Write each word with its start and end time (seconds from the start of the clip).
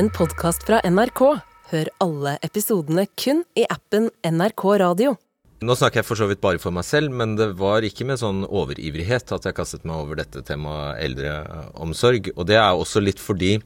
en 0.00 0.08
podkast 0.08 0.62
fra 0.64 0.78
NRK. 0.88 1.20
Hør 1.70 1.88
alle 2.00 2.38
episodene 2.46 3.02
kun 3.20 3.42
i 3.58 3.66
appen 3.68 4.06
NRK 4.24 4.62
Radio. 4.80 5.10
Nå 5.60 5.74
snakker 5.76 6.00
jeg 6.00 6.08
for 6.08 6.16
så 6.16 6.28
vidt 6.30 6.40
bare 6.40 6.60
for 6.62 6.72
meg 6.72 6.86
selv, 6.88 7.12
men 7.12 7.34
det 7.36 7.50
var 7.58 7.84
ikke 7.84 8.06
med 8.08 8.16
sånn 8.22 8.46
overivrighet 8.46 9.34
at 9.36 9.44
jeg 9.44 9.58
kastet 9.58 9.84
meg 9.84 10.00
over 10.00 10.16
dette 10.22 10.40
temaet 10.48 11.02
eldreomsorg. 11.04 12.30
Og 12.32 12.48
det 12.48 12.56
er 12.56 12.70
også 12.72 13.02
litt 13.04 13.20
fordi 13.20 13.58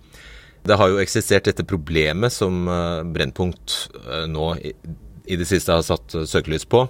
det 0.66 0.78
har 0.80 0.90
jo 0.90 0.98
eksistert 1.04 1.46
dette 1.46 1.66
problemet 1.70 2.34
som 2.34 2.66
eh, 2.66 3.04
Brennpunkt 3.14 3.76
eh, 4.02 4.26
nå 4.26 4.48
i, 4.58 4.74
det 5.38 5.46
siste 5.46 5.76
har 5.76 5.86
satt 5.86 6.18
søkelys 6.26 6.66
på. 6.66 6.82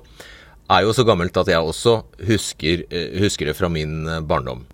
Er 0.72 0.86
jo 0.86 0.96
så 0.96 1.04
gammelt 1.04 1.36
at 1.36 1.52
jeg 1.52 1.60
også 1.60 1.98
husker, 2.30 2.86
eh, 2.88 3.18
husker 3.20 3.52
det 3.52 3.58
fra 3.60 3.68
min 3.68 4.06
barndom. 4.24 4.64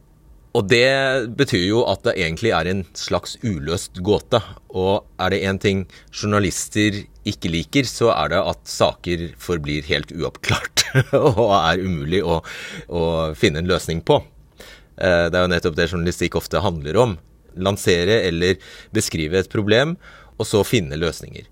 Og 0.59 0.67
det 0.67 1.31
betyr 1.39 1.63
jo 1.69 1.85
at 1.87 2.03
det 2.07 2.17
egentlig 2.19 2.51
er 2.57 2.67
en 2.67 2.83
slags 2.99 3.37
uløst 3.47 4.01
gåte. 4.03 4.41
Og 4.75 5.07
er 5.23 5.31
det 5.31 5.43
én 5.47 5.61
ting 5.63 5.85
journalister 6.11 7.05
ikke 7.29 7.53
liker, 7.53 7.87
så 7.87 8.11
er 8.17 8.33
det 8.33 8.43
at 8.43 8.63
saker 8.67 9.29
forblir 9.39 9.87
helt 9.91 10.11
uoppklart 10.17 10.87
og 11.15 11.53
er 11.55 11.83
umulig 11.85 12.23
å, 12.27 12.41
å, 12.89 13.03
finne 13.39 13.63
en 13.63 13.71
løsning 13.71 14.03
på. 14.03 14.19
Eh, 14.99 15.29
det 15.31 15.37
er 15.37 15.45
jo 15.45 15.53
nettopp 15.53 15.77
det 15.79 15.91
journalistikk 15.93 16.39
ofte 16.41 16.65
handler 16.65 16.99
om. 16.99 17.19
Lansere 17.61 18.23
eller 18.27 18.59
beskrive 18.95 19.39
et 19.39 19.53
problem, 19.53 19.95
og 20.41 20.49
så 20.49 20.65
finne 20.65 20.99
løsninger. 20.99 21.47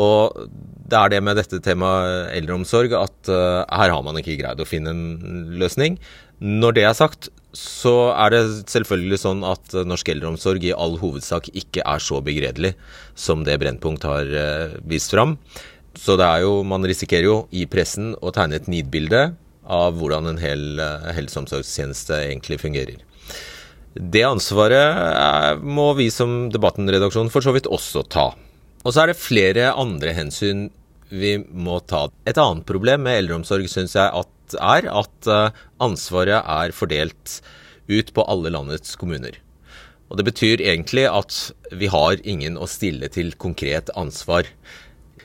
Og 0.00 0.46
det 0.90 0.96
er 0.96 1.12
det 1.12 1.20
med 1.26 1.38
dette 1.38 1.60
temaet 1.62 2.32
eldreomsorg 2.38 2.94
at 2.96 3.30
uh, 3.30 3.66
her 3.66 3.92
har 3.92 4.04
man 4.06 4.16
ikke 4.20 4.38
greid 4.40 4.62
å 4.62 4.68
finne 4.68 4.94
en 4.94 5.50
løsning. 5.60 5.98
Når 6.40 6.76
det 6.78 6.86
er 6.88 6.96
sagt, 6.96 7.28
så 7.56 8.12
er 8.12 8.32
det 8.34 8.42
selvfølgelig 8.70 9.18
sånn 9.24 9.44
at 9.46 9.74
norsk 9.88 10.12
eldreomsorg 10.12 10.64
i 10.68 10.74
all 10.74 10.96
hovedsak 11.00 11.50
ikke 11.56 11.82
er 11.82 12.02
så 12.02 12.20
begredelig 12.22 12.74
som 13.18 13.42
det 13.46 13.58
Brennpunkt 13.62 14.06
har 14.06 14.30
uh, 14.30 14.78
vist 14.86 15.14
fram. 15.14 15.36
Så 15.98 16.14
det 16.20 16.26
er 16.26 16.44
jo, 16.44 16.60
man 16.62 16.86
risikerer 16.86 17.26
jo 17.26 17.38
i 17.50 17.66
pressen 17.70 18.12
å 18.22 18.30
tegne 18.34 18.60
et 18.60 18.70
nidbilde 18.70 19.30
av 19.70 19.98
hvordan 19.98 20.30
en 20.30 20.42
hel 20.42 20.78
uh, 20.78 21.10
helse- 21.16 21.38
og 21.38 21.46
omsorgstjeneste 21.48 22.22
egentlig 22.28 22.60
fungerer. 22.62 23.02
Det 23.90 24.22
ansvaret 24.22 25.58
må 25.66 25.88
vi 25.98 26.06
som 26.14 26.44
Debatten-redaksjon 26.54 27.32
for 27.34 27.42
så 27.42 27.50
vidt 27.56 27.66
også 27.66 28.04
ta. 28.06 28.28
Og 28.84 28.94
så 28.94 29.02
er 29.02 29.10
det 29.10 29.18
flere 29.18 29.72
andre 29.74 30.14
hensyn 30.14 30.68
vi 31.10 31.34
må 31.42 31.80
ta. 31.90 32.06
Et 32.22 32.38
annet 32.38 32.66
problem 32.68 33.02
med 33.04 33.24
eldreomsorg 33.24 33.66
syns 33.70 33.96
jeg 33.98 34.06
at 34.06 34.30
er 34.58 34.88
at 34.90 35.30
eh, 35.30 35.56
ansvaret 35.82 36.40
er 36.40 36.74
fordelt 36.76 37.40
ut 37.90 38.12
på 38.14 38.26
alle 38.30 38.52
landets 38.54 38.96
kommuner. 39.00 39.38
Og 40.10 40.18
Det 40.18 40.26
betyr 40.26 40.62
egentlig 40.66 41.06
at 41.06 41.36
vi 41.70 41.90
har 41.90 42.18
ingen 42.26 42.58
å 42.58 42.66
stille 42.66 43.08
til 43.14 43.32
konkret 43.38 43.92
ansvar. 43.98 44.48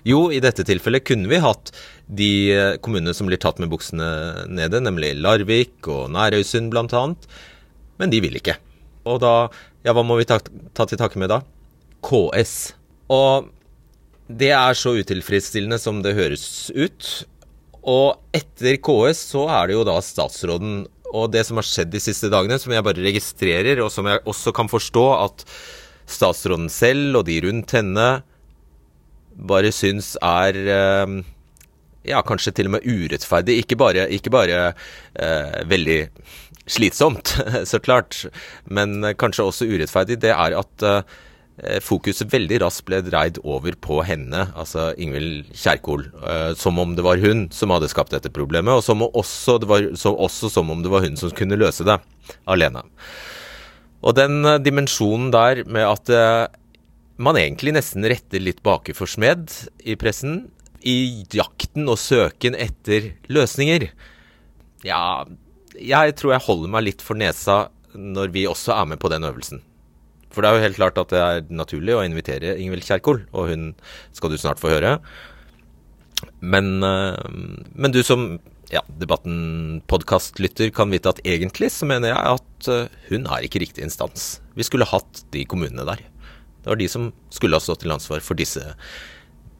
Jo, 0.05 0.27
i 0.29 0.41
dette 0.43 0.61
tilfellet 0.67 1.05
kunne 1.07 1.29
vi 1.31 1.41
hatt 1.41 1.71
de 2.05 2.31
eh, 2.53 2.75
kommunene 2.77 3.15
som 3.17 3.25
blir 3.29 3.41
tatt 3.41 3.57
med 3.61 3.71
buksene 3.73 4.45
nede, 4.45 4.83
nemlig 4.85 5.15
Larvik 5.17 5.89
og 5.89 6.11
Nærøysund 6.13 6.69
bl.a., 6.73 7.05
men 7.95 8.11
de 8.11 8.19
vil 8.21 8.37
ikke. 8.37 8.59
Og 9.09 9.21
da, 9.23 9.47
ja, 9.85 9.93
hva 9.95 10.03
må 10.05 10.19
vi 10.19 10.27
ta, 10.29 10.37
ta 10.75 10.85
til 10.85 10.99
takke 11.01 11.17
med 11.21 11.31
da? 11.31 11.39
KS. 12.05 12.75
Og 13.13 13.49
det 14.27 14.51
er 14.53 14.77
så 14.77 14.95
utilfredsstillende 14.97 15.79
som 15.81 16.01
det 16.05 16.15
høres 16.17 16.45
ut. 16.75 17.25
Og 17.85 18.17
etter 18.35 18.79
KS 18.81 19.21
så 19.31 19.45
er 19.53 19.69
det 19.69 19.77
jo 19.77 19.85
da 19.87 19.99
statsråden 20.01 20.85
og 21.15 21.29
det 21.31 21.45
som 21.47 21.59
har 21.59 21.67
skjedd 21.67 21.93
de 21.93 22.01
siste 22.01 22.31
dagene, 22.33 22.57
som 22.59 22.73
jeg 22.73 22.83
bare 22.83 23.03
registrerer, 23.05 23.79
og 23.83 23.91
som 23.93 24.07
jeg 24.09 24.23
også 24.27 24.51
kan 24.55 24.67
forstå 24.71 25.05
at 25.19 25.45
statsråden 26.09 26.67
selv 26.73 27.21
og 27.21 27.27
de 27.29 27.37
rundt 27.45 27.75
henne 27.77 28.07
bare 29.35 29.71
syns 29.75 30.13
er 30.23 30.57
eh, 30.57 31.13
ja, 32.09 32.21
kanskje 32.25 32.53
til 32.55 32.69
og 32.69 32.77
med 32.77 32.87
urettferdig. 32.87 33.59
Ikke 33.63 33.77
bare, 33.79 34.07
ikke 34.13 34.33
bare 34.33 34.59
eh, 34.67 35.61
veldig 35.69 35.99
slitsomt, 36.71 37.35
så 37.69 37.81
klart, 37.83 38.25
men 38.65 39.13
kanskje 39.19 39.45
også 39.45 39.69
urettferdig. 39.69 40.19
Det 40.23 40.33
er 40.33 40.57
at 40.57 40.85
eh, 40.87 41.15
fokuset 41.79 42.27
veldig 42.33 42.57
raskt 42.65 42.83
ble 42.87 42.99
dreid 43.05 43.37
over 43.47 43.77
på 43.79 44.01
henne, 44.03 44.41
altså 44.59 44.89
Ingvild 44.99 45.53
Kjerkol. 45.55 46.03
Eh, 46.27 46.51
som 46.59 46.79
om 46.81 46.95
det 46.97 47.05
var 47.05 47.21
hun 47.23 47.45
som 47.55 47.71
hadde 47.71 47.89
skapt 47.91 48.11
dette 48.11 48.31
problemet, 48.33 48.73
og 48.75 48.83
som 48.83 49.05
også, 49.05 49.61
var, 49.63 49.87
som, 49.99 50.17
også 50.19 50.51
som 50.51 50.73
om 50.73 50.83
det 50.83 50.91
var 50.91 51.05
hun 51.05 51.15
som 51.19 51.31
kunne 51.35 51.59
løse 51.59 51.87
det 51.87 51.95
alene. 52.51 52.83
Og 54.03 54.17
den 54.19 54.41
eh, 54.43 54.59
dimensjonen 54.59 55.31
der 55.31 55.63
med 55.63 55.87
at 55.87 56.11
man 57.15 57.39
egentlig 57.39 57.71
nesten 57.77 58.03
retter 58.03 58.43
litt 58.43 58.59
baker 58.65 58.97
for 58.97 59.07
smed 59.07 59.53
i 59.87 59.95
pressen, 59.99 60.49
i 60.85 61.23
jakten 61.33 61.87
og 61.89 61.97
søken 61.97 62.53
etter 62.53 63.07
løsninger 63.31 63.87
Ja, 64.85 65.23
jeg 65.79 66.13
tror 66.19 66.35
jeg 66.35 66.45
holder 66.45 66.73
meg 66.75 66.85
litt 66.91 67.01
for 67.01 67.17
nesa 67.17 67.55
når 67.95 68.35
vi 68.35 68.43
også 68.45 68.75
er 68.75 68.91
med 68.91 68.99
på 69.01 69.09
den 69.09 69.25
øvelsen. 69.25 69.63
For 70.35 70.43
det 70.43 70.51
er 70.51 70.57
jo 70.57 70.65
helt 70.65 70.79
klart 70.79 70.99
at 70.99 71.13
det 71.13 71.21
er 71.21 71.45
naturlig 71.47 71.95
å 71.95 72.03
invitere 72.03 72.57
Ingvild 72.59 72.83
Kjerkol, 72.83 73.23
og 73.31 73.47
hun 73.53 73.69
skal 74.15 74.33
du 74.33 74.37
snart 74.41 74.59
få 74.59 74.73
høre. 74.73 74.97
Men, 76.43 76.83
eh, 76.83 77.23
men 77.73 77.95
du 77.95 78.01
som 78.03 78.35
ja, 78.73 78.81
Debatten-podkastlytter 78.99 80.71
kan 80.75 80.91
vite 80.91 81.11
at 81.13 81.21
egentlig 81.23 81.71
så 81.71 81.87
mener 81.87 82.11
jeg 82.11 82.35
at 82.35 82.69
eh, 82.71 82.99
hun 83.11 83.29
er 83.31 83.45
ikke 83.45 83.61
riktig 83.63 83.85
instans. 83.85 84.39
Vi 84.57 84.67
skulle 84.67 84.89
hatt 84.89 85.23
de 85.31 85.45
kommunene 85.47 85.87
der. 85.87 86.03
Det 86.63 86.71
var 86.71 86.79
de 86.81 86.89
som 86.89 87.11
skulle 87.29 87.55
ha 87.55 87.63
stått 87.63 87.83
til 87.85 87.93
ansvar 87.93 88.23
for 88.25 88.37
disse 88.37 88.73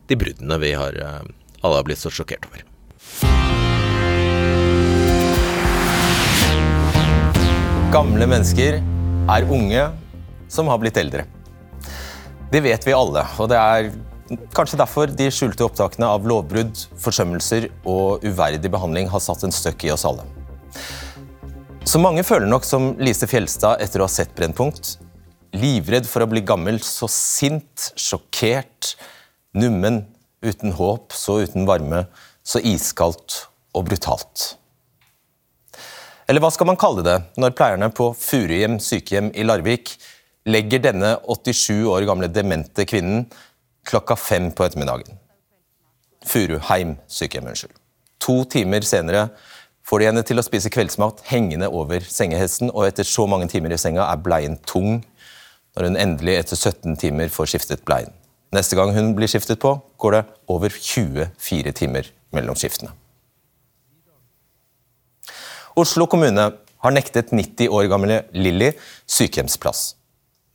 de 0.10 0.18
bruddene 0.18 0.58
vi 0.62 0.74
har 0.78 0.98
eh, 0.98 1.22
alle 1.62 1.80
har 1.80 1.86
blitt 1.88 2.02
så 2.02 2.12
sjokkert 2.14 2.46
over. 2.50 2.66
Gamle 7.94 8.28
mennesker 8.28 8.82
er 9.32 9.48
unge 9.50 9.86
som 10.56 10.72
har 10.72 10.80
blitt 10.82 10.98
eldre. 11.02 11.26
Det 12.52 12.62
vet 12.64 12.88
vi 12.88 12.96
alle, 12.96 13.26
og 13.42 13.50
det 13.52 13.60
er 13.60 13.90
kanskje 14.56 14.80
derfor 14.80 15.12
de 15.12 15.28
skjulte 15.34 15.66
opptakene 15.66 16.08
av 16.10 16.26
lovbrudd, 16.28 16.86
forsømmelser 17.02 17.70
og 17.84 18.24
uverdig 18.26 18.72
behandling 18.74 19.10
har 19.12 19.24
satt 19.24 19.46
en 19.46 19.54
støkk 19.54 19.86
i 19.86 19.92
oss 19.94 20.06
alle. 20.08 20.26
Så 21.86 22.02
mange 22.02 22.24
føler 22.26 22.50
nok 22.50 22.66
som 22.66 22.94
Lise 22.98 23.28
Fjelstad 23.30 23.84
etter 23.84 24.02
å 24.02 24.08
ha 24.08 24.12
sett 24.12 24.34
Brennpunkt. 24.38 24.96
Livredd 25.56 26.08
for 26.10 26.26
å 26.26 26.30
bli 26.32 26.42
gammel, 26.42 26.80
så 26.82 27.08
sint, 27.12 27.92
sjokkert, 27.94 28.96
nummen, 29.56 30.02
uten 30.46 30.74
håp, 30.76 31.14
så 31.14 31.40
uten 31.46 31.68
varme, 31.70 32.06
så 32.46 32.62
iskaldt 32.66 33.46
og 33.78 33.86
brutalt. 33.90 34.56
Eller 36.26 36.42
hva 36.42 36.50
skal 36.54 36.72
man 36.72 36.80
kalle 36.82 37.06
det 37.06 37.20
når 37.38 37.54
pleierne 37.58 37.92
på 37.94 38.10
Furuhjem 38.18 38.80
sykehjem 38.82 39.30
i 39.38 39.46
Larvik 39.46 39.94
legger 40.46 40.84
denne 40.84 41.16
87 41.26 41.86
år 41.90 42.06
gamle 42.06 42.30
demente 42.30 42.86
kvinnen 42.86 43.26
klokka 43.86 44.18
fem 44.18 44.52
på 44.54 44.66
ettermiddagen. 44.66 45.18
Furuheim 46.26 46.96
sykehjem, 47.08 47.50
unnskyld. 47.52 47.76
To 48.26 48.44
timer 48.50 48.86
senere 48.86 49.28
får 49.86 50.02
de 50.02 50.10
henne 50.10 50.24
til 50.26 50.42
å 50.42 50.46
spise 50.46 50.72
kveldsmat 50.74 51.22
hengende 51.30 51.70
over 51.70 52.06
sengehesten, 52.10 52.72
og 52.74 52.88
etter 52.88 53.06
så 53.06 53.28
mange 53.30 53.50
timer 53.52 53.74
i 53.74 53.82
senga 53.82 54.08
er 54.08 54.22
bleien 54.22 54.58
tung 54.66 55.04
når 55.76 55.90
hun 55.90 56.00
endelig 56.00 56.38
etter 56.40 56.58
17 56.58 56.96
timer 57.02 57.30
får 57.34 57.52
skiftet 57.52 57.84
bleien. 57.86 58.14
Neste 58.56 58.78
gang 58.78 58.94
hun 58.96 59.14
blir 59.18 59.30
skiftet 59.30 59.60
på, 59.62 59.74
går 60.00 60.16
det 60.16 60.24
over 60.50 60.72
24 60.72 61.74
timer 61.76 62.08
mellom 62.34 62.58
skiftene. 62.58 62.94
Oslo 65.76 66.08
kommune 66.08 66.48
har 66.56 66.94
nektet 66.96 67.34
90 67.36 67.74
år 67.76 67.90
gamle 67.92 68.22
Lilly 68.32 68.72
sykehjemsplass. 69.12 69.96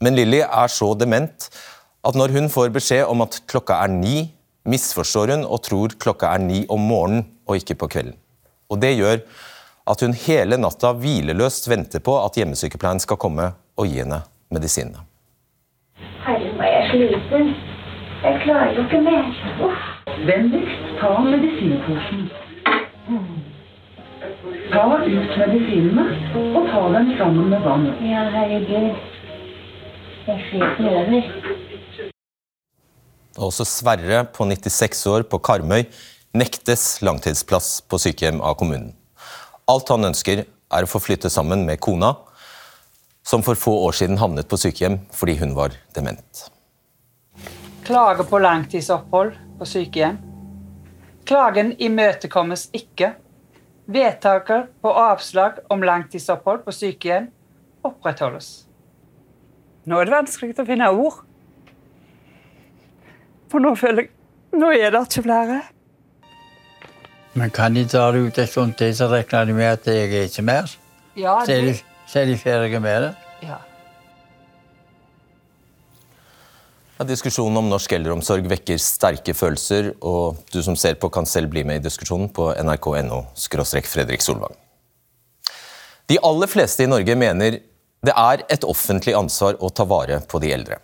Men 0.00 0.16
Lilly 0.16 0.40
er 0.40 0.72
så 0.72 0.94
dement 0.96 1.46
at 2.08 2.16
når 2.16 2.32
hun 2.32 2.48
får 2.48 2.70
beskjed 2.72 3.04
om 3.04 3.20
at 3.20 3.42
klokka 3.50 3.82
er 3.84 3.92
ni, 3.92 4.30
misforstår 4.64 5.34
hun 5.34 5.42
og 5.44 5.60
tror 5.66 5.92
klokka 6.00 6.30
er 6.32 6.40
ni 6.40 6.62
om 6.72 6.80
morgenen 6.88 7.26
og 7.44 7.60
ikke 7.60 7.76
på 7.82 7.90
kvelden. 7.92 8.16
Og 8.70 8.80
Det 8.80 8.94
gjør 8.96 9.20
at 9.90 10.00
hun 10.00 10.14
hele 10.14 10.56
natta 10.56 10.94
hvileløst 11.02 11.68
venter 11.68 12.00
på 12.00 12.16
at 12.24 12.38
hjemmesykepleien 12.40 13.02
skal 13.02 13.20
komme 13.20 13.50
og 13.76 13.90
gi 13.90 14.00
henne 14.00 14.22
medisinene. 14.48 15.04
Herre, 16.24 16.48
jeg 16.64 16.88
sliten. 16.94 17.52
Jeg 18.24 18.40
klarer 18.44 18.72
jo 18.76 18.88
ikke 18.88 19.04
mer. 19.04 19.28
Uff. 19.68 19.86
Vennligst 20.28 20.90
ta 21.00 21.12
medisinposen. 21.28 22.26
Ta 24.72 24.82
ut 24.96 25.38
medisinene 25.44 26.04
og 26.56 26.68
ta 26.72 26.82
dem 26.96 27.16
sammen 27.20 27.52
med 27.52 27.64
vann. 27.68 27.88
Ja, 28.00 28.28
herregud. 28.32 29.19
Også 33.40 33.64
Sverre 33.64 34.24
på 34.34 34.46
96 34.46 35.06
år 35.10 35.26
på 35.30 35.38
Karmøy 35.38 35.84
nektes 36.36 37.00
langtidsplass 37.02 37.80
på 37.88 37.98
sykehjem 37.98 38.40
av 38.42 38.56
kommunen. 38.60 38.92
Alt 39.70 39.90
han 39.90 40.08
ønsker, 40.10 40.44
er 40.70 40.86
å 40.86 40.90
få 40.90 41.00
flytte 41.02 41.30
sammen 41.30 41.64
med 41.66 41.80
kona, 41.82 42.12
som 43.26 43.42
for 43.42 43.58
få 43.58 43.74
år 43.86 43.96
siden 43.98 44.20
havnet 44.22 44.48
på 44.50 44.58
sykehjem 44.60 45.00
fordi 45.14 45.36
hun 45.42 45.54
var 45.58 45.74
dement. 45.96 46.44
Klage 47.86 48.26
på 48.30 48.38
langtidsopphold 48.38 49.34
på 49.58 49.66
sykehjem. 49.66 50.20
Klagen 51.26 51.74
imøtekommes 51.78 52.68
ikke. 52.76 53.12
Vedtaket 53.90 54.70
på 54.82 54.94
avslag 54.94 55.62
om 55.70 55.82
langtidsopphold 55.82 56.64
på 56.66 56.74
sykehjem 56.74 57.30
opprettholdes. 57.86 58.69
Nå 59.90 59.98
er 59.98 60.06
det 60.06 60.14
vanskelig 60.14 60.54
å 60.62 60.66
finne 60.68 60.88
ord. 60.94 61.20
For 63.50 63.62
nå 63.62 63.74
føler 63.78 64.06
jeg 64.06 64.16
Nå 64.60 64.66
er 64.74 64.90
det 64.90 65.00
ikke 65.06 65.22
flere. 65.22 65.60
Men 67.38 67.52
kan 67.54 67.76
de 67.78 67.84
ta 67.86 68.08
det 68.10 68.24
ut 68.26 68.38
en 68.42 68.48
stund 68.50 68.72
til, 68.78 68.90
så 68.98 69.06
regner 69.10 69.46
de 69.46 69.54
med 69.54 69.68
at 69.70 69.86
jeg 69.86 70.08
er 70.10 70.26
ikke 70.26 70.42
mer? 70.42 70.72
Ja, 71.14 71.36
Så 71.46 71.54
er 71.54 71.60
de, 71.68 71.74
det, 71.76 71.84
så 72.10 72.18
er 72.18 72.26
de 72.26 72.38
ferdige 72.38 72.80
med 72.82 73.04
det? 73.06 73.12
ja. 73.46 73.60
Ja, 76.98 77.06
diskusjonen 77.08 77.56
om 77.62 77.70
norsk 77.70 77.94
eldreomsorg 77.96 78.44
vekker 78.50 78.76
sterke 78.82 79.32
følelser, 79.32 79.94
og 80.04 80.42
du 80.52 80.58
som 80.62 80.74
ser 80.76 80.98
på 81.00 81.08
kan 81.08 81.24
selv 81.24 81.48
bli 81.54 81.62
med 81.64 81.80
i 81.80 81.84
diskusjonen 81.86 82.28
på 82.28 82.50
nrk.no 82.60 83.22
Fredrik 83.88 84.20
Solvang. 84.20 84.52
De 86.10 86.18
aller 86.20 86.50
fleste 86.50 86.84
i 86.84 86.90
Norge 86.90 87.16
mener 87.16 87.56
det 88.06 88.14
er 88.16 88.44
et 88.48 88.64
offentlig 88.64 89.14
ansvar 89.16 89.58
å 89.60 89.68
ta 89.72 89.84
vare 89.88 90.22
på 90.28 90.40
de 90.40 90.52
eldre. 90.54 90.78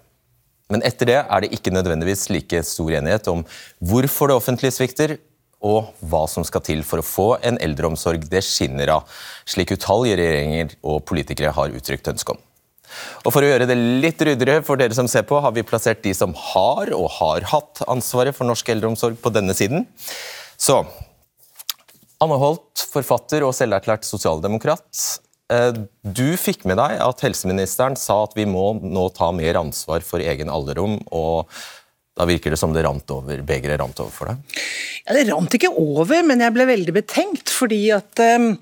Men 0.72 0.82
etter 0.84 1.08
det 1.08 1.20
er 1.22 1.42
det 1.42 1.52
ikke 1.54 1.72
nødvendigvis 1.72 2.26
like 2.34 2.60
stor 2.66 2.90
enighet 2.98 3.28
om 3.30 3.44
hvorfor 3.78 4.30
det 4.30 4.38
offentlige 4.40 4.74
svikter, 4.74 5.16
og 5.66 5.94
hva 6.04 6.26
som 6.28 6.44
skal 6.44 6.62
til 6.62 6.82
for 6.86 7.00
å 7.00 7.06
få 7.06 7.28
en 7.46 7.56
eldreomsorg 7.64 8.26
det 8.30 8.42
skinner 8.44 8.92
av, 8.98 9.06
slik 9.48 9.72
utallige 9.72 10.18
regjeringer 10.20 10.74
og 10.84 11.00
politikere 11.08 11.54
har 11.56 11.72
uttrykt 11.74 12.12
ønske 12.12 12.34
om. 12.36 12.42
Og 13.24 13.32
For 13.34 13.42
å 13.42 13.48
gjøre 13.48 13.66
det 13.68 13.76
litt 14.04 14.20
ryddigere 14.22 14.62
for 14.66 14.78
dere 14.78 14.94
som 14.94 15.08
ser 15.10 15.24
på, 15.26 15.40
har 15.42 15.54
vi 15.56 15.64
plassert 15.66 16.04
de 16.04 16.12
som 16.14 16.34
har 16.52 16.92
og 16.94 17.08
har 17.18 17.48
hatt 17.50 17.82
ansvaret 17.88 18.36
for 18.36 18.48
norsk 18.48 18.68
eldreomsorg 18.76 19.18
på 19.22 19.32
denne 19.34 19.56
siden. 19.58 19.88
Så 20.56 20.82
Anne 22.22 22.38
Holt, 22.40 22.86
forfatter 22.92 23.44
og 23.44 23.52
selverklært 23.56 24.06
sosialdemokrat. 24.08 24.86
Eh, 25.52 25.72
Du 26.02 26.36
fikk 26.38 26.64
med 26.66 26.78
deg 26.80 27.00
at 27.02 27.22
helseministeren 27.22 27.96
sa 27.98 28.22
at 28.24 28.34
vi 28.38 28.46
må 28.48 28.72
nå 28.82 29.08
ta 29.14 29.32
mer 29.34 29.58
ansvar 29.60 30.02
for 30.06 30.22
egen 30.22 30.50
alderom 30.50 31.00
og 31.14 31.50
da 32.16 32.24
virker 32.24 32.54
det 32.54 32.56
som 32.56 32.72
det 32.72 32.80
rant 32.86 33.10
over, 33.12 33.42
begeret 33.44 33.76
rant 33.80 33.98
over 34.00 34.12
for 34.14 34.30
deg? 34.30 34.60
Ja, 35.06 35.14
det 35.14 35.26
rant 35.28 35.52
ikke 35.54 35.68
over, 35.76 36.22
men 36.24 36.40
jeg 36.40 36.54
ble 36.54 36.64
veldig 36.66 36.94
betenkt. 36.96 37.52
Fordi 37.52 37.80
at 37.94 38.22
um, 38.24 38.54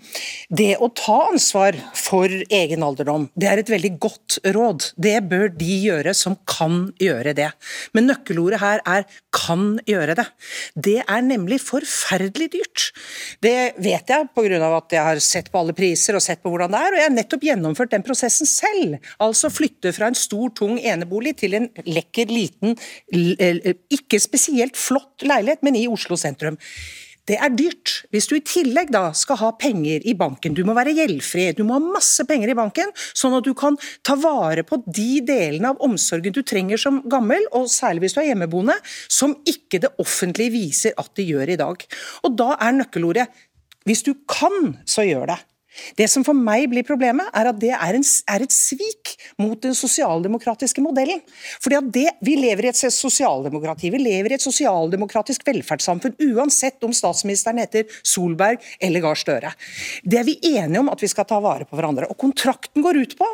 det 0.51 0.75
å 0.83 0.91
ta 0.93 1.21
ansvar 1.31 1.79
for 1.97 2.29
egen 2.29 2.83
alderdom, 2.85 3.29
det 3.39 3.49
er 3.49 3.63
et 3.63 3.71
veldig 3.71 3.93
godt 4.03 4.41
råd. 4.57 4.89
Det 4.99 5.15
bør 5.31 5.47
de 5.55 5.79
gjøre 5.87 6.17
som 6.19 6.35
kan 6.51 6.89
gjøre 7.01 7.37
det. 7.39 7.49
Men 7.95 8.11
nøkkelordet 8.11 8.61
her 8.61 8.83
er 8.85 9.07
'kan 9.35 9.79
gjøre 9.87 10.15
det'. 10.19 10.31
Det 10.75 10.99
er 11.03 11.23
nemlig 11.23 11.61
forferdelig 11.63 12.51
dyrt. 12.53 12.91
Det 13.41 13.75
vet 13.79 14.07
jeg 14.07 14.29
pga. 14.35 14.77
at 14.77 14.91
jeg 14.91 15.03
har 15.03 15.19
sett 15.19 15.51
på 15.51 15.59
alle 15.59 15.73
priser 15.73 16.15
og 16.15 16.23
sett 16.23 16.43
på 16.43 16.51
hvordan 16.51 16.71
det 16.71 16.81
er, 16.81 16.93
og 16.93 16.99
jeg 16.99 17.09
har 17.09 17.17
nettopp 17.17 17.47
gjennomført 17.49 17.91
den 17.91 18.03
prosessen 18.03 18.47
selv. 18.47 18.99
Altså 19.19 19.51
flytte 19.51 19.93
fra 19.93 20.07
en 20.11 20.15
stor, 20.15 20.51
tung 20.55 20.79
enebolig 20.79 21.37
til 21.39 21.55
en 21.55 21.69
lekker, 21.87 22.27
liten, 22.27 22.77
ikke 23.95 24.21
spesielt 24.23 24.79
flott 24.79 25.25
leilighet, 25.27 25.65
men 25.67 25.79
i 25.79 25.89
Oslo 25.91 26.19
sentrum. 26.21 26.59
Det 27.25 27.39
er 27.41 27.53
dyrt. 27.57 28.03
Hvis 28.13 28.27
du 28.29 28.35
i 28.37 28.43
tillegg 28.45 28.91
da 28.93 29.07
skal 29.17 29.39
ha 29.41 29.51
penger 29.57 30.05
i 30.05 30.13
banken, 30.19 30.53
du 30.53 30.61
må 30.69 30.75
være 30.77 30.93
gjeldfri, 30.97 31.47
du 31.57 31.63
må 31.65 31.79
ha 31.79 31.95
masse 31.97 32.27
penger 32.29 32.53
i 32.53 32.57
banken, 32.59 32.93
sånn 33.17 33.39
at 33.39 33.47
du 33.47 33.55
kan 33.57 33.79
ta 34.05 34.17
vare 34.21 34.65
på 34.67 34.83
de 34.85 35.23
delene 35.25 35.73
av 35.73 35.81
omsorgen 35.85 36.37
du 36.37 36.43
trenger 36.45 36.81
som 36.81 37.01
gammel, 37.09 37.47
og 37.57 37.71
særlig 37.73 38.05
hvis 38.05 38.19
du 38.19 38.21
er 38.21 38.29
hjemmeboende, 38.33 38.77
som 39.09 39.39
ikke 39.49 39.81
det 39.87 39.95
offentlige 40.05 40.53
viser 40.53 40.97
at 41.01 41.11
de 41.17 41.25
gjør 41.31 41.55
i 41.55 41.59
dag. 41.61 41.89
Og 42.29 42.37
da 42.37 42.53
er 42.61 42.77
nøkkelordet 42.83 43.29
hvis 43.89 44.05
du 44.05 44.15
kan, 44.29 44.77
så 44.89 45.05
gjør 45.05 45.33
det. 45.33 45.41
Det 45.99 46.07
som 46.11 46.25
for 46.27 46.37
meg 46.37 46.69
blir 46.73 46.87
problemet, 46.87 47.29
er 47.35 47.51
at 47.51 47.59
det 47.61 47.73
er, 47.75 47.99
en, 47.99 48.07
er 48.31 48.45
et 48.45 48.55
svik 48.55 49.15
mot 49.41 49.59
den 49.61 49.75
sosialdemokratiske 49.77 50.83
modellen. 50.85 51.23
Fordi 51.63 51.81
det, 51.95 52.07
Vi 52.25 52.37
lever 52.39 52.69
i 52.69 52.73
et 52.73 52.79
sosialdemokrati, 52.79 53.91
vi 53.91 54.01
lever 54.03 54.33
i 54.33 54.39
et 54.39 54.45
sosialdemokratisk 54.45 55.45
velferdssamfunn, 55.47 56.17
uansett 56.33 56.83
om 56.85 56.95
statsministeren 56.95 57.61
heter 57.63 57.89
Solberg 58.03 58.63
eller 58.81 59.05
Gahr 59.05 59.19
Støre. 59.19 59.53
Det 60.05 60.21
er 60.21 60.29
vi 60.29 60.39
enige 60.55 60.81
om 60.81 60.93
at 60.93 61.03
vi 61.03 61.11
skal 61.11 61.27
ta 61.29 61.41
vare 61.43 61.67
på 61.69 61.77
hverandre. 61.79 62.09
Og 62.11 62.19
kontrakten 62.21 62.85
går 62.85 63.03
ut 63.03 63.19
på 63.19 63.29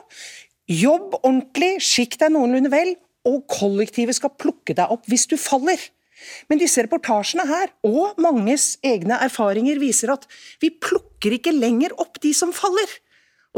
jobb 0.71 1.17
ordentlig, 1.23 1.77
skikk 1.83 2.19
deg 2.21 2.35
noenlunde 2.35 2.71
vel, 2.73 2.95
og 3.29 3.43
kollektivet 3.53 4.17
skal 4.17 4.33
plukke 4.39 4.77
deg 4.77 4.93
opp 4.93 5.09
hvis 5.11 5.27
du 5.29 5.37
faller. 5.41 5.81
Men 6.51 6.61
disse 6.61 6.83
reportasjene 6.85 7.47
her, 7.49 7.73
og 7.87 8.19
manges 8.21 8.75
egne 8.87 9.19
erfaringer, 9.25 9.81
viser 9.83 10.15
at 10.17 10.27
vi 10.63 10.73
plukker 10.73 11.39
ikke 11.39 11.55
lenger 11.57 11.95
opp 12.01 12.21
de 12.23 12.35
som 12.37 12.55
faller. 12.57 12.99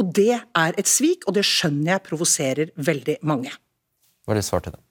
Og 0.01 0.13
det 0.17 0.39
er 0.39 0.79
et 0.81 0.89
svik, 0.89 1.27
og 1.27 1.37
det 1.37 1.45
skjønner 1.47 1.97
jeg 1.97 2.07
provoserer 2.07 2.73
veldig 2.77 3.19
mange. 3.29 3.53
Hva 4.25 4.35
er 4.35 4.41
det 4.41 4.47
svar 4.47 4.65
til 4.65 4.77
det? 4.77 4.83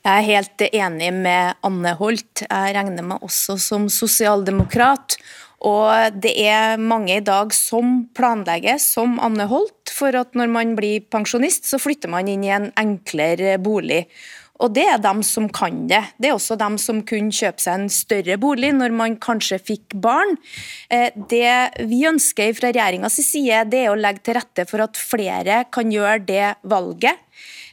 Jeg 0.00 0.16
er 0.16 0.26
helt 0.26 0.62
enig 0.70 1.10
med 1.12 1.60
Anne 1.66 1.92
Holt. 1.98 2.42
Jeg 2.46 2.74
regner 2.76 3.04
meg 3.04 3.24
også 3.24 3.58
som 3.60 3.86
sosialdemokrat. 3.92 5.18
Og 5.68 6.16
det 6.24 6.32
er 6.40 6.80
mange 6.80 7.18
i 7.18 7.24
dag 7.24 7.52
som 7.52 8.06
planlegger 8.16 8.78
som 8.80 9.18
Anne 9.20 9.44
Holt, 9.50 9.92
for 9.92 10.16
at 10.16 10.32
når 10.38 10.48
man 10.48 10.72
blir 10.78 11.04
pensjonist, 11.12 11.68
så 11.68 11.76
flytter 11.80 12.08
man 12.12 12.30
inn 12.32 12.46
i 12.46 12.52
en 12.54 12.70
enklere 12.80 13.58
bolig. 13.60 14.06
Og 14.60 14.74
det 14.76 14.84
er 14.92 15.00
dem 15.00 15.22
som 15.24 15.48
kan 15.52 15.86
det. 15.88 16.02
Det 16.20 16.30
er 16.30 16.36
også 16.36 16.58
dem 16.60 16.76
som 16.80 17.00
kunne 17.06 17.32
kjøpe 17.32 17.62
seg 17.62 17.78
en 17.78 17.92
større 17.92 18.36
bolig 18.40 18.72
når 18.76 18.92
man 18.96 19.16
kanskje 19.22 19.60
fikk 19.72 19.96
barn. 20.04 20.36
Eh, 20.90 21.10
Det 21.30 21.86
vi 21.88 22.04
ønsker 22.08 22.52
fra 22.56 22.72
regjeringas 22.72 23.20
side, 23.24 23.64
det 23.72 23.86
er 23.86 23.92
å 23.92 23.98
legge 23.98 24.24
til 24.26 24.36
rette 24.36 24.66
for 24.68 24.84
at 24.84 25.00
flere 25.00 25.64
kan 25.72 25.90
gjøre 25.92 26.26
det 26.26 26.54
valget. 26.62 27.16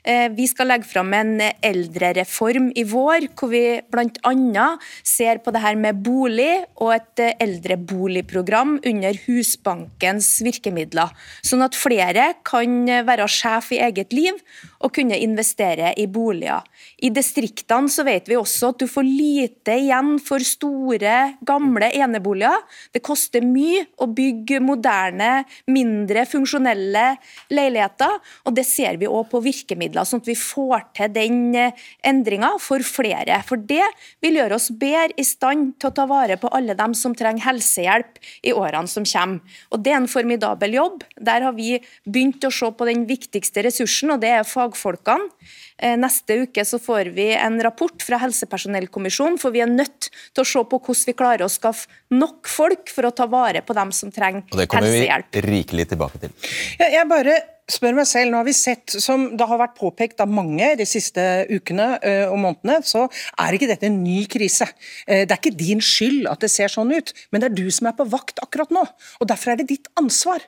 Eh, 0.03 0.29
Vi 0.37 0.47
skal 0.47 0.69
legge 0.71 0.87
fram 0.87 1.13
en 1.13 1.41
eldrereform 1.41 2.71
i 2.75 2.83
vår, 2.87 3.27
hvor 3.35 3.51
vi 3.51 3.81
bl.a. 3.91 4.67
ser 5.03 5.41
på 5.43 5.51
det 5.51 5.63
her 5.63 5.75
med 5.79 6.01
bolig 6.03 6.63
og 6.77 6.93
et 6.95 7.23
eldreboligprogram 7.43 8.77
under 8.85 9.17
Husbankens 9.25 10.29
virkemidler. 10.45 11.11
Sånn 11.41 11.65
at 11.65 11.75
flere 11.77 12.33
kan 12.47 12.85
være 13.07 13.27
sjef 13.31 13.71
i 13.75 13.81
eget 13.83 14.13
liv 14.15 14.37
og 14.83 14.93
kunne 14.95 15.17
investere 15.17 15.93
i 15.97 16.05
boliger. 16.07 16.63
I 17.01 17.09
distriktene 17.13 17.91
så 17.91 18.05
vet 18.07 18.29
vi 18.29 18.37
også 18.37 18.71
at 18.71 18.81
du 18.81 18.87
får 18.89 19.05
lite 19.07 19.75
igjen 19.81 20.15
for 20.23 20.43
store, 20.45 21.37
gamle 21.45 21.89
eneboliger. 21.97 22.61
Det 22.93 23.03
koster 23.05 23.45
mye 23.45 23.85
å 24.01 24.07
bygge 24.09 24.61
moderne, 24.63 25.43
mindre 25.69 26.25
funksjonelle 26.29 27.05
leiligheter, 27.53 28.17
og 28.45 28.57
det 28.57 28.65
ser 28.67 28.99
vi 29.01 29.09
òg 29.09 29.27
på 29.31 29.41
virkemidler, 29.43 29.56
sånn 29.63 30.21
at 30.21 30.29
vi 30.29 30.35
får 30.37 30.85
til 30.97 31.11
den 31.13 31.55
endringa 32.05 32.53
for 32.61 32.83
flere. 32.85 33.41
For 33.47 33.57
det 33.57 33.85
vil 34.21 34.39
gjøre 34.39 34.55
oss 34.55 34.69
bedre 34.69 35.15
i 35.17 35.23
stand 35.23 35.75
til 35.79 35.89
å 35.89 35.95
ta 35.95 36.05
vare 36.09 36.37
på 36.37 36.51
alle 36.53 36.75
dem 36.77 36.93
som 36.93 37.15
trenger 37.15 37.45
helsehjelp 37.45 38.19
i 38.43 38.53
årene 38.53 38.87
som 38.87 39.03
kommer. 39.03 39.41
Og 39.71 39.83
Det 39.83 39.93
er 39.93 40.01
en 40.01 40.07
formidabel 40.07 40.73
jobb. 40.73 41.03
Der 41.19 41.41
har 41.41 41.53
vi 41.53 41.79
begynt 42.05 42.43
å 42.43 42.51
se 42.51 42.71
på 42.71 42.85
den 42.85 43.05
viktigste 43.07 43.63
ressursen, 43.63 44.11
og 44.11 44.21
det 44.21 44.29
er 44.29 44.43
fagfolkene. 44.43 45.29
Eh, 45.79 45.97
Neste 45.97 46.39
uke 46.43 46.65
så 46.65 46.79
får 46.81 47.11
vi 47.15 47.29
en 47.37 47.59
rapport 47.63 48.01
fra 48.01 48.19
helsepersonellkommisjonen, 48.23 49.37
for 49.41 49.53
vi 49.55 49.61
er 49.65 49.71
nødt 49.71 50.09
til 50.33 50.43
å 50.43 50.47
se 50.47 50.63
på 50.63 50.79
hvordan 50.79 51.09
vi 51.11 51.17
klarer 51.17 51.45
å 51.45 51.51
skaffe 51.51 51.87
nok 52.13 52.47
folk 52.49 52.89
for 52.93 53.09
å 53.09 53.13
ta 53.15 53.27
vare 53.29 53.61
på 53.65 53.75
dem 53.77 53.91
som 53.95 54.11
trenger 54.13 54.41
helsehjelp. 54.41 54.55
Og 54.55 54.63
det 54.63 54.71
kommer 54.71 54.89
helsehjelp. 54.91 55.29
vi 55.37 55.45
rikelig 55.51 55.87
tilbake 55.93 56.23
til. 56.25 56.33
Jeg, 56.79 56.93
jeg 56.97 57.09
bare 57.11 57.37
spør 57.67 57.97
meg 57.97 58.07
selv, 58.07 58.31
nå 58.31 58.39
har 58.39 58.45
vi 58.47 58.53
sett, 58.55 58.93
som 59.03 59.25
det 59.35 59.43
har 59.43 59.59
vært 59.59 59.73
påpekt 59.75 60.21
av 60.23 60.29
mange 60.31 60.69
de 60.79 60.85
siste 60.87 61.19
ukene 61.51 61.87
og 62.31 62.37
månedene, 62.39 62.77
så 62.87 63.01
er 63.43 63.57
ikke 63.57 63.67
dette 63.67 63.89
en 63.89 63.97
ny 64.05 64.21
krise. 64.31 64.69
Eh, 65.03 65.25
Det 65.27 65.33
er 65.35 65.41
ikke 65.41 65.57
din 65.59 65.81
skyld 65.83 66.29
at 66.31 66.39
det 66.45 66.49
ser 66.53 66.71
sånn 66.71 66.93
ut, 66.95 67.11
men 67.31 67.43
det 67.43 67.49
er 67.49 67.57
du 67.57 67.67
som 67.75 67.89
er 67.89 67.97
på 67.97 68.07
vakt 68.07 68.39
akkurat 68.39 68.71
nå. 68.71 68.85
Og 69.19 69.27
Derfor 69.27 69.51
er 69.51 69.59
det 69.59 69.67
ditt 69.67 69.89
ansvar. 69.99 70.39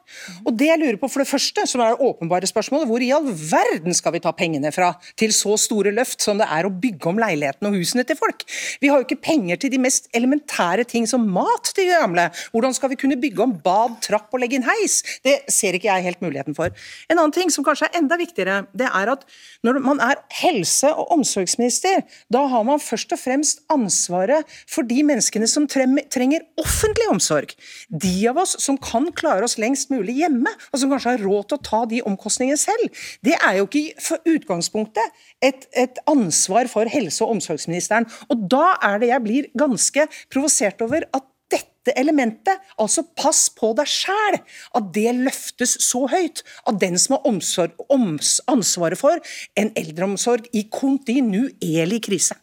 Og 0.46 0.56
det 0.56 0.70
jeg 0.72 0.80
lurer 0.80 1.00
på 1.02 1.10
for 1.12 1.20
det 1.20 1.28
første, 1.28 1.68
som 1.68 1.84
er 1.84 1.92
det 1.92 2.08
åpenbare 2.08 2.48
spørsmålet, 2.48 2.88
hvor 2.88 3.04
i 3.04 3.12
all 3.12 3.28
verden 3.28 3.94
skal 3.94 4.16
vi 4.16 4.24
ta 4.24 4.32
pengene 4.32 4.72
fra 4.72 4.94
til 5.20 5.34
så 5.36 5.56
store 5.60 5.94
løft 5.96 6.24
som 6.24 6.40
det 6.40 6.48
er 6.50 6.68
å 6.68 6.74
bygge 6.74 7.12
om 7.12 7.20
leilighetene 7.22 7.72
og 7.72 7.78
husene 7.80 8.06
til 8.08 8.18
folk? 8.20 8.46
Vi 8.82 8.92
har 8.92 9.02
jo 9.02 9.08
ikke 9.08 9.22
penger 9.30 9.60
til 9.62 9.74
de 9.74 9.82
mest 9.82 10.10
elementære 10.16 10.86
ting 10.90 11.08
som 11.10 11.28
mat 11.28 11.72
til 11.74 11.90
de 11.90 11.98
gamle. 12.00 12.30
Hvordan 12.54 12.76
skal 12.78 12.94
vi 12.94 13.00
kunne 13.00 13.20
bygge 13.20 13.44
om 13.44 13.56
bad, 13.64 14.00
trapp 14.06 14.34
og 14.34 14.44
legge 14.44 14.60
inn 14.60 14.68
heis? 14.68 15.02
Det 15.26 15.36
ser 15.52 15.76
ikke 15.78 15.90
jeg 15.92 16.08
helt 16.08 16.24
muligheten 16.24 16.58
for. 16.58 16.74
En 17.10 17.18
annen 17.18 17.36
ting 17.36 17.52
som 17.54 17.66
kanskje 17.68 17.90
er 17.90 18.00
enda 18.00 18.18
viktigere, 18.20 18.62
det 18.78 18.88
er 18.88 19.14
at 19.14 19.26
når 19.66 19.82
man 19.84 20.02
er 20.04 20.22
helse- 20.40 20.92
og 20.94 21.12
omsorgsminister, 21.18 22.04
da 22.32 22.46
har 22.52 22.66
man 22.68 22.82
først 22.82 23.14
og 23.16 23.22
fremst 23.22 23.64
ansvaret 23.74 24.48
for 24.70 24.88
de 24.88 25.02
menneskene 25.06 25.48
som 25.50 25.68
trenger 25.70 26.46
offentlig 26.62 27.10
omsorg. 27.12 27.54
De 27.90 28.14
av 28.30 28.40
oss 28.42 28.56
som 28.64 28.78
kan 28.80 29.10
klare 29.16 29.46
oss 29.48 29.58
lengst 29.62 29.92
mulig 29.94 30.20
hjemme, 30.22 30.52
og 30.72 30.82
som 30.82 30.92
kanskje 30.92 31.16
har 31.16 31.26
råd 31.26 31.50
til 31.50 31.60
å 31.60 31.66
ta 31.70 31.84
de 31.90 32.02
omkostningene 32.08 32.60
selv. 32.60 33.04
Det 33.26 33.36
er 33.36 33.60
jo 33.60 33.68
ikke 33.68 34.04
for 34.04 34.30
utgangspunktet 34.30 35.09
et, 35.42 35.68
et 35.74 36.00
ansvar 36.10 36.70
for 36.72 36.90
helse- 36.90 37.24
og 37.26 37.38
omsorgsministeren. 37.38 38.08
Og 38.30 38.48
da 38.52 38.76
er 38.86 39.02
det 39.02 39.12
jeg 39.14 39.26
blir 39.26 39.52
ganske 39.58 40.08
provosert 40.32 40.82
over 40.86 41.06
at 41.14 41.28
dette 41.50 41.96
elementet, 41.98 42.60
altså 42.78 43.04
pass 43.18 43.48
på 43.56 43.72
deg 43.78 43.90
sjæl, 43.90 44.38
at 44.78 44.92
det 44.94 45.16
løftes 45.18 45.78
så 45.82 46.06
høyt 46.12 46.44
av 46.70 46.78
den 46.82 47.00
som 47.02 47.18
har 47.18 47.26
omsorg, 47.30 47.74
oms, 47.90 48.38
ansvaret 48.52 49.00
for 49.00 49.18
en 49.60 49.74
eldreomsorg 49.80 50.50
i 50.54 50.68
kontinuerlig 50.74 52.04
krise. 52.06 52.38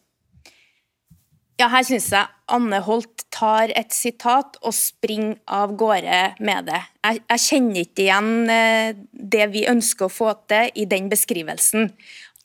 Ja, 1.56 1.70
her 1.72 1.86
syns 1.88 2.10
jeg 2.12 2.28
Anne 2.52 2.82
Holt 2.84 3.24
tar 3.32 3.70
et 3.72 3.94
sitat 3.96 4.58
og 4.60 4.74
springer 4.76 5.38
av 5.48 5.72
gårde 5.78 6.18
med 6.44 6.68
det. 6.68 6.82
Jeg, 7.00 7.22
jeg, 7.22 7.42
kjenner 7.46 7.80
ikke 7.80 8.04
igjen 8.04 8.50
eh, 8.52 8.98
det 9.10 9.46
vi 9.54 9.64
ønsker 9.70 10.06
å 10.06 10.12
få 10.12 10.34
til 10.50 10.68
i 10.76 10.84
den 10.90 11.08
beskrivelsen. 11.08 11.88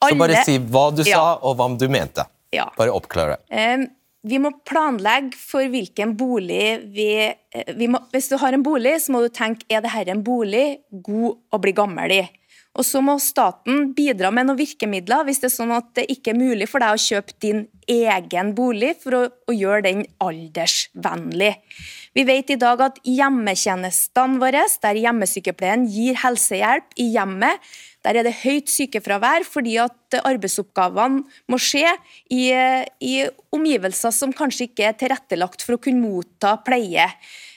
Alle, 0.02 0.16
Så 0.16 0.20
bare 0.20 0.44
si 0.48 0.58
hva 0.58 0.86
du 0.96 1.04
ja. 1.06 1.18
sa 1.18 1.26
og 1.46 1.58
hva 1.60 1.70
du 1.78 1.88
mente. 1.92 2.26
Ja. 2.52 2.68
Bare 2.78 2.94
oppklare. 2.94 3.40
Um, 3.48 3.88
vi 4.28 4.38
må 4.42 4.52
planlegge 4.68 5.38
for 5.40 5.66
hvilken 5.72 6.14
bolig 6.18 6.82
vi, 6.94 7.10
eh, 7.26 7.72
vi 7.74 7.88
må, 7.90 8.02
Hvis 8.14 8.30
du 8.30 8.38
har 8.38 8.54
en 8.54 8.64
bolig, 8.64 9.00
så 9.02 9.16
må 9.16 9.24
du 9.24 9.30
tenke 9.34 9.66
er 9.70 9.82
dette 9.82 10.14
en 10.14 10.24
bolig 10.24 10.82
god 10.92 11.40
å 11.52 11.62
bli 11.62 11.74
gammel 11.74 12.12
i. 12.20 12.22
Og 12.80 12.86
så 12.88 13.02
må 13.04 13.18
staten 13.20 13.90
bidra 13.96 14.30
med 14.32 14.48
noen 14.48 14.60
virkemidler 14.62 15.26
hvis 15.28 15.42
det 15.42 15.50
er 15.50 15.56
sånn 15.58 15.74
at 15.76 15.90
det 15.98 16.06
ikke 16.14 16.32
er 16.32 16.40
mulig 16.40 16.70
for 16.72 16.80
deg 16.80 16.96
å 16.96 17.02
kjøpe 17.04 17.36
din 17.44 17.66
egen 17.92 18.54
bolig 18.56 18.94
for 19.02 19.18
å, 19.18 19.24
å 19.28 19.56
gjøre 19.56 19.84
den 19.90 20.06
aldersvennlig. 20.24 21.56
Vi 22.16 22.24
vet 22.28 22.54
i 22.54 22.60
dag 22.60 22.80
at 22.84 23.02
hjemmetjenestene 23.08 24.40
våre, 24.40 24.64
der 24.84 25.02
hjemmesykepleien 25.04 25.84
gir 25.92 26.20
helsehjelp 26.24 26.96
i 27.00 27.10
hjemmet, 27.16 27.60
der 28.06 28.18
er 28.20 28.28
det 28.28 28.38
høyt 28.42 28.72
sykefravær 28.72 29.46
fordi 29.48 29.78
at 29.84 30.18
arbeidsoppgavene 30.22 31.24
må 31.52 31.60
skje 31.62 31.86
i, 32.34 32.50
i 32.52 33.14
omgivelser 33.54 34.14
som 34.16 34.34
kanskje 34.36 34.70
ikke 34.70 34.90
er 34.90 34.98
tilrettelagt 35.00 35.64
for 35.66 35.78
å 35.78 35.82
kunne 35.82 36.04
motta 36.04 36.58
pleie. 36.66 37.08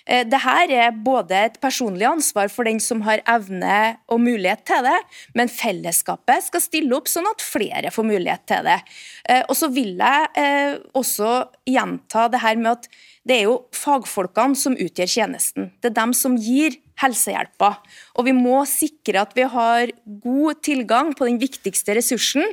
Eh, 0.05 0.25
Dette 0.29 0.77
er 0.77 0.93
både 0.93 1.39
et 1.49 1.57
personlig 1.63 2.05
ansvar 2.09 2.51
for 2.53 2.69
den 2.69 2.81
som 2.83 3.01
har 3.07 3.23
evne 3.31 3.97
og 4.13 4.21
mulighet 4.21 4.65
til 4.69 4.85
det, 4.85 4.99
men 5.37 5.53
fellesskapet 5.53 6.51
skal 6.51 6.65
stille 6.65 6.97
opp 6.97 7.09
sånn 7.09 7.29
at 7.31 7.45
flere 7.45 7.93
får 7.95 8.09
mulighet 8.11 8.45
til 8.51 8.69
det. 8.69 8.79
Eh, 9.25 9.43
og 9.49 9.57
så 9.57 9.71
vil 9.73 9.97
jeg 9.97 10.31
eh, 10.41 10.77
også 10.93 11.33
gjenta 11.69 12.29
det 12.33 12.45
her 12.45 12.61
med 12.61 12.75
at 12.77 12.89
det 13.25 13.39
er 13.39 13.47
jo 13.49 13.61
fagfolkene 13.73 14.59
som 14.59 14.77
utgjør 14.77 15.09
tjenesten. 15.09 15.71
Det 15.81 15.93
er 15.93 16.01
dem 16.03 16.13
som 16.17 16.37
gir 16.37 16.77
helsehjelpa. 17.01 17.71
Og 18.19 18.29
vi 18.29 18.35
må 18.37 18.63
sikre 18.69 19.23
at 19.25 19.35
vi 19.37 19.47
har 19.51 19.93
god 20.25 20.61
tilgang 20.65 21.13
på 21.17 21.29
den 21.29 21.41
viktigste 21.43 21.97
ressursen. 21.99 22.45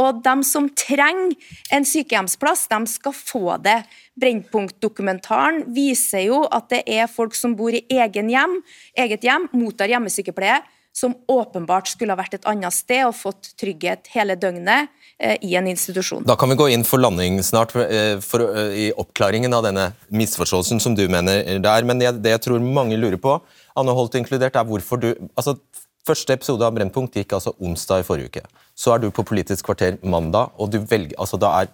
Og 0.00 0.22
de 0.24 0.34
som 0.48 0.70
trenger 0.78 1.36
en 1.74 1.86
sykehjemsplass, 1.86 2.66
de 2.72 2.80
skal 2.90 3.16
få 3.16 3.58
det. 3.64 3.82
Brennpunkt-dokumentaren 4.20 5.66
viser 5.74 6.26
jo 6.26 6.42
at 6.52 6.70
det 6.72 6.82
er 6.88 7.10
folk 7.12 7.36
som 7.36 7.56
bor 7.58 7.74
i 7.76 7.84
egen 7.92 8.32
hjem, 8.32 8.58
eget 8.98 9.24
hjem, 9.24 9.48
mottar 9.56 9.92
hjemmesykepleie, 9.92 10.60
som 10.92 11.14
åpenbart 11.28 11.88
skulle 11.88 12.12
ha 12.12 12.20
vært 12.20 12.36
et 12.36 12.48
annet 12.48 12.74
sted 12.74 13.06
og 13.06 13.16
fått 13.16 13.52
trygghet 13.60 14.10
hele 14.12 14.36
døgnet 14.36 14.90
eh, 15.18 15.38
i 15.40 15.54
en 15.56 15.70
institusjon. 15.70 16.26
Da 16.28 16.36
kan 16.38 16.52
vi 16.52 16.58
gå 16.60 16.68
inn 16.74 16.84
for 16.84 17.00
landing 17.00 17.40
snart 17.46 17.72
for, 17.72 17.88
eh, 17.88 18.18
for, 18.20 18.44
uh, 18.44 18.68
i 18.76 18.90
oppklaringen 19.00 19.56
av 19.56 19.64
denne 19.66 19.88
misforståelsen 20.12 20.82
som 20.84 20.96
du 20.98 21.06
mener 21.08 21.58
der. 21.64 21.88
Men 21.88 22.02
det, 22.02 22.12
det 22.22 22.36
jeg 22.36 22.44
tror 22.48 22.60
mange 22.64 23.00
lurer 23.00 23.20
på, 23.20 23.38
Anne 23.80 23.96
Holt 23.96 24.18
inkludert, 24.20 24.58
er 24.58 24.68
hvorfor 24.68 25.00
du 25.00 25.14
altså, 25.34 25.56
Første 26.02 26.34
episode 26.34 26.66
av 26.66 26.74
Brennpunkt 26.74 27.14
gikk 27.14 27.36
altså 27.36 27.52
onsdag 27.62 28.02
i 28.02 28.06
forrige 28.06 28.32
uke. 28.32 28.40
Så 28.74 28.90
er 28.90 28.98
du 28.98 29.12
på 29.14 29.22
Politisk 29.22 29.68
kvarter 29.68 30.00
mandag, 30.02 30.50
og 30.58 30.72
du 30.72 30.80
velger, 30.80 31.14
altså 31.14 31.38
da 31.38 31.52
er, 31.60 31.68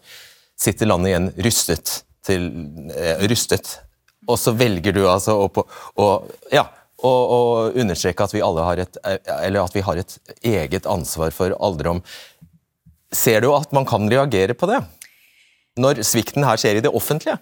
sitter 0.61 0.91
landet 0.91 1.15
igjen 1.15 1.29
rystet 1.47 1.93
til 2.29 2.51
eh, 2.93 3.25
rystet. 3.31 3.79
Og 4.29 4.37
så 4.37 4.53
velger 4.53 4.93
du 4.93 5.07
altså 5.09 5.39
å, 5.41 5.65
å, 5.97 6.09
ja, 6.53 6.67
å, 6.99 7.11
og 7.11 7.79
understreke 7.79 8.27
at 8.27 8.35
vi 8.35 8.43
alle 8.45 8.67
har 8.67 8.83
et, 8.83 9.01
vi 9.75 9.85
har 9.87 10.01
et 10.03 10.19
eget 10.43 10.87
ansvar 10.91 11.35
for 11.35 11.55
alderdom. 11.55 12.03
Ser 13.15 13.43
du 13.45 13.53
at 13.55 13.73
man 13.73 13.87
kan 13.89 14.09
reagere 14.11 14.57
på 14.59 14.69
det? 14.71 14.83
Når 15.79 16.03
svikten 16.07 16.47
her 16.47 16.59
skjer 16.61 16.81
i 16.81 16.85
det 16.85 16.91
offentlige? 16.91 17.39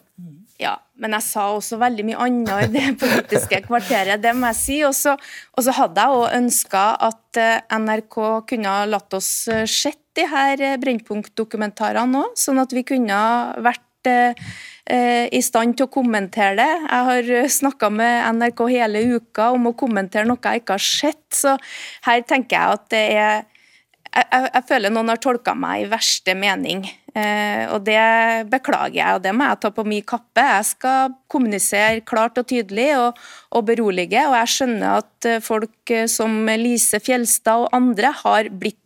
Ja, 0.61 0.77
men 1.01 1.13
jeg 1.13 1.25
sa 1.25 1.51
også 1.53 1.77
veldig 1.81 2.05
mye 2.09 2.21
annet 2.27 2.69
i 2.69 2.73
det 2.73 2.85
politiske 3.03 3.61
kvarteret, 3.67 4.23
det 4.23 4.33
må 4.37 4.53
jeg 4.53 4.61
si. 4.61 4.79
Og 4.89 4.95
så, 4.97 5.17
hadde 5.81 6.05
jeg 6.05 6.21
òg 6.21 6.37
ønska 6.39 6.85
at 7.09 7.41
eh, 7.41 7.77
NRK 7.77 8.21
kunne 8.49 8.77
ha 8.79 8.87
latt 8.89 9.17
oss 9.17 9.31
eh, 9.53 9.67
sett 9.69 10.01
de 10.17 10.25
her 10.25 10.63
Brennpunkt-dokumentarene 10.81 12.23
òg, 12.23 12.39
sånn 12.41 12.63
at 12.63 12.73
vi 12.73 12.87
kunne 12.89 13.19
vært 13.61 13.85
Eh, 14.07 14.35
i 14.87 15.43
stand 15.43 15.77
til 15.77 15.89
å 15.89 15.93
kommentere 15.93 16.55
det. 16.61 16.71
Jeg 16.87 17.09
har 17.09 17.33
eh, 17.41 17.51
snakka 17.51 17.91
med 17.91 18.39
NRK 18.39 18.63
hele 18.71 19.03
uka 19.17 19.51
om 19.57 19.71
å 19.71 19.77
kommentere 19.79 20.29
noe 20.29 20.39
jeg 20.43 20.63
ikke 20.63 20.79
har 20.79 20.87
sett, 20.87 21.27
så 21.35 21.57
her 22.07 22.23
tenker 22.29 22.57
jeg 22.57 22.79
at 22.79 22.89
det 22.95 23.05
er 23.17 23.45
jeg, 24.17 24.47
jeg, 24.47 24.63
føler 24.65 24.93
noen 24.95 25.11
har 25.13 25.19
tolka 25.21 25.53
meg 25.59 25.83
i 25.83 25.89
verste 25.91 26.33
mening, 26.39 26.87
eh, 27.13 27.67
og 27.69 27.83
det 27.85 27.99
beklager 28.49 28.97
jeg. 28.97 29.19
og 29.19 29.27
Det 29.27 29.35
må 29.37 29.51
jeg 29.51 29.61
ta 29.61 29.71
på 29.77 29.85
min 29.85 30.07
kappe. 30.09 30.47
Jeg 30.55 30.69
skal 30.71 31.13
kommunisere 31.29 32.01
klart 32.07 32.41
og 32.41 32.47
tydelig 32.49 32.89
og, 32.97 33.21
og 33.53 33.67
berolige. 33.69 34.23
og 34.25 34.39
Jeg 34.39 34.55
skjønner 34.55 35.03
at 35.03 35.31
folk 35.45 35.95
som 36.09 36.49
Lise 36.57 37.03
Fjelstad 37.05 37.67
og 37.67 37.77
andre 37.77 38.15
har 38.23 38.49
blitt 38.55 38.81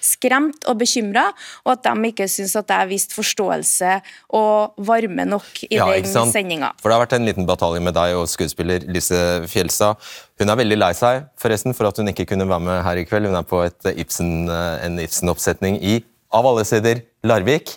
skremt 0.00 0.64
og 0.70 0.80
bekymra, 0.80 1.28
og 1.66 1.76
at 1.76 1.84
de 1.84 2.12
ikke 2.12 2.30
syns 2.30 2.56
at 2.56 2.72
jeg 2.72 2.88
viste 2.88 3.02
vist 3.02 3.16
forståelse 3.16 3.98
og 4.38 4.78
varme 4.86 5.26
nok 5.28 5.64
i 5.68 5.76
ja, 5.76 5.88
den 5.90 6.30
sendinga. 6.32 6.72
For 6.80 6.90
det 6.90 6.96
har 6.96 7.04
vært 7.04 7.18
en 7.18 7.28
liten 7.28 7.48
batalje 7.48 7.82
med 7.82 7.96
deg 7.96 8.16
og 8.18 8.28
skuespiller 8.30 8.86
Lise 8.92 9.42
Fjelstad. 9.50 10.00
Hun 10.40 10.52
er 10.52 10.62
veldig 10.62 10.78
lei 10.78 10.92
seg 10.94 11.26
forresten 11.40 11.76
for 11.76 11.90
at 11.90 11.98
hun 11.98 12.12
ikke 12.12 12.28
kunne 12.32 12.48
være 12.48 12.66
med 12.68 12.82
her 12.86 13.02
i 13.02 13.06
kveld. 13.08 13.28
Hun 13.30 13.38
er 13.38 13.46
på 13.46 13.64
Ibsen, 13.92 14.48
eh, 14.50 14.86
en 14.86 14.98
Ibsen-oppsetning 15.02 15.80
i 15.82 16.00
av 16.32 16.46
alle 16.48 16.62
steder 16.64 17.02
Larvik. 17.28 17.74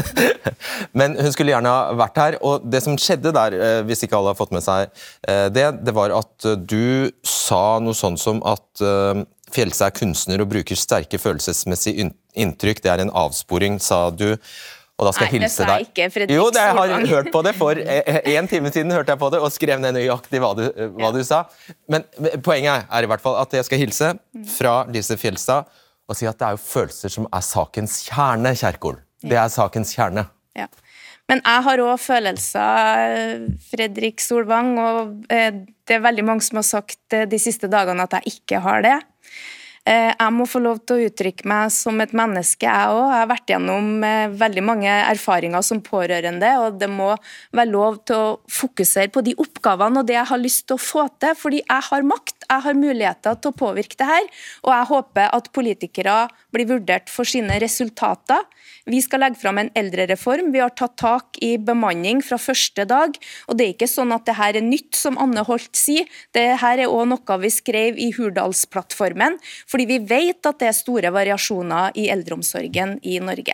Men 0.98 1.18
hun 1.20 1.28
skulle 1.34 1.52
gjerne 1.52 1.68
ha 1.68 1.92
vært 1.98 2.20
her. 2.22 2.38
Og 2.40 2.64
det 2.64 2.80
som 2.82 2.96
skjedde 2.96 3.34
der, 3.36 3.56
eh, 3.60 3.80
hvis 3.86 4.06
ikke 4.06 4.16
alle 4.16 4.32
har 4.32 4.38
fått 4.38 4.54
med 4.56 4.64
seg 4.64 4.88
det, 5.52 5.66
det 5.84 5.92
var 5.94 6.14
at 6.16 6.48
du 6.64 7.12
sa 7.26 7.76
noe 7.82 7.96
sånn 7.96 8.16
som 8.20 8.40
at 8.48 8.86
Fjelse 9.54 9.86
er 9.86 9.94
kunstner 9.94 10.42
og 10.42 10.50
bruker 10.50 10.78
sterke 10.78 11.20
følelsesmessige 11.22 12.10
inntrykk. 12.34 12.82
Det 12.82 12.90
er 12.92 13.04
en 13.04 13.12
avsporing, 13.14 13.78
sa 13.82 14.08
du. 14.10 14.32
Og 14.96 15.04
da 15.04 15.12
skal 15.12 15.28
jeg 15.28 15.42
hilse 15.42 15.60
deg. 15.60 15.70
Nei, 15.70 15.86
ikke, 15.90 16.06
Fredrik 16.14 16.38
Jo, 16.38 16.46
det, 16.54 16.62
jeg 16.64 16.76
har 16.78 17.08
hørt 17.10 17.28
på 17.32 17.42
det. 17.44 17.52
For 17.58 17.78
en 17.78 18.48
time 18.48 18.72
siden 18.72 18.94
hørte 18.96 19.12
jeg 19.12 19.20
på 19.20 19.28
det 19.34 19.40
og 19.44 19.52
skrev 19.52 19.82
ned 19.82 19.92
nøyaktig 19.98 20.40
hva 20.40 20.54
du, 20.56 20.64
hva 20.96 21.10
du 21.12 21.20
sa. 21.26 21.42
Men 21.92 22.06
poenget 22.44 22.88
er 22.88 23.04
i 23.04 23.10
hvert 23.10 23.24
fall 23.24 23.36
at 23.42 23.52
jeg 23.58 23.68
skal 23.68 23.82
hilse 23.82 24.14
fra 24.56 24.78
Lise 24.88 25.18
Fjelstad 25.20 25.68
og 26.06 26.16
si 26.16 26.26
at 26.28 26.38
det 26.38 26.48
er 26.48 26.56
jo 26.56 26.62
følelser 26.62 27.12
som 27.12 27.26
er 27.34 27.44
sakens 27.44 27.98
kjerne, 28.06 28.54
Kjerkol. 28.56 29.00
Det 29.26 29.36
er 29.36 29.50
sakens 29.52 29.92
kjerne. 29.96 30.28
Ja. 30.56 30.68
Men 31.26 31.40
jeg 31.42 31.62
har 31.66 31.82
òg 31.82 31.96
følelser, 31.98 33.46
Fredrik 33.72 34.22
Solvang, 34.22 34.76
og 34.78 35.32
eh, 35.34 35.50
det 35.86 35.96
er 35.96 36.04
veldig 36.04 36.24
mange 36.28 36.46
som 36.46 36.60
har 36.60 36.66
sagt 36.68 37.16
eh, 37.16 37.26
de 37.26 37.40
siste 37.42 37.66
dagene 37.70 38.06
at 38.06 38.14
jeg 38.20 38.38
ikke 38.38 38.60
har 38.62 38.84
det. 38.86 38.94
Eh, 39.86 40.10
jeg 40.10 40.34
må 40.34 40.48
få 40.50 40.58
lov 40.64 40.80
til 40.82 40.98
å 40.98 41.06
uttrykke 41.06 41.46
meg 41.46 41.70
som 41.70 42.00
et 42.02 42.10
menneske, 42.16 42.66
jeg 42.66 42.90
òg. 42.90 43.04
Jeg 43.06 43.20
har 43.20 43.28
vært 43.30 43.52
gjennom 43.52 43.90
eh, 44.02 44.32
veldig 44.34 44.64
mange 44.66 44.90
erfaringer 44.90 45.62
som 45.62 45.82
pårørende, 45.84 46.50
og 46.64 46.80
det 46.80 46.88
må 46.90 47.12
være 47.54 47.70
lov 47.70 48.00
til 48.10 48.18
å 48.18 48.32
fokusere 48.50 49.12
på 49.14 49.22
de 49.28 49.36
oppgavene 49.38 50.02
og 50.02 50.08
det 50.08 50.16
jeg 50.16 50.30
har 50.32 50.42
lyst 50.42 50.66
til 50.66 50.74
å 50.74 50.82
få 50.82 51.06
til, 51.22 51.38
fordi 51.38 51.62
jeg 51.62 51.88
har 51.90 52.08
makt. 52.10 52.34
Jeg 52.46 52.62
har 52.66 52.78
muligheter 52.78 53.38
til 53.38 53.52
å 53.52 53.58
påvirke 53.58 53.98
det 53.98 54.10
her, 54.10 54.26
og 54.66 54.74
jeg 54.74 54.90
håper 54.90 55.32
at 55.38 55.52
politikere 55.54 56.18
blir 56.54 56.68
vurdert 56.70 57.10
for 57.12 57.28
sine 57.28 57.60
resultater. 57.62 58.42
Vi 58.86 59.00
skal 59.02 59.24
legge 59.24 59.40
fram 59.40 59.58
en 59.58 59.70
eldrereform. 59.74 60.52
Vi 60.54 60.60
har 60.62 60.70
tatt 60.78 60.94
tak 61.00 61.40
i 61.42 61.56
bemanning 61.58 62.20
fra 62.22 62.38
første 62.38 62.84
dag. 62.86 63.16
og 63.48 63.58
Det 63.58 63.64
er 63.64 63.74
ikke 63.74 63.90
sånn 63.90 64.14
at 64.14 64.26
det 64.28 64.36
her 64.38 64.58
er 64.58 64.62
nytt, 64.62 64.94
som 64.94 65.18
Anne 65.18 65.42
Holt 65.46 65.74
sier. 65.74 66.06
Det 66.34 66.44
her 66.62 66.78
er 66.78 66.92
òg 66.92 67.08
noe 67.10 67.38
vi 67.42 67.50
skrev 67.50 67.98
i 67.98 68.12
Hurdalsplattformen, 68.14 69.40
fordi 69.76 69.90
vi 69.90 69.98
vet 70.08 70.48
at 70.48 70.56
det 70.62 70.70
er 70.70 70.76
store 70.76 71.10
variasjoner 71.12 71.98
i 72.00 72.06
eldreomsorgen 72.08 72.96
i 73.04 73.18
Norge. 73.20 73.52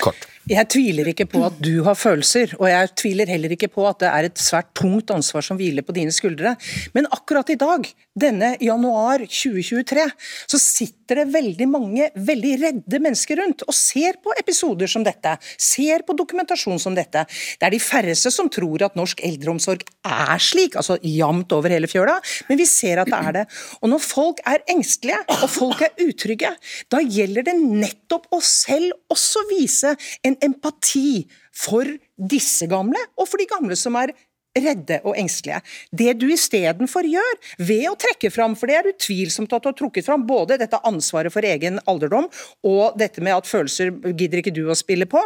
Kort. 0.00 0.26
Jeg 0.50 0.66
tviler 0.72 1.10
ikke 1.12 1.28
på 1.30 1.44
at 1.46 1.58
du 1.62 1.84
har 1.86 1.94
følelser, 1.94 2.56
og 2.58 2.66
jeg 2.66 2.88
tviler 2.98 3.30
heller 3.30 3.52
ikke 3.54 3.68
på 3.70 3.84
at 3.86 4.00
det 4.02 4.08
er 4.08 4.26
et 4.26 4.40
svært 4.40 4.72
tungt 4.74 5.12
ansvar 5.14 5.44
som 5.46 5.60
hviler 5.60 5.84
på 5.86 5.94
dine 5.94 6.10
skuldre. 6.10 6.56
Men 6.96 7.06
akkurat 7.12 7.52
i 7.54 7.58
dag, 7.60 7.86
denne 8.18 8.56
januar 8.60 9.22
2023, 9.22 10.04
så 10.50 10.58
sitter 10.58 11.20
det 11.20 11.26
veldig 11.30 11.66
mange 11.70 12.08
veldig 12.14 12.52
redde 12.60 13.00
mennesker 13.02 13.38
rundt 13.38 13.62
og 13.66 13.74
ser 13.76 14.18
på 14.22 14.34
episoder 14.40 14.90
som 14.90 15.04
dette, 15.06 15.36
ser 15.58 16.02
på 16.06 16.16
dokumentasjon 16.18 16.80
som 16.82 16.96
dette. 16.96 17.22
Det 17.58 17.68
er 17.68 17.74
de 17.74 17.82
færreste 17.82 18.32
som 18.34 18.50
tror 18.50 18.86
at 18.86 18.98
norsk 18.98 19.22
eldreomsorg 19.26 19.84
er 20.06 20.42
slik, 20.42 20.78
altså 20.80 20.98
jevnt 21.06 21.54
over 21.54 21.74
hele 21.74 21.90
fjøla, 21.90 22.18
men 22.48 22.60
vi 22.60 22.66
ser 22.68 23.02
at 23.02 23.10
det 23.10 23.20
er 23.20 23.38
det. 23.40 23.44
Og 23.80 23.92
når 23.94 24.02
folk 24.04 24.42
er 24.48 24.64
engstelige 24.74 25.20
og 25.36 25.46
folk 25.50 25.84
er 25.86 26.06
utrygge, 26.06 26.54
da 26.90 27.02
gjelder 27.04 27.46
det 27.46 27.58
nettopp 27.60 28.26
å 28.34 28.42
selv 28.44 28.96
også 29.12 29.46
vise 29.52 29.94
en 30.26 30.38
empati 30.44 31.22
for 31.54 31.86
disse 32.30 32.66
gamle, 32.70 33.00
og 33.18 33.28
for 33.28 33.40
de 33.40 33.48
gamle 33.50 33.76
som 33.78 33.96
er 33.98 34.12
redde 34.58 34.98
og 35.06 35.16
engstelige. 35.18 35.60
Det 35.94 36.14
du 36.18 36.26
istedenfor 36.32 37.06
gjør, 37.06 37.36
ved 37.62 37.86
å 37.90 37.96
trekke 38.00 38.30
fram, 38.34 38.56
for 38.58 38.70
det 38.70 38.78
er 38.78 38.90
utvilsomt 38.90 39.52
at 39.54 39.62
du 39.62 39.70
har 39.70 39.76
trukket 39.78 40.06
fram, 40.06 40.26
både 40.26 40.58
dette 40.60 40.80
ansvaret 40.86 41.32
for 41.32 41.46
egen 41.46 41.78
alderdom 41.90 42.26
og 42.66 42.98
dette 42.98 43.22
med 43.22 43.36
at 43.36 43.48
følelser 43.48 43.92
gidder 44.10 44.42
ikke 44.42 44.54
du 44.54 44.64
å 44.70 44.78
spille 44.78 45.06
på, 45.10 45.22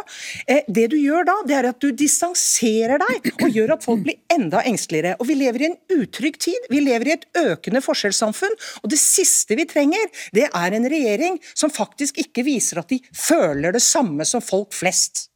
eh, 0.47 0.63
det 0.67 0.87
du 0.93 0.97
gjør 0.99 1.25
da, 1.27 1.37
det 1.47 1.57
er 1.57 1.69
at 1.71 1.81
du 1.81 1.89
distanserer 1.91 3.01
deg 3.01 3.31
og 3.41 3.49
gjør 3.49 3.75
at 3.77 3.85
folk 3.85 4.05
blir 4.05 4.19
enda 4.31 4.63
engsteligere. 4.65 5.15
Og 5.19 5.27
Vi 5.27 5.37
lever 5.39 5.61
i 5.61 5.69
en 5.71 5.77
utrygg 5.97 6.37
tid, 6.39 6.69
vi 6.69 6.79
lever 6.85 7.09
i 7.09 7.15
et 7.15 7.25
økende 7.41 7.81
forskjellssamfunn, 7.83 8.55
og 8.83 8.91
det 8.91 8.99
siste 9.01 9.57
vi 9.57 9.65
trenger, 9.65 10.11
det 10.35 10.49
er 10.53 10.75
en 10.75 10.89
regjering 10.89 11.39
som 11.53 11.73
faktisk 11.73 12.19
ikke 12.21 12.45
viser 12.45 12.79
at 12.79 12.91
de 12.91 13.01
føler 13.11 13.75
det 13.75 13.83
samme 13.83 14.25
som 14.27 14.43
folk 14.43 14.73
flest. 14.75 15.29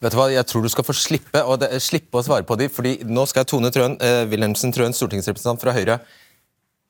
Vet 0.00 0.14
du 0.14 0.16
hva, 0.16 0.30
Jeg 0.32 0.48
tror 0.48 0.64
du 0.64 0.70
skal 0.72 0.86
få 0.86 0.96
slippe, 0.96 1.44
det, 1.60 1.70
slippe 1.84 2.16
å 2.20 2.24
svare 2.24 2.46
på 2.48 2.56
de, 2.56 2.70
fordi 2.72 2.96
nå 3.04 3.26
skal 3.28 3.44
Tone 3.44 3.68
Trøen, 3.72 3.98
eh, 4.00 4.24
Wilhelmsen 4.30 4.72
Trøen, 4.72 4.96
stortingsrepresentant 4.96 5.60
fra 5.60 5.74
Høyre 5.76 6.00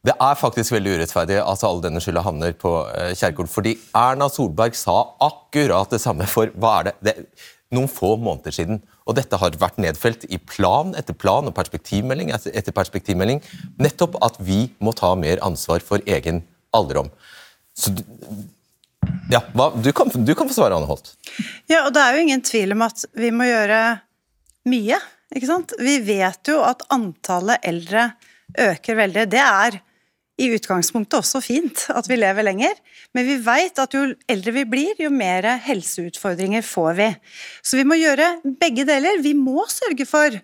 Det 0.07 0.15
er 0.15 0.39
faktisk 0.39 0.73
veldig 0.73 0.95
urettferdig 0.97 1.41
at 1.43 1.65
all 1.67 1.83
denne 1.83 2.01
skylda 2.01 2.23
havner 2.25 2.55
på 2.57 2.71
eh, 2.95 3.11
Kjerkol. 3.19 3.51
Fordi 3.51 3.75
Erna 3.93 4.31
Solberg 4.33 4.79
sa 4.79 5.11
akkurat 5.21 5.91
det 5.91 6.01
samme 6.01 6.25
for 6.31 6.55
hva 6.57 6.79
er 6.79 6.89
det, 6.89 6.95
det 7.05 7.17
noen 7.75 7.91
få 7.91 8.15
måneder 8.17 8.55
siden. 8.55 8.81
Og 9.05 9.19
dette 9.19 9.39
har 9.43 9.59
vært 9.61 9.81
nedfelt 9.83 10.25
i 10.31 10.39
plan 10.39 10.95
etter 10.99 11.17
plan 11.19 11.51
og 11.51 11.55
perspektivmelding 11.59 12.33
etter 12.33 12.75
perspektivmelding. 12.75 13.43
Nettopp 13.83 14.17
at 14.25 14.39
vi 14.41 14.71
må 14.81 14.95
ta 14.97 15.13
mer 15.19 15.43
ansvar 15.45 15.85
for 15.85 16.03
egen 16.07 16.45
alderdom. 16.73 17.11
Så 17.77 17.93
ja, 19.31 19.41
du, 19.83 19.93
kan, 19.93 20.11
du, 20.15 20.35
kan, 20.35 20.49
få 20.49 20.55
svare, 20.55 20.77
Anne 20.77 20.89
Holt. 20.91 21.15
Ja, 21.71 21.85
og 21.87 21.95
Det 21.95 22.03
er 22.03 22.17
jo 22.17 22.25
ingen 22.25 22.43
tvil 22.45 22.75
om 22.75 22.83
at 22.87 23.05
vi 23.17 23.31
må 23.35 23.47
gjøre 23.49 23.81
mye. 24.71 24.99
ikke 25.35 25.49
sant? 25.49 25.77
Vi 25.79 26.01
vet 26.05 26.51
jo 26.51 26.59
at 26.67 26.83
antallet 26.93 27.63
eldre 27.67 28.11
øker 28.59 28.99
veldig. 28.99 29.29
Det 29.31 29.45
er 29.45 29.79
i 30.41 30.49
utgangspunktet 30.57 31.19
også 31.21 31.43
fint 31.45 31.85
at 31.93 32.09
vi 32.09 32.17
lever 32.17 32.47
lenger, 32.47 32.77
men 33.15 33.27
vi 33.29 33.37
vet 33.45 33.81
at 33.83 33.95
jo 33.95 34.07
eldre 34.31 34.55
vi 34.57 34.65
blir, 34.73 34.95
jo 34.99 35.11
mer 35.13 35.47
helseutfordringer 35.67 36.65
får 36.65 36.97
vi. 36.99 37.09
Så 37.63 37.81
vi 37.81 37.85
må 37.87 37.99
gjøre 38.01 38.39
begge 38.61 38.87
deler. 38.89 39.21
Vi 39.23 39.35
må 39.37 39.67
sørge 39.71 40.07
for 40.09 40.41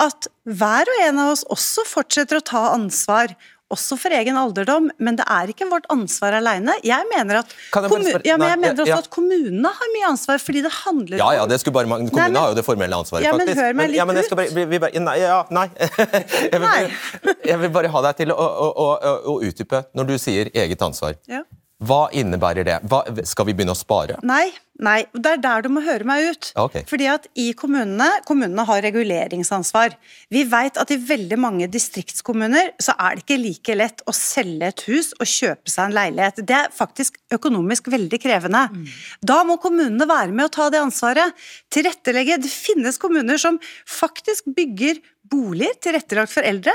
at 0.00 0.28
hver 0.48 0.88
og 0.88 1.02
en 1.04 1.18
av 1.20 1.32
oss 1.34 1.42
også 1.50 1.84
fortsetter 1.88 2.38
å 2.38 2.46
ta 2.46 2.62
ansvar 2.76 3.34
også 3.70 3.96
for 4.00 4.14
egen 4.14 4.38
alderdom, 4.38 4.88
men 4.98 5.18
det 5.18 5.26
er 5.30 5.50
ikke 5.52 5.68
vårt 5.70 5.86
ansvar 5.92 6.34
alene. 6.40 6.74
Jeg 6.86 7.06
mener, 7.10 7.42
at, 7.42 7.54
kommun 7.70 8.08
ja, 8.26 8.36
men 8.40 8.48
jeg 8.48 8.60
mener 8.64 8.82
også 8.84 8.90
ja. 8.90 8.98
at 9.04 9.10
kommunene 9.14 9.72
har 9.76 9.92
mye 9.94 10.08
ansvar, 10.10 10.42
fordi 10.42 10.64
det 10.66 10.72
handler 10.74 11.16
om 11.16 11.22
Ja, 11.22 11.30
ja, 11.38 11.46
det 11.50 11.60
skulle 11.62 11.76
bare 11.78 11.90
mange. 11.90 12.10
Kommunene 12.10 12.32
nei, 12.32 12.34
men, 12.34 12.42
har 12.42 12.54
jo 12.54 12.58
det 12.58 12.66
formelle 12.66 12.98
ansvaret, 12.98 13.28
ja, 13.28 13.34
faktisk. 13.36 13.54
Men 13.54 13.64
hør 13.64 13.78
meg 13.78 13.92
litt 13.92 14.00
ja, 14.00 14.08
men 14.08 14.20
jeg 14.20 14.80
bare, 14.82 15.04
nei, 15.06 15.16
ja, 15.22 15.38
nei. 15.54 15.66
jeg, 16.52 16.60
vil, 16.64 17.34
jeg 17.52 17.62
vil 17.64 17.74
bare 17.78 17.94
ha 17.94 18.04
deg 18.08 18.20
til 18.24 18.34
å, 18.34 18.50
å, 18.66 18.70
å, 18.74 19.16
å 19.34 19.38
utdype 19.46 19.84
når 19.94 20.10
du 20.10 20.16
sier 20.22 20.50
eget 20.54 20.86
ansvar. 20.86 21.18
Ja. 21.30 21.44
Hva 21.80 22.10
innebærer 22.12 22.66
det? 22.66 22.80
Hva, 22.90 23.00
skal 23.24 23.46
vi 23.48 23.54
begynne 23.56 23.72
å 23.72 23.78
spare? 23.78 24.18
Nei, 24.26 24.50
nei, 24.84 24.98
det 25.16 25.30
er 25.32 25.40
der 25.40 25.64
du 25.64 25.70
må 25.72 25.80
høre 25.84 26.04
meg 26.08 26.26
ut. 26.28 26.50
Okay. 26.60 26.84
Fordi 26.88 27.06
at 27.08 27.28
i 27.40 27.46
kommunene, 27.56 28.08
kommunene 28.28 28.66
har 28.68 28.82
reguleringsansvar. 28.84 29.96
Vi 30.32 30.42
vet 30.50 30.76
at 30.80 30.92
i 30.92 30.98
veldig 31.00 31.38
mange 31.40 31.70
distriktskommuner 31.72 32.74
så 32.84 32.92
er 33.00 33.16
det 33.16 33.24
ikke 33.24 33.40
like 33.40 33.78
lett 33.80 34.04
å 34.04 34.16
selge 34.16 34.68
et 34.68 34.84
hus 34.90 35.14
og 35.16 35.24
kjøpe 35.24 35.72
seg 35.72 35.88
en 35.88 35.96
leilighet. 35.96 36.42
Det 36.44 36.58
er 36.58 36.74
faktisk 36.74 37.16
økonomisk 37.32 37.88
veldig 37.92 38.20
krevende. 38.20 38.66
Mm. 38.74 38.84
Da 39.32 39.40
må 39.48 39.56
kommunene 39.62 40.08
være 40.10 40.36
med 40.36 40.50
å 40.50 40.54
ta 40.60 40.68
det 40.72 40.84
ansvaret. 40.84 41.32
Tilrettelegge. 41.72 42.42
Det 42.44 42.52
finnes 42.52 43.00
kommuner 43.00 43.40
som 43.40 43.56
faktisk 43.88 44.52
bygger 44.52 45.00
boliger 45.30 45.76
tilrettelagt 45.80 46.32
for 46.32 46.44
eldre 46.44 46.74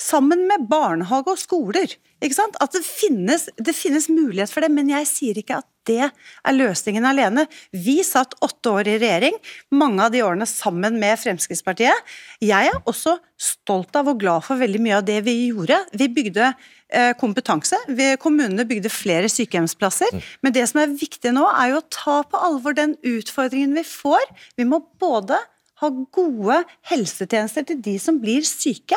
sammen 0.00 0.46
med 0.48 0.66
barnehage 0.70 1.34
og 1.34 1.40
skoler. 1.40 1.94
At 2.24 2.72
det 2.72 2.82
finnes, 2.86 3.48
det 3.60 3.74
finnes, 3.76 4.08
mulighet 4.08 4.52
for 4.52 4.64
det, 4.64 4.70
men 4.72 4.88
jeg 4.88 5.08
sier 5.10 5.38
ikke 5.40 5.58
at 5.60 5.68
det 5.84 6.06
er 6.08 6.54
løsningen 6.54 7.04
alene. 7.04 7.44
Vi 7.76 7.98
satt 8.06 8.32
åtte 8.44 8.70
år 8.72 8.88
i 8.88 8.94
regjering, 9.02 9.36
mange 9.76 10.06
av 10.06 10.14
de 10.14 10.22
årene 10.24 10.46
sammen 10.48 10.96
med 11.00 11.20
Fremskrittspartiet. 11.20 12.14
Jeg 12.40 12.70
er 12.70 12.80
også 12.88 13.18
stolt 13.36 13.92
av 13.98 14.08
og 14.08 14.22
glad 14.22 14.46
for 14.46 14.60
veldig 14.60 14.80
mye 14.80 15.02
av 15.02 15.04
det 15.04 15.18
vi 15.26 15.36
gjorde. 15.50 15.82
Vi 15.92 16.08
bygde 16.16 16.48
eh, 16.48 17.12
kompetanse. 17.20 17.76
kommunene 18.22 18.64
bygde 18.64 18.88
flere 18.88 19.28
sykehjemsplasser. 19.28 20.14
Mm. 20.14 20.28
Men 20.46 20.56
det 20.56 20.68
som 20.70 20.80
er 20.80 20.96
viktig 20.96 21.34
nå, 21.36 21.44
er 21.52 21.74
jo 21.74 21.82
å 21.82 21.88
ta 21.92 22.22
på 22.24 22.40
alvor 22.48 22.78
den 22.78 22.96
utfordringen 23.04 23.76
vi 23.76 23.84
får. 23.84 24.24
Vi 24.56 24.64
må 24.64 24.80
både 24.96 25.42
ha 25.82 25.90
gode 26.14 26.62
helsetjenester 26.88 27.66
til 27.68 27.84
de 27.84 27.98
som 28.00 28.22
blir 28.22 28.46
syke, 28.48 28.96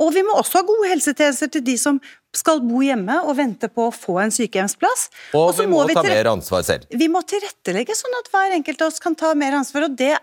og 0.00 0.14
vi 0.14 0.24
må 0.24 0.36
også 0.40 0.60
ha 0.60 0.66
gode 0.68 0.88
helsetjenester 0.90 1.50
til 1.52 1.64
de 1.66 1.76
som 1.80 2.00
skal 2.36 2.62
bo 2.64 2.80
hjemme 2.84 3.18
og 3.26 3.34
vente 3.40 3.68
på 3.68 3.88
å 3.88 3.94
få 3.94 4.16
en 4.22 4.32
sykehjemsplass. 4.34 5.08
Og, 5.34 5.52
vi 5.58 5.66
må, 5.68 5.82
må 5.82 5.90
vi 5.90 5.96
ta 5.98 6.04
mer 6.06 6.30
ansvar 6.30 6.64
selv. 6.66 6.88
Vi 6.94 7.10
må 7.10 7.22
tilrettelegge 7.26 7.96
sånn 7.98 8.18
at 8.20 8.30
hver 8.32 8.56
enkelt 8.56 8.84
av 8.84 8.92
oss 8.92 9.02
kan 9.02 9.18
ta 9.18 9.34
mer 9.38 9.58
ansvar. 9.60 9.88
og 9.90 9.96
det 9.98 10.14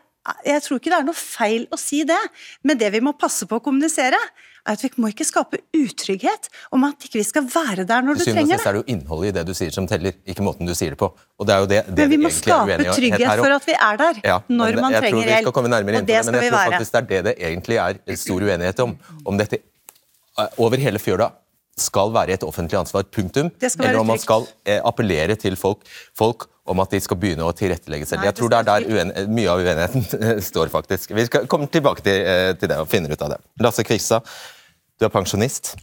jeg 0.44 0.64
tror 0.64 0.80
ikke 0.80 0.92
det 0.92 0.98
er 0.98 1.08
noe 1.08 1.16
feil 1.16 1.68
å 1.72 1.78
si 1.80 2.02
det, 2.08 2.20
men 2.68 2.80
det 2.80 2.90
vi 2.96 3.00
må 3.04 3.14
passe 3.16 3.48
på 3.48 3.60
å 3.60 3.64
kommunisere, 3.64 4.20
er 4.68 4.78
at 4.78 4.84
vi 4.84 4.92
må 5.02 5.12
ikke 5.14 5.26
skape 5.28 5.62
utrygghet 5.78 6.50
om 6.76 6.86
at 6.88 7.08
ikke 7.08 7.22
vi 7.22 7.26
skal 7.28 7.48
være 7.48 7.88
der 7.88 8.06
når 8.06 8.20
du 8.20 8.26
trenger 8.26 8.58
det. 8.58 8.60
er 8.60 8.78
det 8.78 8.84
jo 8.84 8.96
innholdet 8.96 9.32
i 9.32 9.36
det 9.40 9.46
du 9.48 9.54
sier 9.58 9.74
som 9.74 9.88
teller, 9.90 10.18
ikke 10.28 10.46
måten 10.46 10.70
du 10.70 10.76
sier 10.78 10.94
det 10.94 11.00
på. 11.02 11.10
Og 11.38 11.48
det 11.48 11.56
er 11.56 11.64
jo 11.64 11.72
det, 11.72 11.82
det 11.88 12.04
men 12.04 12.14
vi 12.14 12.22
må 12.28 12.34
skape 12.34 12.78
trygghet 12.92 13.42
for 13.42 13.58
at 13.58 13.68
vi 13.70 13.78
er 13.78 14.04
der 14.04 14.22
ja, 14.26 14.38
når 14.52 14.80
man 14.82 15.00
trenger 15.00 15.02
hjelp. 15.02 15.08
Jeg 15.08 15.16
tror 15.16 15.26
vi 15.32 15.42
skal 15.48 15.58
komme 15.60 15.74
nærmere 15.74 16.02
inn 16.02 16.08
på 16.08 16.14
det, 16.14 16.22
men 16.28 16.40
jeg 16.42 16.54
tror 16.54 16.76
faktisk 16.76 16.96
det 16.96 17.02
er 17.02 17.10
det 17.10 17.24
det 17.28 17.36
egentlig 17.50 17.82
er 17.84 18.22
stor 18.28 18.48
uenighet 18.48 18.86
om. 18.86 18.96
Om 19.28 19.42
dette 19.42 19.62
eh, 19.62 20.64
over 20.64 20.82
hele 20.82 21.02
fjøla 21.02 21.32
skal 21.78 22.12
være 22.14 22.38
et 22.38 22.46
offentlig 22.46 22.80
ansvar, 22.80 23.06
punktum. 23.14 23.52
Eller 23.62 24.00
om 24.00 24.08
man 24.10 24.22
skal 24.22 24.48
eh, 24.66 24.80
appellere 24.82 25.38
til 25.40 25.58
folk, 25.60 25.86
folk, 26.18 26.48
om 26.68 26.82
at 26.84 26.92
de 26.92 27.00
skal 27.04 27.20
begynne 27.20 27.46
å 27.48 27.54
tilrettelegge 27.56 28.08
selv. 28.10 28.24
Nei, 28.24 28.32
jeg 28.32 28.38
tror 28.40 28.52
det 28.52 28.60
er 28.60 28.68
der 28.68 29.32
mye 29.32 29.54
av 29.54 29.64
uenigheten 29.64 30.42
står, 30.50 30.72
faktisk. 30.74 31.14
Vi 31.16 31.28
skal 31.30 31.48
komme 31.50 31.70
tilbake 31.72 32.04
til, 32.06 32.20
eh, 32.20 32.52
til, 32.58 32.72
det 32.72 32.80
og 32.82 32.90
finner 32.92 33.14
ut 33.14 33.24
av 33.24 33.36
det. 33.36 33.42
Lasse 33.64 33.86
Kvikstad, 33.88 34.26
du 34.98 35.06
er 35.06 35.14
pensjonist. 35.14 35.76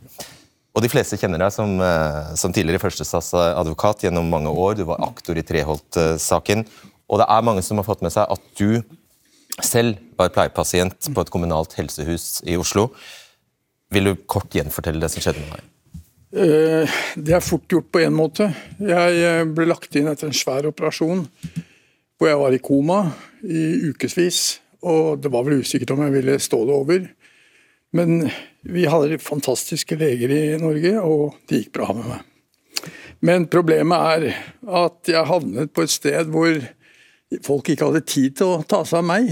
Og 0.75 0.83
de 0.83 0.91
fleste 0.91 1.17
kjenner 1.21 1.39
deg 1.39 1.53
som, 1.55 1.77
eh, 1.81 2.35
som 2.35 2.53
tidligere 2.53 2.83
førstestatsadvokat 2.83 4.07
gjennom 4.07 4.29
mange 4.29 4.51
år. 4.51 4.75
Du 4.77 4.85
var 4.85 5.03
aktor 5.07 5.39
i 5.39 5.43
Treholt-saken. 5.47 6.67
Og 7.09 7.21
det 7.21 7.27
er 7.29 7.47
mange 7.47 7.63
som 7.63 7.79
har 7.79 7.87
fått 7.87 8.03
med 8.03 8.11
seg 8.11 8.27
at 8.29 8.41
du 8.59 8.83
selv 9.63 10.01
var 10.19 10.33
pleiepasient 10.35 11.15
på 11.15 11.21
et 11.21 11.31
kommunalt 11.31 11.77
helsehus 11.79 12.43
i 12.45 12.57
Oslo. 12.59 12.91
Vil 13.95 14.11
du 14.11 14.15
kort 14.27 14.51
gjenfortelle 14.51 15.01
det 15.01 15.13
som 15.13 15.23
skjedde 15.23 15.45
med 15.45 15.55
deg? 15.55 15.71
Eh, 16.35 16.95
det 17.15 17.37
er 17.37 17.45
fort 17.45 17.69
gjort 17.71 17.93
på 17.95 18.03
én 18.03 18.15
måte. 18.15 18.49
Jeg 18.83 19.21
eh, 19.23 19.45
ble 19.47 19.69
lagt 19.71 19.95
inn 19.95 20.11
etter 20.11 20.27
en 20.27 20.35
svær 20.35 20.67
operasjon 20.67 21.29
hvor 22.19 22.31
jeg 22.31 22.41
var 22.41 22.55
i 22.55 22.63
koma 22.63 22.99
i 23.47 23.93
ukevis. 23.93 24.59
Og 24.83 25.21
det 25.23 25.31
var 25.31 25.47
vel 25.47 25.63
usikkert 25.63 25.95
om 25.95 26.03
jeg 26.03 26.17
ville 26.17 26.41
stå 26.43 26.65
det 26.67 26.75
over. 26.75 27.07
Men 27.95 28.29
vi 28.67 28.87
hadde 28.91 29.21
fantastiske 29.23 29.97
leger 30.01 30.33
i 30.35 30.45
Norge, 30.59 30.95
og 31.01 31.37
det 31.49 31.63
gikk 31.63 31.75
bra 31.77 31.93
med 31.95 32.09
meg. 32.11 32.31
Men 33.25 33.47
problemet 33.49 34.09
er 34.17 34.39
at 34.83 35.09
jeg 35.09 35.29
havnet 35.31 35.73
på 35.73 35.85
et 35.85 35.93
sted 35.93 36.33
hvor 36.33 36.59
folk 37.47 37.71
ikke 37.71 37.89
hadde 37.89 38.07
tid 38.09 38.35
til 38.41 38.51
å 38.57 38.65
ta 38.69 38.83
seg 38.85 39.01
av 39.01 39.07
meg. 39.09 39.31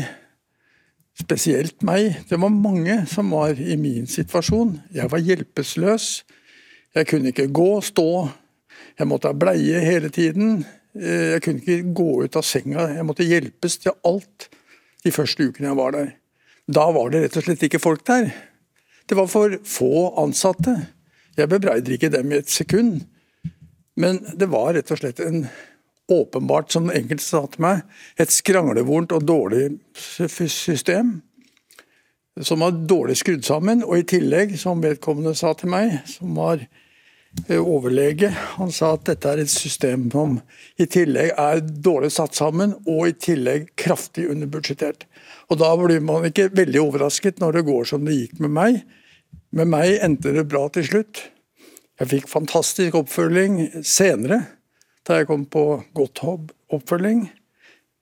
Spesielt 1.18 1.82
meg. 1.84 2.22
Det 2.30 2.38
var 2.40 2.54
mange 2.54 3.02
som 3.10 3.34
var 3.34 3.58
i 3.60 3.76
min 3.80 4.06
situasjon. 4.08 4.78
Jeg 4.94 5.10
var 5.12 5.20
hjelpeløs. 5.20 6.06
Jeg 6.96 7.08
kunne 7.08 7.32
ikke 7.32 7.50
gå, 7.52 7.72
stå. 7.84 8.08
Jeg 8.98 9.08
måtte 9.08 9.32
ha 9.32 9.36
bleie 9.36 9.82
hele 9.84 10.08
tiden. 10.12 10.62
Eh, 10.96 11.34
jeg 11.34 11.44
kunne 11.44 11.60
ikke 11.60 11.92
gå 11.96 12.08
ut 12.24 12.38
av 12.38 12.46
senga. 12.46 12.88
Jeg 12.96 13.06
måtte 13.08 13.28
hjelpes 13.28 13.78
til 13.82 13.96
alt 14.08 14.48
de 15.04 15.12
første 15.12 15.50
ukene 15.50 15.72
jeg 15.72 15.80
var 15.82 15.96
der. 15.98 16.10
Da 16.72 16.88
var 16.94 17.12
det 17.12 17.26
rett 17.26 17.38
og 17.40 17.46
slett 17.46 17.66
ikke 17.66 17.82
folk 17.82 18.06
der. 18.08 18.30
Det 19.06 19.18
var 19.18 19.30
for 19.30 19.58
få 19.66 19.92
ansatte. 20.22 20.76
Jeg 21.36 21.48
bebreider 21.48 21.96
ikke 21.96 22.12
dem 22.12 22.32
i 22.32 22.40
et 22.40 22.50
sekund. 22.52 23.02
Men 23.96 24.22
det 24.38 24.48
var 24.52 24.72
rett 24.76 24.90
og 24.92 25.00
slett 25.00 25.20
en 25.20 25.46
åpenbart, 26.12 26.72
som 26.72 26.90
enkelte 26.90 27.24
sa 27.24 27.44
til 27.46 27.64
meg, 27.64 27.82
et 28.20 28.32
skranglevondt 28.32 29.14
og 29.16 29.26
dårlig 29.26 29.68
system. 29.96 31.20
Som 32.40 32.64
var 32.64 32.78
dårlig 32.88 33.18
skrudd 33.20 33.44
sammen. 33.44 33.84
Og 33.84 34.00
i 34.00 34.08
tillegg, 34.14 34.56
som 34.60 34.82
vedkommende 34.82 35.34
sa 35.36 35.52
til 35.56 35.72
meg, 35.72 35.98
som 36.08 36.32
var 36.36 36.62
eh, 36.62 37.60
overlege, 37.60 38.32
han 38.56 38.72
sa 38.72 38.94
at 38.96 39.04
dette 39.10 39.28
er 39.28 39.42
et 39.44 39.52
system 39.52 40.08
som 40.12 40.38
i 40.80 40.88
tillegg 40.88 41.34
er 41.36 41.60
dårlig 41.60 42.12
satt 42.16 42.36
sammen, 42.38 42.74
og 42.88 43.10
i 43.10 43.16
tillegg 43.28 43.74
kraftig 43.76 44.30
underbudsjettert. 44.32 45.06
Og 45.52 45.58
da 45.60 45.68
blir 45.76 46.00
man 46.00 46.24
ikke 46.24 46.48
veldig 46.56 46.80
overrasket 46.80 47.42
når 47.42 47.58
det 47.58 47.66
går 47.66 47.88
som 47.90 48.06
det 48.08 48.16
gikk 48.16 48.38
med 48.40 48.54
meg. 48.56 48.80
Med 49.52 49.68
meg 49.68 49.98
endte 50.00 50.32
det 50.32 50.46
bra 50.48 50.64
til 50.72 50.86
slutt. 50.88 51.20
Jeg 52.00 52.08
fikk 52.08 52.30
fantastisk 52.30 52.96
oppfølging 53.02 53.84
senere, 53.84 54.40
da 55.04 55.20
jeg 55.20 55.28
kom 55.28 55.44
på 55.44 55.82
godt 55.92 56.22
oppfølging. 56.72 57.26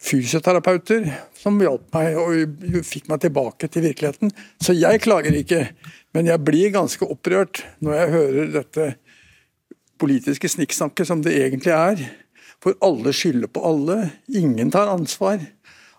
Fysioterapeuter 0.01 1.11
som 1.37 1.59
hjalp 1.61 1.91
meg 1.93 2.17
og 2.23 2.87
fikk 2.87 3.11
meg 3.11 3.25
tilbake 3.27 3.69
til 3.69 3.85
virkeligheten. 3.89 4.31
Så 4.63 4.77
jeg 4.79 5.03
klager 5.03 5.35
ikke, 5.37 5.67
men 6.15 6.31
jeg 6.31 6.47
blir 6.47 6.73
ganske 6.79 7.05
opprørt 7.05 7.65
når 7.83 7.99
jeg 7.99 8.15
hører 8.15 8.55
dette 8.55 8.87
politiske 10.01 10.49
snikksnakket 10.49 11.11
som 11.11 11.27
det 11.27 11.35
egentlig 11.43 11.75
er. 11.75 12.07
For 12.61 12.79
alle 12.85 13.13
skylder 13.17 13.51
på 13.53 13.65
alle. 13.65 13.99
Ingen 14.29 14.71
tar 14.73 14.93
ansvar. 14.93 15.43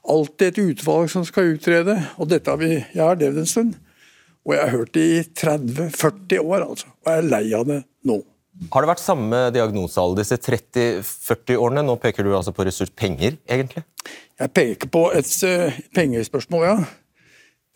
Alltid 0.09 0.47
et 0.47 0.59
utvalg 0.71 1.11
som 1.13 1.25
skal 1.27 1.53
utrede, 1.53 1.95
og 2.17 2.29
dette 2.31 2.49
har 2.49 2.57
vi, 2.61 2.73
jeg 2.79 3.03
har 3.03 3.19
levd 3.19 3.43
en 3.43 3.49
stund. 3.49 3.75
Og 4.41 4.55
jeg 4.55 4.63
har 4.63 4.73
hørt 4.73 4.93
det 4.97 5.03
i 5.05 5.21
30-40 5.37 6.41
år, 6.41 6.63
altså. 6.65 6.89
Og 7.03 7.11
jeg 7.11 7.21
er 7.21 7.29
lei 7.29 7.43
av 7.53 7.67
det 7.69 7.83
nå. 8.09 8.17
Har 8.73 8.83
det 8.83 8.89
vært 8.91 9.01
samme 9.01 9.37
diagnosealder 9.53 10.21
disse 10.21 10.37
30-40 10.41 11.61
årene? 11.61 11.83
Nå 11.85 11.95
peker 12.01 12.25
du 12.25 12.33
altså 12.35 12.53
på 12.53 12.65
ressurspenger, 12.67 13.37
egentlig? 13.49 13.85
Jeg 14.41 14.53
peker 14.57 14.91
på 14.91 15.05
et 15.17 15.29
uh, 15.45 15.79
pengespørsmål, 15.95 16.65
ja. 16.65 16.75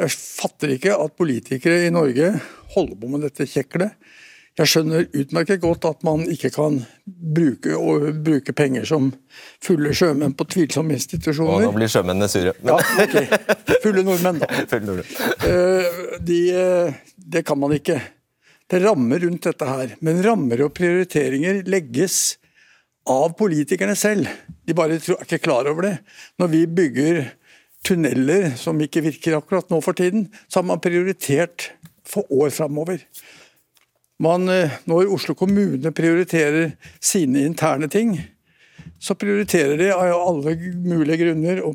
Jeg 0.01 0.11
fatter 0.11 0.73
ikke 0.75 0.97
at 0.99 1.15
politikere 1.15 1.85
i 1.85 1.93
Norge 1.93 2.33
holder 2.73 2.97
på 2.99 3.11
med 3.13 3.23
dette 3.23 3.47
kjeklet. 3.47 3.95
Jeg 4.55 4.71
skjønner 4.71 5.09
utmerket 5.11 5.59
godt 5.59 5.85
at 5.89 6.03
man 6.07 6.21
ikke 6.31 6.49
kan 6.55 6.77
bruke, 7.05 7.75
bruke 8.23 8.53
penger 8.55 8.85
som 8.87 9.09
fulle 9.63 9.91
sjømenn 9.95 10.35
på 10.39 10.47
tvilsomme 10.47 10.95
institusjoner. 10.95 11.57
Og 11.57 11.65
nå 11.65 11.73
blir 11.75 11.91
sjømennene 11.91 12.29
sure. 12.31 12.53
Ja, 12.63 12.77
ok. 12.79 13.17
Fulle 13.83 14.05
nordmenn, 14.07 14.39
da. 14.39 14.47
Fulle 14.71 14.87
nordmenn. 14.87 15.11
Eh, 15.49 15.99
de, 16.23 16.39
eh, 16.55 16.95
det 17.35 17.43
kan 17.47 17.59
man 17.59 17.75
ikke. 17.75 17.99
Det 18.71 18.79
rammer 18.85 19.25
rundt 19.27 19.49
dette 19.49 19.67
her. 19.67 19.97
Men 19.99 20.23
rammer 20.23 20.63
og 20.65 20.73
prioriteringer 20.77 21.65
legges 21.67 22.37
av 23.11 23.35
politikerne 23.37 23.97
selv. 23.99 24.31
De 24.65 24.73
bare 24.77 24.95
er 24.97 25.25
ikke 25.27 25.43
klar 25.45 25.67
over 25.69 25.89
det. 25.89 25.95
Når 26.39 26.53
vi 26.55 26.65
bygger 26.79 27.25
tunneler 27.85 28.53
som 28.57 28.79
ikke 28.81 29.03
virker 29.11 29.35
akkurat 29.37 29.67
nå 29.69 29.83
for 29.83 29.99
tiden, 29.99 30.29
så 30.47 30.63
har 30.63 30.71
man 30.71 30.81
prioritert 30.81 31.73
for 32.07 32.23
år 32.33 32.55
framover. 32.55 33.03
Man, 34.23 34.47
eh, 34.49 34.71
når 34.88 35.12
Oslo 35.12 35.36
kommune 35.36 35.91
prioriterer 35.91 36.75
sine 37.04 37.43
interne 37.43 37.89
ting, 37.91 38.15
så 38.99 39.15
prioriterer 39.19 39.78
de 39.78 39.89
av 39.91 40.13
alle 40.15 40.56
mulige 40.86 41.25
grunner 41.25 41.60
å 41.65 41.73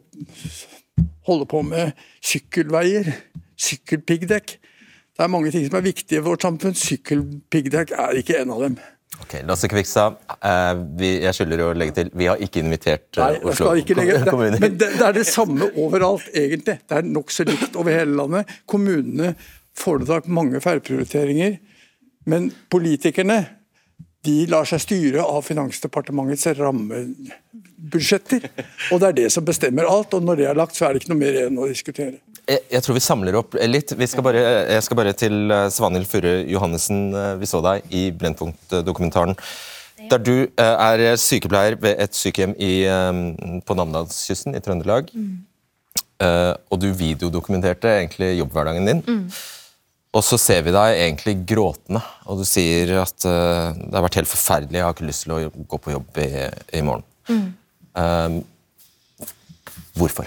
holde 1.28 1.48
på 1.50 1.60
med 1.66 1.92
sykkelveier, 2.24 3.12
sykkelpiggdekk. 3.60 4.56
Det 4.56 5.26
er 5.26 5.32
mange 5.32 5.52
ting 5.52 5.66
som 5.66 5.76
er 5.76 5.84
viktige 5.84 6.22
for 6.22 6.32
vårt 6.32 6.46
samfunn. 6.46 6.78
Sykkelpiggdekk 6.80 7.92
er 7.92 8.22
ikke 8.22 8.40
en 8.40 8.54
av 8.56 8.64
dem. 8.64 8.80
Ok, 9.20 9.34
Lasse 9.44 9.68
Kvikstad, 9.68 10.16
eh, 10.40 10.78
jeg 11.26 11.36
skylder 11.36 11.66
å 11.66 11.72
legge 11.76 11.98
til, 11.98 12.12
vi 12.16 12.30
har 12.30 12.40
ikke 12.40 12.62
invitert 12.62 13.18
eh, 13.18 13.34
Nei, 13.36 13.40
Oslo 13.52 13.74
kommune. 14.30 14.56
Men 14.62 14.78
det, 14.80 14.94
det, 14.96 15.04
er 15.04 15.18
det 15.18 15.26
samme 15.28 15.68
overalt, 15.76 16.24
egentlig. 16.32 16.78
Det 16.88 16.96
er 16.96 17.04
nokså 17.04 17.44
likt 17.50 17.76
over 17.76 17.92
hele 17.92 18.16
landet. 18.16 18.54
Kommunene 18.70 19.34
foretar 19.76 20.24
mange 20.32 20.62
feilprioriteringer 20.64 21.58
men 22.28 22.50
politikerne 22.72 23.40
de 24.26 24.34
lar 24.52 24.66
seg 24.68 24.82
styre 24.82 25.22
av 25.24 25.44
Finansdepartementets 25.46 26.50
rammebudsjetter. 26.58 28.44
Og 28.92 29.00
det 29.00 29.08
er 29.08 29.16
det 29.16 29.28
som 29.32 29.46
bestemmer 29.46 29.88
alt, 29.88 30.12
og 30.16 30.26
når 30.26 30.42
det 30.42 30.48
er 30.50 30.58
lagt, 30.58 30.76
så 30.76 30.86
er 30.86 30.92
det 30.92 31.02
ikke 31.02 31.14
noe 31.14 31.22
mer 31.22 31.38
igjen 31.38 31.56
å 31.56 31.68
diskutere. 31.70 32.18
Jeg, 32.44 32.60
jeg, 32.68 32.84
tror 32.84 32.98
vi 32.98 33.04
samler 33.04 33.38
opp 33.40 33.56
litt. 33.64 33.94
Skal 34.10 34.26
bare, 34.26 34.42
jeg 34.74 34.84
skal 34.84 34.98
bare 35.00 35.14
til 35.16 35.54
eh, 35.54 35.68
Svanhild 35.72 36.08
Furre 36.10 36.34
Johannessen. 36.50 37.04
Eh, 37.16 37.34
vi 37.40 37.48
så 37.48 37.62
deg 37.64 37.94
i 37.96 38.08
Brennpunkt-dokumentaren. 38.16 39.38
Der 40.10 40.20
du 40.20 40.34
eh, 40.44 40.74
er 40.74 41.16
sykepleier 41.20 41.78
ved 41.80 42.02
et 42.04 42.16
sykehjem 42.16 42.52
i, 42.60 42.72
på 43.64 43.76
Namdalskysten 43.78 44.56
i 44.58 44.62
Trøndelag. 44.64 45.14
Mm. 45.14 45.46
Og 46.20 46.76
du 46.76 46.90
videodokumenterte 46.92 47.88
egentlig 47.88 48.34
jobbhverdagen 48.36 48.88
din. 48.90 48.98
Mm. 49.06 49.22
Og 50.10 50.24
så 50.26 50.34
ser 50.42 50.64
vi 50.66 50.72
deg 50.74 50.96
egentlig 51.04 51.36
gråtende, 51.46 52.00
og 52.26 52.40
du 52.40 52.44
sier 52.48 52.90
at 52.98 53.14
uh, 53.28 53.70
det 53.76 53.94
har 53.94 54.02
vært 54.08 54.18
helt 54.18 54.32
forferdelig, 54.32 54.78
jeg 54.80 54.86
har 54.86 54.94
ikke 54.96 55.06
lyst 55.06 55.22
til 55.26 55.34
å 55.36 55.52
gå 55.70 55.76
på 55.78 55.92
jobb 55.94 56.10
i, 56.18 56.28
i 56.80 56.82
morgen. 56.82 57.04
Mm. 57.30 57.48
Um, 57.94 58.42
hvorfor? 59.94 60.26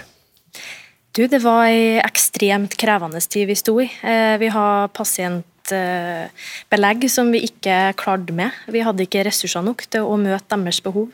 Du, 1.14 1.22
det 1.28 1.40
var 1.44 1.68
ei 1.68 2.00
ekstremt 2.00 2.74
krevende 2.80 3.20
tid 3.20 3.44
vi 3.50 3.56
sto 3.60 3.76
i. 3.84 3.86
Uh, 4.00 4.40
vi 4.40 4.48
har 4.56 4.88
pasientbelegg 4.96 7.04
uh, 7.04 7.12
som 7.12 7.28
vi 7.34 7.44
ikke 7.50 7.76
klarte 8.00 8.32
med. 8.34 8.50
Vi 8.72 8.80
hadde 8.88 9.04
ikke 9.04 9.26
ressurser 9.28 9.62
nok 9.68 9.84
til 9.92 10.02
å 10.08 10.16
møte 10.16 10.56
deres 10.56 10.80
behov. 10.84 11.08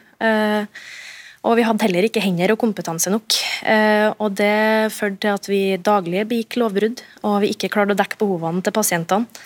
Og 1.40 1.56
vi 1.56 1.64
hadde 1.64 1.86
heller 1.86 2.04
ikke 2.04 2.20
hender 2.20 2.52
og 2.52 2.60
kompetanse 2.60 3.08
nok. 3.12 3.36
Eh, 3.64 4.10
og 4.20 4.34
det 4.36 4.92
førte 4.92 5.22
til 5.24 5.32
at 5.32 5.48
vi 5.48 5.60
daglig 5.80 6.26
begikk 6.28 6.58
lovbrudd, 6.60 7.00
og 7.24 7.38
vi 7.44 7.54
ikke 7.54 7.70
klarte 7.72 7.96
å 7.96 8.00
dekke 8.00 8.20
behovene 8.20 8.60
til 8.64 8.74
pasientene. 8.76 9.40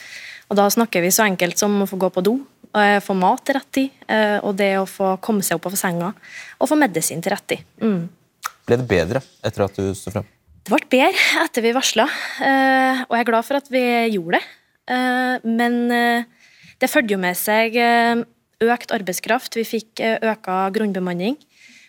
Og 0.50 0.59
da 0.59 0.66
snakker 0.74 1.04
vi 1.04 1.12
så 1.14 1.28
enkelt 1.28 1.61
som 1.61 1.76
å 1.85 1.88
få 1.88 1.98
gå 2.02 2.11
på 2.12 2.24
do, 2.26 2.35
eh, 2.74 2.98
få 2.98 3.14
mat 3.14 3.44
til 3.46 3.57
rett 3.57 3.70
tid, 3.72 3.90
eh, 4.09 4.40
og 4.42 4.57
det 4.59 4.74
å 4.80 4.90
få 4.90 5.14
komme 5.22 5.46
seg 5.46 5.57
opp 5.57 5.70
av 5.70 5.78
senga, 5.78 6.11
og 6.59 6.68
få 6.68 6.76
medisin 6.76 7.22
til 7.22 7.30
rett 7.30 7.46
tid. 7.46 7.62
Mm. 7.80 8.09
Ble 8.66 8.76
det 8.76 8.88
bedre 8.88 9.22
etter 9.44 9.64
at 9.64 9.78
du 9.78 9.94
sto 9.94 10.11
frem? 10.11 10.26
Det 10.64 10.74
ble 10.74 10.90
bedre 10.90 11.44
etter 11.44 11.62
vi 11.62 11.72
varsla, 11.76 12.09
og 12.09 13.12
jeg 13.12 13.20
er 13.20 13.30
glad 13.30 13.44
for 13.44 13.61
at 13.61 13.68
vi 13.68 13.85
gjorde 14.16 14.40
det. 14.40 15.42
Men 15.44 15.74
det 16.80 16.88
fulgte 16.88 17.12
jo 17.12 17.18
med 17.20 17.37
seg 17.37 17.76
økt 18.64 18.94
arbeidskraft. 18.96 19.59
Vi 19.61 19.64
fikk 19.68 20.00
øka 20.00 20.72
grunnbemanning. 20.72 21.37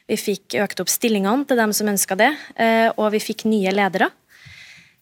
Vi 0.05 0.17
fikk 0.21 0.57
økt 0.61 0.83
opp 0.83 0.91
stillingene 0.91 1.47
til 1.49 1.57
dem 1.57 1.73
som 1.73 1.89
ønska 1.89 2.17
det, 2.19 2.29
eh, 2.61 2.91
og 2.93 3.09
vi 3.15 3.23
fikk 3.23 3.47
nye 3.49 3.73
ledere. 3.73 4.11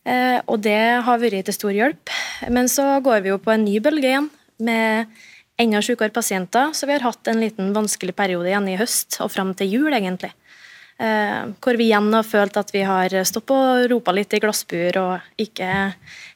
Eh, 0.07 0.39
og 0.47 0.61
det 0.63 1.03
har 1.03 1.19
vært 1.19 1.47
til 1.47 1.55
stor 1.55 1.75
hjelp. 1.75 2.11
Men 2.51 2.69
så 2.71 2.85
går 3.03 3.23
vi 3.23 3.33
jo 3.33 3.39
på 3.39 3.51
en 3.51 3.65
ny 3.65 3.79
bølge 3.83 4.11
igjen, 4.11 4.29
med 4.63 5.11
enda 5.59 5.81
sykere 5.83 6.13
pasienter, 6.13 6.71
så 6.73 6.87
vi 6.87 6.95
har 6.95 7.03
hatt 7.03 7.27
en 7.27 7.41
liten 7.43 7.73
vanskelig 7.75 8.15
periode 8.15 8.47
igjen 8.47 8.69
i 8.71 8.77
høst, 8.79 9.19
og 9.23 9.31
fram 9.33 9.51
til 9.59 9.75
jul, 9.75 9.91
egentlig. 9.91 10.31
Eh, 11.03 11.51
hvor 11.59 11.75
vi 11.75 11.89
igjen 11.89 12.07
har 12.13 12.23
følt 12.23 12.55
at 12.59 12.71
vi 12.71 12.83
har 12.87 13.15
stått 13.27 13.51
og 13.51 13.87
ropa 13.91 14.13
litt 14.15 14.35
i 14.37 14.39
glassbur 14.39 14.99
og 15.01 15.41
ikke 15.41 15.67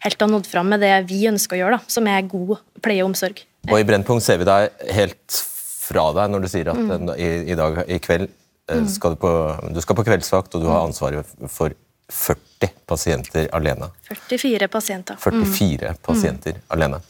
helt 0.04 0.24
har 0.24 0.32
nådd 0.32 0.50
fram 0.50 0.74
med 0.74 0.82
det 0.84 0.96
vi 1.08 1.22
ønsker 1.30 1.56
å 1.56 1.62
gjøre, 1.62 1.78
da, 1.78 1.94
som 1.94 2.10
er 2.10 2.26
god 2.28 2.58
pleie 2.84 3.04
og 3.06 3.14
omsorg. 3.14 3.46
Og 3.70 3.80
i 3.80 3.86
Brennpunkt 3.88 4.26
ser 4.26 4.42
vi 4.42 4.50
deg 4.50 4.92
helt 4.98 5.40
fra 5.88 6.10
deg 6.18 6.34
når 6.34 6.44
du 6.44 6.50
sier 6.52 6.72
at 6.74 6.82
mm. 6.82 7.14
i, 7.16 7.30
i 7.54 7.58
dag 7.58 7.80
i 7.88 8.00
kveld 8.04 8.28
mm. 8.70 8.88
Skal 8.92 9.16
du, 9.16 9.20
på, 9.22 9.32
du, 9.72 9.82
skal 9.84 9.98
på 9.98 10.06
kveldsvakt, 10.08 10.56
og 10.56 10.64
du 10.64 10.70
har 10.70 10.82
mm. 10.82 10.90
ansvaret 10.92 11.36
for 11.52 11.76
40 12.08 12.72
pasienter 12.88 13.50
alene. 13.56 13.90
44 14.08 14.68
pasienter. 14.72 15.18
44 15.20 15.92
mm. 15.92 16.02
pasienter 16.06 16.62
alene. 16.74 17.02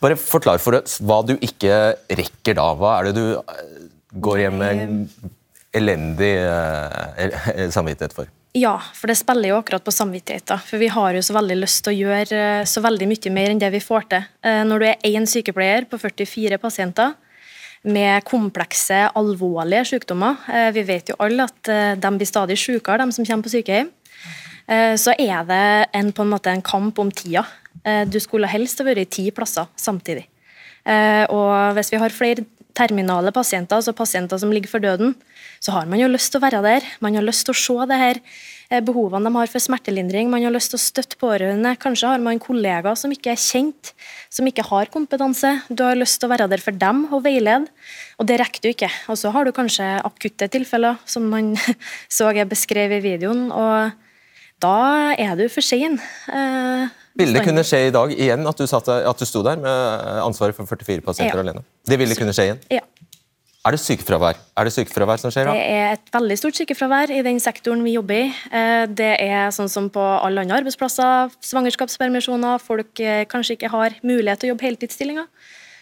Bare 0.00 0.16
forklar 0.20 0.60
for 0.62 0.78
oss 0.80 0.98
hva 1.04 1.20
du 1.26 1.36
ikke 1.36 1.96
rekker 2.08 2.56
da. 2.56 2.70
Hva 2.76 2.96
er 2.98 3.10
det 3.10 3.18
du 3.18 3.26
eh, 3.36 3.84
går 4.12 4.46
hjem 4.46 4.58
med 4.60 5.28
elendig 5.76 6.32
eh, 6.40 7.68
samvittighet 7.72 8.16
for? 8.16 8.32
Ja, 8.56 8.78
for 8.96 9.12
det 9.12 9.18
spiller 9.20 9.52
jo 9.52 9.58
akkurat 9.60 9.84
på 9.84 9.92
samvittigheten. 9.92 10.62
For 10.64 10.80
vi 10.80 10.88
har 10.88 11.12
jo 11.12 11.24
så 11.24 11.36
veldig 11.36 11.58
lyst 11.60 11.82
til 11.84 11.92
å 11.92 11.98
gjøre 12.06 12.40
så 12.64 12.80
veldig 12.80 13.08
mye 13.10 13.32
mer 13.36 13.52
enn 13.52 13.60
det 13.60 13.68
vi 13.74 13.82
får 13.84 14.08
til. 14.14 14.24
Når 14.70 14.80
du 14.80 14.86
er 14.88 15.10
én 15.10 15.28
sykepleier 15.28 15.84
på 15.90 16.00
44 16.00 16.56
pasienter, 16.62 17.12
med 17.86 18.24
komplekse, 18.26 19.06
alvorlige 19.14 19.84
sykdommer. 19.92 20.40
Eh, 20.50 20.70
vi 20.74 20.82
vet 20.86 21.12
jo 21.12 21.18
alle 21.22 21.46
at 21.46 21.70
eh, 21.70 21.94
de 22.00 22.10
blir 22.18 22.28
stadig 22.28 22.58
sykere, 22.58 23.04
de 23.04 23.14
som 23.14 23.26
kommer 23.26 23.46
på 23.46 23.52
sykehjem. 23.54 23.92
Eh, 24.66 24.94
så 24.98 25.14
er 25.14 25.46
det 25.46 25.66
en, 25.94 26.10
på 26.12 26.26
en 26.26 26.32
måte 26.32 26.50
en 26.50 26.64
kamp 26.64 26.98
om 27.02 27.12
tida. 27.14 27.46
Du 28.10 28.16
skulle 28.18 28.48
helst 28.50 28.80
vært 28.82 28.98
i 28.98 29.06
ti 29.06 29.22
plasser 29.30 29.68
samtidig. 29.78 30.24
Og 31.30 31.76
hvis 31.76 31.92
vi 31.92 32.00
har 32.02 32.10
flere 32.10 32.42
terminale 32.74 33.30
pasienter, 33.30 33.78
altså 33.78 33.94
pasienter 33.94 34.40
som 34.42 34.50
ligger 34.50 34.72
for 34.72 34.82
døden, 34.82 35.12
så 35.62 35.76
har 35.76 35.86
man 35.86 36.00
jo 36.00 36.08
lyst 36.10 36.32
til 36.32 36.40
å 36.40 36.46
være 36.48 36.64
der. 36.64 36.88
Man 37.04 37.14
har 37.14 37.22
lyst 37.22 37.46
til 37.46 37.54
å 37.54 37.60
se 37.60 37.86
det 37.86 38.00
her 38.00 38.20
behovene 38.70 39.28
de 39.28 39.34
har 39.36 39.50
for 39.52 39.62
smertelindring. 39.62 40.30
Man 40.32 40.42
har 40.42 40.54
lyst 40.54 40.72
til 40.72 40.78
å 40.80 40.82
støtte 40.82 41.18
pårørende. 41.20 41.76
Kanskje 41.82 42.10
har 42.10 42.22
man 42.22 42.40
kollegaer 42.42 42.98
som 42.98 43.12
ikke 43.14 43.32
er 43.34 43.40
kjent, 43.40 43.92
som 44.32 44.48
ikke 44.48 44.64
har 44.66 44.90
kompetanse. 44.92 45.52
Du 45.70 45.84
har 45.86 45.98
lyst 45.98 46.18
til 46.20 46.28
å 46.28 46.32
være 46.34 46.48
der 46.50 46.62
for 46.64 46.76
dem 46.76 47.04
og 47.12 47.22
veilede, 47.26 47.70
og 48.18 48.26
det 48.28 48.40
rekker 48.42 48.64
du 48.64 48.70
ikke. 48.72 48.90
Og 49.12 49.20
så 49.20 49.30
har 49.34 49.46
du 49.46 49.54
kanskje 49.56 49.86
akutte 50.02 50.48
tilfeller, 50.52 50.98
som 51.06 51.28
man 51.30 51.54
så 52.18 52.32
jeg 52.34 52.50
beskrev 52.50 52.96
i 52.98 53.02
videoen, 53.04 53.48
og 53.54 53.94
da 54.62 54.76
er 55.20 55.36
du 55.38 55.46
for 55.52 55.64
sein. 55.64 55.98
Eh, 56.32 56.86
ville 57.16 57.38
det 57.38 57.46
kunne 57.46 57.64
skje 57.64 57.86
i 57.88 57.92
dag 57.94 58.12
igjen 58.12 58.44
at 58.48 58.58
du, 58.60 58.66
satt, 58.68 58.88
at 58.88 59.20
du 59.20 59.24
sto 59.28 59.40
der 59.44 59.60
med 59.60 60.20
ansvaret 60.24 60.56
for 60.56 60.68
44 60.68 61.04
pasienter 61.04 61.38
Ja. 61.38 61.44
alene? 61.44 61.64
Det 61.86 61.98
ville 62.00 62.16
kunne 62.18 62.34
skje 62.36 62.50
igjen? 62.50 62.60
Ja. 62.72 62.82
Er 63.66 63.74
det 63.74 63.80
sykefravær 63.82 64.36
Er 64.54 64.68
det 64.68 64.72
sykefravær 64.76 65.18
som 65.18 65.32
skjer 65.34 65.48
da? 65.48 65.54
Det 65.56 65.62
er 65.74 65.94
et 65.96 66.10
veldig 66.14 66.36
stort 66.38 66.58
sykefravær 66.58 67.10
i 67.10 67.22
den 67.26 67.40
sektoren 67.42 67.80
vi 67.82 67.96
jobber 67.96 68.20
i. 68.20 68.26
Eh, 68.54 68.86
Det 68.86 69.12
er 69.24 69.50
sånn 69.50 69.70
som 69.72 69.88
på 69.90 70.00
alle 70.00 70.44
andre 70.44 70.60
arbeidsplasser, 70.60 71.32
svangerskapspermisjoner, 71.42 72.60
folk 72.62 73.00
eh, 73.02 73.24
kanskje 73.26 73.56
ikke 73.56 73.72
har 73.72 73.96
mulighet 74.06 74.38
til 74.44 74.50
å 74.50 74.54
jobbe 74.54 74.68
heltidsstillinger. 74.68 75.26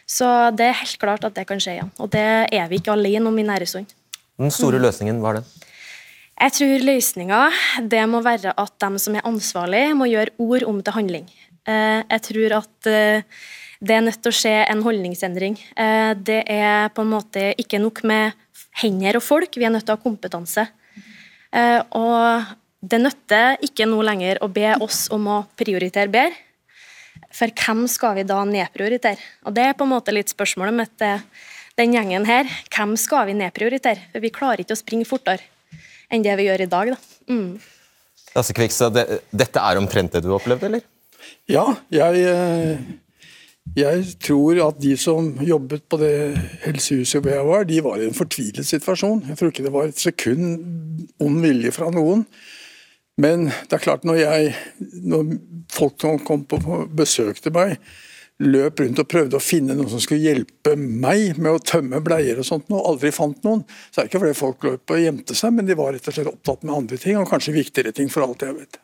Så 0.08 0.28
det 0.56 0.70
er 0.70 0.80
helt 0.80 0.98
klart 1.00 1.24
at 1.28 1.36
det 1.36 1.44
kan 1.48 1.60
skje 1.60 1.76
igjen. 1.76 1.90
Og 2.00 2.08
det 2.12 2.24
er 2.52 2.68
vi 2.72 2.80
ikke 2.80 2.94
alene 2.96 3.28
om 3.28 3.38
i 3.38 3.44
Næresund. 3.44 3.92
Den 4.40 4.50
store 4.52 4.80
løsningen, 4.80 5.20
hva 5.20 5.34
er 5.34 5.42
det? 5.42 5.44
Jeg 6.40 6.56
tror 6.56 6.86
løsninga 6.88 7.40
det 7.92 8.00
må 8.08 8.22
være 8.24 8.54
at 8.56 8.72
de 8.80 8.98
som 8.98 9.14
er 9.14 9.28
ansvarlig, 9.28 9.84
må 9.96 10.08
gjøre 10.08 10.32
ord 10.40 10.64
om 10.72 10.80
til 10.82 10.96
handling. 10.96 11.28
Eh, 11.68 12.00
Jeg 12.08 12.22
tror 12.30 12.56
at 12.62 12.90
det 13.84 13.96
er 13.98 14.04
nødt 14.06 14.20
til 14.24 14.32
å 14.32 14.36
skje 14.38 14.54
en 14.70 14.82
holdningsendring. 14.84 15.58
Eh, 15.76 16.14
Det 16.14 16.42
er 16.50 16.88
på 16.94 17.04
en 17.04 17.12
måte 17.12 17.54
ikke 17.60 17.80
nok 17.82 18.02
med 18.04 18.32
hender 18.80 19.18
og 19.18 19.22
folk, 19.22 19.54
vi 19.56 19.64
er 19.66 19.74
nødt 19.74 19.84
til 19.86 19.94
å 19.94 19.98
ha 19.98 20.04
kompetanse. 20.04 20.66
Eh, 21.52 21.80
Og 21.92 22.44
det 22.84 23.00
nytter 23.00 23.58
ikke 23.64 23.86
nå 23.88 24.02
lenger 24.04 24.40
å 24.42 24.48
be 24.52 24.74
oss 24.80 25.08
om 25.10 25.26
å 25.26 25.46
prioritere 25.56 26.10
bedre. 26.10 26.34
For 27.34 27.50
hvem 27.50 27.86
skal 27.90 28.14
vi 28.18 28.22
da 28.26 28.42
nedprioritere? 28.44 29.18
Og 29.46 29.54
Det 29.54 29.64
er 29.64 29.74
på 29.74 29.84
en 29.84 29.94
måte 29.94 30.12
litt 30.14 30.28
spørsmålet 30.28 30.74
mitt 30.74 30.96
til 30.98 31.20
den 31.76 31.92
gjengen 31.92 32.26
her. 32.26 32.44
Hvem 32.70 32.96
skal 32.98 33.26
vi 33.26 33.34
nedprioritere? 33.34 33.98
For 34.12 34.20
vi 34.20 34.30
klarer 34.30 34.62
ikke 34.62 34.76
å 34.76 34.82
springe 34.82 35.06
fortere 35.06 35.42
enn 36.10 36.22
det 36.22 36.36
vi 36.38 36.46
gjør 36.46 36.62
i 36.62 36.70
dag. 36.70 36.90
Da. 36.94 37.32
Mm. 37.32 37.60
Lasse 38.34 38.54
Kvikstad, 38.54 38.94
det, 38.94 39.22
dette 39.30 39.62
er 39.62 39.78
omtrent 39.80 40.12
det 40.12 40.22
du 40.22 40.30
opplevde, 40.34 40.66
eller? 40.66 40.82
Ja, 41.48 41.64
jeg, 41.90 42.22
eh, 42.28 42.78
jeg 43.72 44.04
tror 44.22 44.60
at 44.68 44.80
de 44.82 44.92
som 45.00 45.32
jobbet 45.42 45.86
på 45.88 45.98
det 45.98 46.12
helsehuset 46.66 47.22
hvor 47.22 47.32
jeg 47.32 47.46
var, 47.48 47.64
de 47.66 47.80
var 47.82 48.02
i 48.02 48.06
en 48.06 48.16
fortvilet 48.16 48.66
situasjon. 48.68 49.24
Jeg 49.30 49.40
tror 49.40 49.50
ikke 49.50 49.64
det 49.64 49.72
var 49.74 49.88
et 49.88 50.00
sekund 50.00 51.06
ond 51.24 51.40
vilje 51.42 51.72
fra 51.74 51.88
noen. 51.94 52.26
Men 53.20 53.48
det 53.48 53.78
er 53.78 53.82
klart, 53.82 54.04
når, 54.06 54.20
jeg, 54.20 54.54
når 55.06 55.36
folk 55.72 55.96
som 56.02 56.20
kom 56.26 56.44
på 56.50 56.60
besøk 56.94 57.40
til 57.42 57.54
meg, 57.54 57.78
løp 58.42 58.80
rundt 58.82 58.98
og 58.98 59.10
prøvde 59.10 59.38
å 59.38 59.42
finne 59.42 59.76
noen 59.78 59.90
som 59.90 60.02
skulle 60.02 60.26
hjelpe 60.26 60.74
meg 60.76 61.38
med 61.38 61.54
å 61.54 61.62
tømme 61.62 62.02
bleier 62.04 62.40
og 62.42 62.48
sånt, 62.48 62.70
og 62.74 62.88
aldri 62.90 63.14
fant 63.14 63.38
noen, 63.46 63.62
så 63.90 64.00
er 64.00 64.06
det 64.06 64.10
ikke 64.10 64.24
fordi 64.24 64.38
folk 64.38 64.66
løp 64.66 64.94
og 64.94 65.04
gjemte 65.04 65.38
seg, 65.38 65.54
men 65.54 65.68
de 65.68 65.78
var 65.78 65.94
rett 65.94 66.08
og 66.10 66.16
slett 66.16 66.30
opptatt 66.30 66.66
med 66.66 66.74
andre 66.74 66.98
ting, 66.98 67.18
og 67.20 67.30
kanskje 67.30 67.54
viktigere 67.54 67.94
ting 67.94 68.10
for 68.10 68.26
alt 68.26 68.42
jeg 68.42 68.58
vet. 68.58 68.80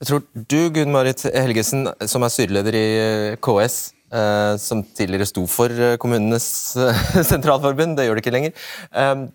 Jeg 0.00 0.08
tror 0.08 0.22
du, 0.32 0.60
Gunn 0.72 0.94
Marit 0.94 1.26
Helgesen, 1.28 1.84
som 2.08 2.24
er 2.24 2.32
styreleder 2.32 2.76
i 2.76 2.84
eh, 2.96 3.34
KS, 3.44 3.74
eh, 4.08 4.54
som 4.56 4.80
tidligere 4.96 5.26
sto 5.28 5.42
for 5.44 5.68
eh, 5.68 5.98
Kommunenes 6.00 6.46
sentralforbund, 7.30 7.98
det 7.98 8.06
gjør 8.06 8.16
det 8.16 8.22
ikke 8.24 8.32
lenger, 8.32 8.54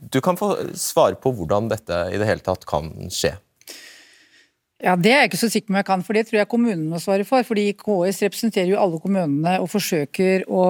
du 0.10 0.17
kan 0.25 0.39
få 0.39 0.56
svare 0.73 1.19
på 1.21 1.36
hvordan 1.38 1.69
dette 1.69 1.99
i 2.10 2.17
det 2.17 2.25
hele 2.25 2.41
tatt 2.41 2.65
kan 2.65 2.89
skje. 3.13 3.36
Ja, 4.82 4.95
Det 4.97 5.13
er 5.13 5.21
jeg 5.21 5.30
ikke 5.30 5.43
så 5.43 5.51
sikker 5.54 5.69
på 5.69 5.75
om 5.75 5.80
jeg 5.84 5.88
kan, 5.91 6.08
for 6.08 6.17
det 6.17 6.25
tror 6.32 6.39
jeg 6.41 6.49
kommunene 6.49 6.89
må 6.95 7.04
svare 7.04 7.30
for. 7.30 7.45
fordi 7.45 7.67
KS 7.78 8.25
representerer 8.25 8.73
jo 8.73 8.82
alle 8.82 9.04
kommunene 9.04 9.60
og 9.62 9.69
forsøker 9.69 10.49
å 10.49 10.65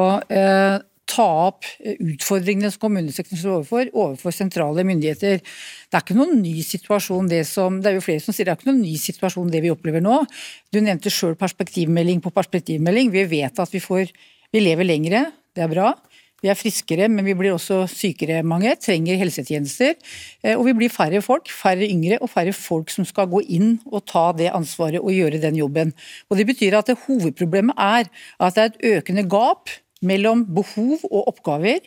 ta 1.09 1.25
opp 1.47 1.67
utfordringene 1.79 2.71
som 2.73 2.81
kommunesektoren 2.85 3.39
står 3.39 3.55
overfor, 3.59 3.91
overfor 3.93 4.35
sentrale 4.35 4.85
myndigheter. 4.87 5.41
Det 5.41 5.99
er 5.99 6.03
ikke 6.03 6.17
noen 6.17 6.41
ny 6.41 6.57
situasjon 6.65 7.29
det 7.31 7.43
som 7.49 7.81
Det 7.81 7.91
er 7.91 7.99
jo 7.99 8.05
flere 8.05 8.23
som 8.23 8.35
sier 8.35 8.47
det 8.47 8.55
er 8.55 8.59
ikke 8.59 8.71
noen 8.71 8.83
ny 8.83 8.95
situasjon 8.99 9.51
det 9.53 9.61
vi 9.65 9.73
opplever 9.73 10.03
nå. 10.03 10.23
Du 10.73 10.81
nevnte 10.81 11.13
sjøl 11.13 11.37
perspektivmelding 11.39 12.23
på 12.25 12.33
perspektivmelding. 12.35 13.13
Vi 13.13 13.27
vet 13.37 13.59
at 13.59 13.73
vi 13.73 13.83
får 13.83 14.11
Vi 14.53 14.61
lever 14.61 14.85
lengre, 14.87 15.33
det 15.55 15.63
er 15.65 15.67
bra. 15.67 15.89
Vi 16.45 16.49
er 16.51 16.57
friskere, 16.59 17.07
men 17.09 17.25
vi 17.25 17.33
blir 17.33 17.55
også 17.55 17.81
sykere 17.89 18.43
mange, 18.45 18.75
trenger 18.77 19.17
helsetjenester. 19.17 19.95
eh, 20.43 20.55
Og 20.55 20.65
vi 20.67 20.73
blir 20.73 20.89
færre 20.93 21.21
folk, 21.21 21.49
færre 21.49 21.87
yngre 21.89 22.19
og 22.21 22.29
færre 22.29 22.53
folk 22.53 22.89
som 22.89 23.03
skal 23.03 23.27
gå 23.27 23.41
inn 23.49 23.79
og 23.91 24.05
ta 24.05 24.31
det 24.31 24.51
ansvaret 24.53 25.01
og 25.01 25.11
gjøre 25.11 25.41
den 25.41 25.55
jobben. 25.55 25.93
Og 26.29 26.37
Det 26.37 26.45
betyr 26.45 26.77
at 26.77 26.85
det 26.85 26.99
hovedproblemet 27.07 27.75
er 27.77 28.05
at 28.39 28.55
det 28.55 28.61
er 28.61 28.65
et 28.65 29.01
økende 29.01 29.27
gap 29.27 29.69
mellom 30.07 30.45
behov 30.55 31.03
og 31.11 31.31
oppgaver 31.33 31.83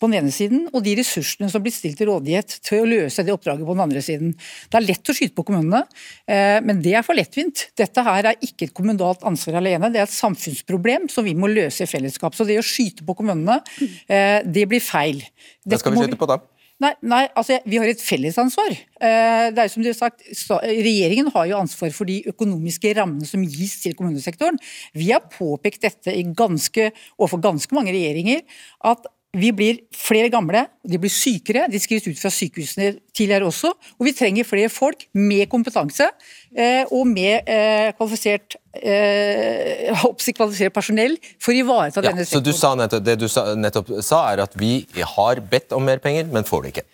på 0.00 0.08
den 0.08 0.16
ene 0.22 0.32
siden, 0.32 0.62
og 0.72 0.80
de 0.84 0.94
ressursene 0.96 1.50
som 1.52 1.62
blir 1.62 1.74
stilt 1.74 1.98
til 2.00 2.08
rådighet 2.08 2.54
til 2.64 2.80
å 2.80 2.88
løse 2.88 3.24
det 3.26 3.34
oppdraget 3.34 3.66
på 3.68 3.74
den 3.76 3.84
andre 3.84 4.02
siden. 4.04 4.30
Det 4.72 4.78
er 4.78 4.86
lett 4.86 5.12
å 5.12 5.16
skyte 5.16 5.36
på 5.36 5.44
kommunene, 5.50 5.82
eh, 6.24 6.56
men 6.64 6.80
det 6.80 6.94
er 6.96 7.04
for 7.04 7.18
lettvint. 7.18 7.66
Dette 7.76 8.04
her 8.06 8.30
er 8.30 8.46
ikke 8.46 8.70
et 8.70 8.76
kommunalt 8.76 9.26
ansvar 9.28 9.60
alene, 9.60 9.92
det 9.92 10.00
er 10.00 10.08
et 10.08 10.16
samfunnsproblem 10.16 11.10
som 11.12 11.26
vi 11.28 11.36
må 11.36 11.52
løse 11.52 11.84
i 11.84 11.90
fellesskap. 11.90 12.36
Så 12.36 12.48
det 12.48 12.56
å 12.60 12.64
skyte 12.64 13.04
på 13.04 13.18
kommunene, 13.18 13.60
eh, 14.08 14.40
det 14.46 14.64
blir 14.70 14.80
feil. 14.80 15.20
Det 15.66 15.82
skal 15.82 15.92
vi 15.92 16.06
skyte 16.06 16.20
på 16.20 16.30
da? 16.32 16.40
Nei, 16.80 16.94
nei, 17.04 17.26
altså 17.36 17.58
vi 17.68 17.76
har 17.76 17.90
et 17.90 18.00
fellesansvar. 18.00 18.72
Eh, 18.72 19.50
Det 19.52 19.58
er 19.60 19.68
som 19.68 19.82
du 19.82 19.90
har 19.90 19.98
sagt, 19.98 20.22
Regjeringen 20.64 21.30
har 21.34 21.46
jo 21.46 21.58
ansvar 21.60 21.92
for 21.92 22.08
de 22.08 22.22
økonomiske 22.26 22.94
rammene 22.96 23.26
som 23.28 23.44
gis 23.44 23.82
til 23.82 23.94
kommunesektoren. 23.94 24.58
Vi 24.94 25.10
har 25.12 25.20
påpekt 25.28 25.82
dette 25.82 26.16
ganske, 26.34 26.92
overfor 27.18 27.42
ganske 27.42 27.74
mange 27.74 27.92
regjeringer, 27.92 28.40
at 28.84 29.04
vi 29.32 29.52
blir 29.54 29.76
flere 29.94 30.28
gamle, 30.28 30.64
de 30.82 30.98
blir 30.98 31.10
sykere, 31.12 31.68
de 31.70 31.78
skrives 31.78 32.08
ut 32.08 32.18
fra 32.18 32.32
sykehusene 32.34 32.96
tidligere 33.14 33.46
også. 33.46 33.70
Og 34.00 34.06
vi 34.08 34.12
trenger 34.12 34.48
flere 34.48 34.68
folk 34.68 35.04
med 35.14 35.46
kompetanse 35.48 36.02
eh, 36.02 36.49
og 36.90 37.06
med 37.06 37.46
eh, 37.46 37.92
kvalifisert, 37.94 38.56
eh, 38.74 39.90
kvalifisert 40.34 40.72
personell 40.74 41.14
for 41.38 41.52
å 41.52 41.58
ivareta 41.60 42.00
Ja, 42.02 42.10
denne 42.10 42.24
sektoren. 42.26 42.42
så 42.42 42.44
du 42.44 42.52
sa 42.56 42.70
nettopp, 42.78 43.04
det 43.06 43.14
du 43.20 43.26
sa, 43.30 43.44
nettopp 43.54 43.90
sa, 44.02 44.20
er 44.32 44.42
at 44.42 44.54
vi 44.58 44.84
har 45.14 45.40
bedt 45.50 45.72
om 45.76 45.84
mer 45.86 45.98
penger, 46.02 46.26
men 46.32 46.42
får 46.48 46.62
det 46.66 46.72
ikke. 46.74 46.84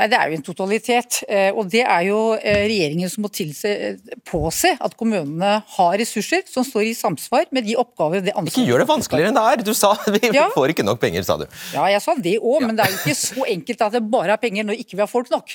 Nei, 0.00 0.06
Det 0.08 0.18
er 0.18 0.30
jo 0.32 0.36
en 0.40 0.46
totalitet. 0.46 1.22
eh, 1.28 1.50
Og 1.52 1.68
det 1.70 1.82
er 1.84 2.02
jo 2.08 2.34
eh, 2.40 2.64
regjeringen 2.68 3.10
som 3.12 3.22
må 3.24 3.30
tilse, 3.32 3.98
påse 4.24 4.76
at 4.80 4.96
kommunene 4.96 5.62
har 5.76 5.98
ressurser 6.00 6.42
som 6.48 6.64
står 6.64 6.88
i 6.90 6.94
samsvar 6.94 7.44
med 7.52 7.64
de 7.68 7.76
oppgaver 7.76 8.22
det 8.24 8.32
ansvaret 8.32 8.56
Ikke 8.56 8.68
gjør 8.72 8.78
det 8.84 8.88
vanskeligere 8.88 9.28
enn 9.28 9.34
det 9.36 9.44
er! 9.52 9.62
Du 9.64 9.74
sa 9.74 9.92
vi 10.16 10.30
Ja. 10.32 10.48
får 10.54 10.72
ikke 10.72 10.84
nok 10.88 11.00
penger, 11.00 11.22
sa 11.22 11.36
du. 11.36 11.44
Ja, 11.74 11.84
jeg 11.92 12.00
sa 12.02 12.14
det 12.16 12.38
òg, 12.40 12.64
men 12.66 12.76
det 12.76 12.86
er 12.86 12.90
jo 12.96 12.98
ikke 13.04 13.16
så 13.18 13.44
enkelt 13.46 13.80
at 13.82 13.92
det 13.92 14.02
bare 14.10 14.32
er 14.32 14.40
penger 14.40 14.64
når 14.64 14.80
ikke 14.80 14.96
vi 14.96 15.04
har 15.04 15.06
folk 15.10 15.28
nok. 15.30 15.52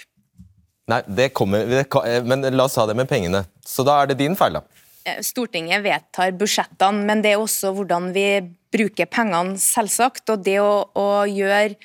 Nei, 0.88 1.02
det 1.08 1.30
kommer, 1.36 1.68
eh, 1.68 2.24
men 2.24 2.42
la 2.56 2.64
oss 2.64 2.78
ha 2.80 2.86
det 2.88 2.96
med 2.96 3.10
pengene. 3.10 3.44
Så 3.66 3.84
da 3.84 4.02
er 4.02 4.08
det 4.08 4.20
din 4.22 4.36
feil, 4.40 4.60
da. 4.60 4.64
Eh, 5.08 5.20
Stortinget 5.24 5.84
vedtar 5.84 6.36
budsjettene, 6.40 7.04
men 7.08 7.22
det 7.24 7.34
er 7.34 7.42
også 7.42 7.74
hvordan 7.76 8.14
vi 8.16 8.28
bruker 8.72 9.08
pengene, 9.12 9.60
selvsagt. 9.60 10.30
Og 10.32 10.44
det 10.44 10.60
å, 10.64 10.88
å 10.96 11.26
gjøre 11.28 11.76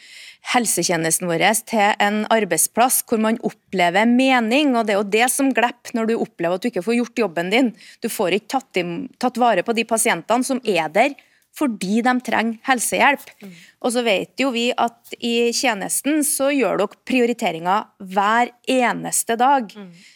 helsetjenesten 0.53 1.29
vår 1.31 1.45
til 1.71 1.95
en 2.03 2.25
arbeidsplass 2.35 3.03
hvor 3.07 3.21
man 3.23 3.39
opplever 3.47 4.09
mening, 4.11 4.75
og 4.75 4.87
det 4.87 4.95
er 4.95 4.99
jo 5.01 5.13
det 5.15 5.29
som 5.31 5.53
glipper 5.55 5.95
når 5.95 6.11
du 6.11 6.15
opplever 6.17 6.59
at 6.59 6.65
du 6.65 6.71
ikke 6.73 6.83
får 6.87 6.99
gjort 6.99 7.23
jobben 7.25 7.53
din. 7.53 7.71
Du 8.03 8.11
får 8.11 8.39
ikke 8.39 8.59
tatt, 8.59 8.83
tatt 9.23 9.39
vare 9.39 9.63
på 9.63 9.75
de 9.77 9.87
pasientene 9.87 10.47
som 10.47 10.63
er 10.67 10.91
der 10.95 11.15
fordi 11.53 12.01
de 12.05 12.15
trenger 12.25 12.59
helsehjelp. 12.67 13.25
Og 13.85 13.93
så 13.93 14.03
vet 14.07 14.41
jo 14.41 14.51
vi 14.55 14.71
at 14.73 15.15
i 15.21 15.51
tjenesten 15.53 16.23
så 16.25 16.49
gjør 16.55 16.81
dere 16.81 17.01
prioriteringer 17.09 17.91
hver 18.15 18.53
eneste 18.71 19.37
dag. 19.41 19.69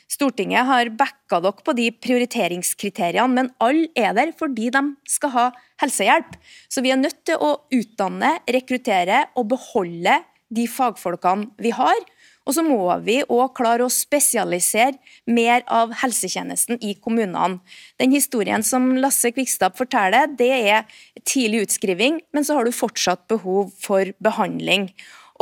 Stortinget 0.09 0.65
har 0.69 0.93
backa 0.97 1.43
dere 1.45 1.67
på 1.67 1.75
de 1.77 1.91
prioriteringskriteriene, 1.93 3.35
men 3.35 3.53
alle 3.61 3.91
er 3.99 4.17
der 4.17 4.33
fordi 4.39 4.71
de 4.73 4.83
skal 5.09 5.35
ha 5.35 5.47
helsehjelp. 5.83 6.39
Så 6.73 6.81
vi 6.85 6.95
er 6.95 7.03
nødt 7.03 7.21
til 7.29 7.37
å 7.37 7.57
utdanne, 7.75 8.39
rekruttere 8.49 9.27
og 9.37 9.51
beholde 9.53 10.21
de 10.49 10.67
fagfolkene 10.71 11.51
vi 11.61 11.73
har. 11.75 11.99
Og 12.47 12.55
så 12.55 12.63
må 12.63 12.79
vi 13.03 13.19
òg 13.27 13.57
klare 13.59 13.87
å 13.87 13.93
spesialisere 13.93 14.95
mer 15.27 15.65
av 15.67 15.95
helsetjenesten 16.03 16.79
i 16.79 16.95
kommunene. 16.95 17.59
Den 17.99 18.15
historien 18.15 18.63
som 18.67 18.93
Lasse 19.03 19.33
Kvikstad 19.35 19.75
forteller, 19.79 20.31
det 20.39 20.53
er 20.55 21.01
tidlig 21.27 21.65
utskriving, 21.67 22.21
men 22.33 22.47
så 22.47 22.59
har 22.59 22.67
du 22.67 22.75
fortsatt 22.75 23.27
behov 23.33 23.75
for 23.83 24.15
behandling. 24.23 24.93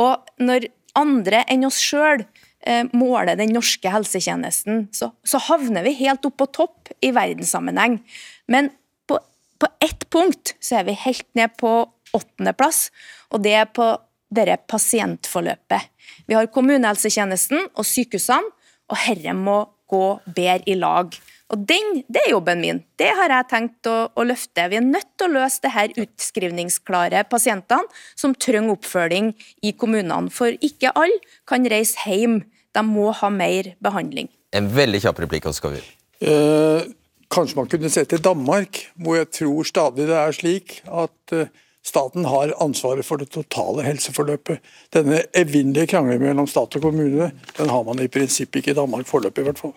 Og 0.01 0.25
når 0.41 0.69
andre 0.97 1.43
enn 1.51 1.67
oss 1.67 1.77
sjøl 1.83 2.23
eh, 2.65 2.87
måler 2.95 3.37
den 3.37 3.53
norske 3.53 3.91
helsetjenesten, 3.91 4.87
så, 4.95 5.11
så 5.27 5.41
havner 5.45 5.85
vi 5.85 5.97
helt 6.01 6.25
opp 6.25 6.39
på 6.41 6.49
topp 6.57 6.93
i 7.05 7.13
verdenssammenheng. 7.15 7.99
Men 8.49 8.71
på, 9.05 9.19
på 9.61 9.69
ett 9.83 10.07
punkt 10.09 10.55
så 10.57 10.81
er 10.81 10.89
vi 10.89 10.97
helt 11.05 11.27
ned 11.37 11.53
på 11.61 11.83
åttendeplass, 12.15 12.89
og 13.33 13.43
det 13.45 13.55
er 13.59 13.69
på 13.69 13.91
dette 14.29 14.57
pasientforløpet. 14.71 15.91
Vi 16.27 16.37
har 16.37 16.51
kommunehelsetjenesten 16.53 17.69
og 17.73 17.87
sykehusene, 17.87 18.51
og 18.85 19.01
herre 19.01 19.33
må 19.33 19.63
gå 19.89 20.03
bedre 20.25 20.65
i 20.69 20.75
lag. 20.77 21.13
Og 21.53 21.61
den, 21.69 22.03
Det 22.09 22.21
er 22.25 22.31
jobben 22.31 22.61
min. 22.61 22.83
Det 22.97 23.11
har 23.17 23.29
jeg 23.29 23.49
tenkt 23.49 23.89
å, 23.89 24.09
å 24.15 24.23
løfte. 24.25 24.65
Vi 24.69 24.79
er 24.79 24.85
nødt 24.85 25.11
til 25.17 25.29
å 25.29 25.41
løse 25.41 25.61
det 25.61 25.73
her 25.75 25.93
utskrivningsklare 26.01 27.23
pasientene 27.29 27.85
som 28.17 28.33
trenger 28.33 28.73
oppfølging 28.73 29.33
i 29.61 29.73
kommunene. 29.77 30.33
For 30.33 30.57
ikke 30.57 30.93
alle 30.97 31.21
kan 31.45 31.65
reise 31.69 32.01
hjem. 32.05 32.41
De 32.75 32.81
må 32.83 33.11
ha 33.13 33.29
mer 33.29 33.75
behandling. 33.79 34.27
En 34.55 34.67
veldig 34.73 35.03
kjapp 35.05 35.21
replikk, 35.23 35.45
Oskar 35.45 35.53
så 35.53 35.61
skal 35.61 35.77
vi 35.77 35.85
Eh, 36.25 36.85
kanskje 37.27 37.57
man 37.57 37.67
kunne 37.67 37.89
se 37.91 38.05
til 38.07 38.21
Danmark, 38.23 38.85
hvor 38.95 39.17
jeg 39.19 39.27
tror 39.35 39.67
stadig 39.67 40.07
det 40.07 40.15
er 40.15 40.31
slik 40.31 40.77
at 40.87 41.33
eh, 41.35 41.51
staten 41.85 42.25
har 42.25 42.53
ansvaret 42.63 43.05
for 43.05 43.21
det 43.21 43.29
totale 43.33 43.85
helseforløpet. 43.85 44.63
Denne 44.93 45.21
evinnelige 45.37 45.91
krangelen 45.93 46.23
mellom 46.25 46.49
stat 46.49 46.79
og 46.79 46.87
kommune, 46.87 47.29
den 47.57 47.69
har 47.69 47.85
man 47.85 48.01
i 48.01 48.09
prinsippet 48.11 48.61
ikke 48.61 48.73
i 48.73 48.79
Danmark 48.79 49.07
foreløpig, 49.09 49.45
i 49.45 49.49
hvert 49.49 49.61
fall. 49.61 49.75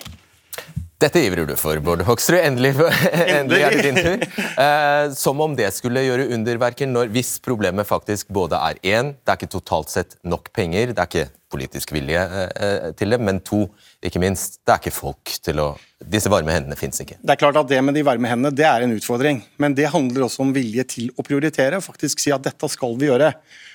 Dette 0.99 1.21
ivrer 1.23 1.47
du 1.47 1.55
for, 1.55 1.79
Bård 1.79 2.01
Hoksrud. 2.09 2.41
Endelig, 2.43 2.73
endelig 3.39 3.61
er 3.63 3.77
det 3.77 3.83
din 3.87 4.01
tur. 4.03 4.25
Eh, 4.59 5.13
som 5.15 5.39
om 5.39 5.53
det 5.55 5.69
skulle 5.77 6.01
gjøre 6.03 6.25
underverker 6.35 6.89
når, 6.91 7.13
hvis 7.15 7.37
problemet 7.45 7.87
faktisk 7.87 8.27
både 8.35 8.59
er 8.59 8.81
én, 8.83 9.13
det 9.23 9.31
er 9.31 9.39
ikke 9.39 9.53
totalt 9.53 9.93
sett 9.93 10.17
nok 10.27 10.49
penger, 10.57 10.91
det 10.91 10.99
er 10.99 11.07
ikke 11.07 11.29
politisk 11.53 11.93
vilje 11.95 12.25
eh, 12.49 12.89
til 12.99 13.15
det, 13.15 13.21
men 13.23 13.39
to, 13.47 13.61
ikke 14.03 14.19
minst, 14.19 14.59
det 14.67 14.75
er 14.75 14.83
ikke 14.83 14.97
folk 14.97 15.37
til 15.45 15.63
å 15.63 15.69
Disse 15.99 16.31
varme 16.31 16.53
hendene 16.55 16.77
fins 16.79 17.01
ikke. 17.03 17.17
Det 17.19 17.33
er 17.35 17.39
klart 17.41 17.57
at 17.59 17.71
det 17.71 17.79
med 17.83 17.97
de 17.99 18.05
varme 18.07 18.31
hendene 18.31 18.55
det 18.55 18.67
er 18.67 18.85
en 18.85 18.93
utfordring, 18.95 19.41
men 19.59 19.75
det 19.75 19.89
handler 19.91 20.29
også 20.29 20.45
om 20.45 20.53
vilje 20.55 20.85
til 20.93 21.09
å 21.19 21.25
prioritere 21.27 21.81
og 21.81 21.87
faktisk 21.87 22.23
si 22.23 22.31
at 22.35 22.45
dette 22.45 22.71
skal 22.71 22.95
vi 22.99 23.09
gjøre. 23.09 23.33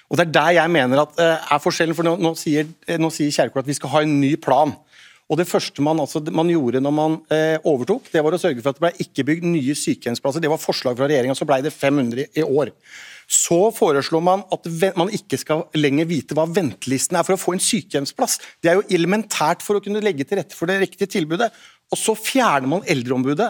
Og 0.07 0.19
Det 0.19 0.27
er 0.27 0.35
der 0.35 0.55
jeg 0.59 0.71
mener 0.71 1.03
at 1.03 1.19
eh, 1.19 1.51
er 1.55 1.63
forskjellen, 1.63 1.95
for 1.95 2.07
nå, 2.07 2.17
nå 2.23 2.31
sier, 2.39 2.67
nå 2.99 3.11
sier 3.11 3.31
Kjerkol 3.35 3.63
at 3.63 3.71
vi 3.71 3.75
skal 3.79 3.91
ha 3.95 4.03
en 4.03 4.19
ny 4.19 4.35
plan. 4.39 4.75
Og 5.33 5.39
Det 5.39 5.47
første 5.49 5.81
man, 5.81 5.97
altså, 5.97 6.21
man 6.29 6.51
gjorde 6.51 6.81
når 6.83 6.93
man 6.93 7.15
eh, 7.33 7.55
overtok, 7.65 8.11
det 8.13 8.21
var 8.21 8.35
å 8.35 8.39
sørge 8.41 8.61
for 8.61 8.69
at 8.69 8.77
det 8.77 8.83
ble 8.85 9.07
ikke 9.07 9.25
bygd 9.25 9.47
nye 9.49 9.73
sykehjemsplasser. 9.79 10.43
Det 10.43 10.51
var 10.51 10.61
forslag 10.61 10.99
fra 10.99 11.07
regjeringa, 11.09 11.33
så 11.33 11.47
ble 11.49 11.57
det 11.65 11.73
500 11.73 12.27
i 12.37 12.45
år. 12.45 12.69
Så 13.25 13.57
foreslår 13.73 14.21
man 14.21 14.43
at 14.53 14.67
man 14.99 15.09
ikke 15.15 15.39
skal 15.41 15.65
lenger 15.79 16.05
vite 16.05 16.37
hva 16.37 16.45
ventelisten 16.45 17.17
er 17.17 17.25
for 17.25 17.33
å 17.33 17.41
få 17.41 17.55
en 17.55 17.63
sykehjemsplass. 17.65 18.37
Det 18.61 18.69
er 18.69 18.77
jo 18.77 18.85
elementært 18.93 19.65
for 19.65 19.79
å 19.79 19.81
kunne 19.81 20.03
legge 20.05 20.27
til 20.27 20.37
rette 20.37 20.57
for 20.57 20.69
det 20.69 20.77
riktige 20.83 21.09
tilbudet. 21.15 21.49
Og 21.89 21.97
så 21.97 22.13
fjerner 22.19 22.69
man 22.69 22.85
eldreombudet. 22.85 23.49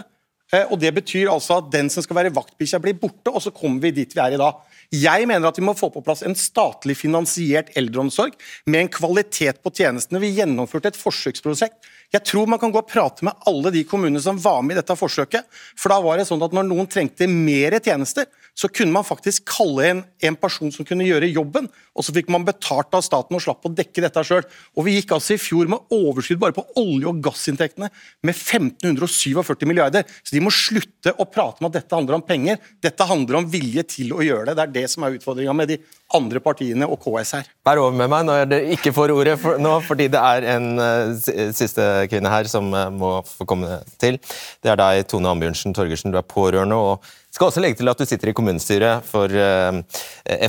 Eh, 0.54 0.70
og 0.70 0.80
Det 0.80 0.94
betyr 1.02 1.34
altså 1.34 1.60
at 1.60 1.72
den 1.74 1.92
som 1.92 2.06
skal 2.06 2.22
være 2.22 2.36
vaktbikkja, 2.36 2.80
blir 2.80 2.96
borte, 3.02 3.34
og 3.34 3.44
så 3.44 3.52
kommer 3.52 3.84
vi 3.84 3.98
dit 4.00 4.16
vi 4.16 4.24
er 4.24 4.38
i 4.38 4.40
dag. 4.40 4.64
Jeg 4.94 5.26
mener 5.26 5.50
at 5.50 5.58
vi 5.58 5.66
må 5.66 5.74
få 5.74 5.90
på 5.90 6.04
plass 6.06 6.22
en 6.22 6.36
statlig 6.38 6.94
finansiert 7.00 7.72
eldreomsorg 7.80 8.36
med 8.70 8.84
en 8.84 8.92
kvalitet 8.94 9.64
på 9.66 9.72
tjenestene. 9.74 10.22
Vi 10.22 10.36
gjennomførte 10.38 10.92
et 10.94 11.00
forsøksprosjekt. 11.00 11.80
Jeg 12.14 12.28
tror 12.30 12.46
man 12.50 12.62
kan 12.62 12.70
gå 12.70 12.78
og 12.78 12.90
prate 12.90 13.26
med 13.26 13.34
alle 13.50 13.72
de 13.74 13.82
kommunene 13.90 14.22
som 14.22 14.38
var 14.38 14.62
med 14.62 14.76
i 14.76 14.80
dette 14.82 14.94
forsøket. 14.98 15.48
For 15.74 15.90
da 15.90 15.98
var 16.04 16.20
det 16.20 16.28
sånn 16.30 16.44
at 16.46 16.54
når 16.54 16.68
noen 16.68 16.90
trengte 16.90 17.26
mer 17.26 17.74
tjenester, 17.80 18.28
så 18.54 18.70
kunne 18.70 18.94
man 18.94 19.06
faktisk 19.06 19.48
kalle 19.50 19.88
en, 19.88 20.02
en 20.22 20.36
person 20.38 20.70
som 20.70 20.86
kunne 20.86 21.08
gjøre 21.08 21.32
jobben, 21.32 21.66
og 21.98 22.06
så 22.06 22.14
fikk 22.14 22.30
man 22.34 22.46
betalt 22.46 22.94
av 22.94 23.02
staten 23.06 23.34
og 23.34 23.42
slapp 23.42 23.66
å 23.66 23.72
dekke 23.74 24.04
dette 24.06 24.24
sjøl. 24.30 24.46
Og 24.78 24.86
vi 24.86 25.00
gikk 25.00 25.16
altså 25.18 25.34
i 25.34 25.42
fjor 25.42 25.72
med 25.74 25.94
overskudd 25.94 26.42
bare 26.42 26.54
på 26.54 26.66
olje- 26.78 27.10
og 27.10 27.24
gassinntektene 27.26 27.90
med 28.22 28.36
1547 28.36 29.66
milliarder. 29.70 30.06
Så 30.22 30.38
de 30.38 30.44
må 30.46 30.54
slutte 30.54 31.16
å 31.18 31.26
prate 31.26 31.64
om 31.64 31.72
at 31.72 31.80
dette 31.80 31.98
handler 31.98 32.20
om 32.20 32.26
penger. 32.26 32.62
Dette 32.84 33.10
handler 33.10 33.42
om 33.42 33.50
vilje 33.50 33.88
til 33.98 34.14
å 34.14 34.22
gjøre 34.22 34.52
det. 34.52 34.58
Det 34.60 34.68
er 34.68 34.78
det 34.78 34.88
som 34.94 35.06
er 35.06 35.18
utfordringa 35.18 35.58
med 35.58 35.74
de 35.74 35.82
andre 36.18 36.42
partiene 36.44 36.88
og 36.90 37.00
KS 37.02 37.34
her. 37.38 37.48
Vær 37.66 37.82
over 37.82 37.96
med 37.98 38.12
meg 38.12 38.26
når 38.28 38.46
dere 38.50 38.76
ikke 38.76 38.94
får 38.96 39.14
ordet 39.14 39.36
for, 39.42 39.60
nå, 39.62 39.74
fordi 39.88 40.10
det 40.14 40.20
er 40.20 40.48
en 40.56 40.68
uh, 40.80 41.14
siste 41.56 41.88
kvinne 42.12 42.32
her 42.32 42.50
som 42.50 42.70
uh, 42.74 42.88
må 42.94 43.16
få 43.28 43.48
komme 43.50 43.80
til. 44.02 44.20
Det 44.64 44.74
er 44.74 44.80
deg, 44.80 45.04
Tone 45.10 45.32
Ambjørnsen 45.32 45.76
Torgersen. 45.76 46.14
Du 46.14 46.20
er 46.20 46.28
pårørende. 46.28 46.78
og 46.78 47.34
skal 47.34 47.50
også 47.50 47.64
legge 47.64 47.80
til 47.80 47.90
at 47.90 47.98
du 47.98 48.06
sitter 48.06 48.30
i 48.30 48.36
kommunestyret 48.38 49.06
for 49.08 49.32
uh, 49.32 49.82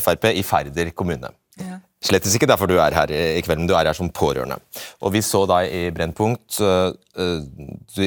Frp 0.05 0.29
i 0.35 0.45
Færder 0.45 0.93
kommune. 0.97 1.33
Ja. 1.61 1.81
Slettes 2.05 2.35
ikke 2.37 2.51
derfor 2.51 2.69
du 2.69 2.77
er 2.77 2.93
her 2.93 3.09
i 3.15 3.41
kveld, 3.41 3.63
men 3.63 3.71
du 3.71 3.73
er 3.79 3.89
her 3.89 3.97
som 3.97 4.11
pårørende. 4.13 4.59
Og 5.01 5.15
Vi 5.15 5.23
så 5.25 5.47
deg 5.49 5.73
i 5.73 5.83
Brennpunkt. 5.95 6.59
Du, 6.59 8.03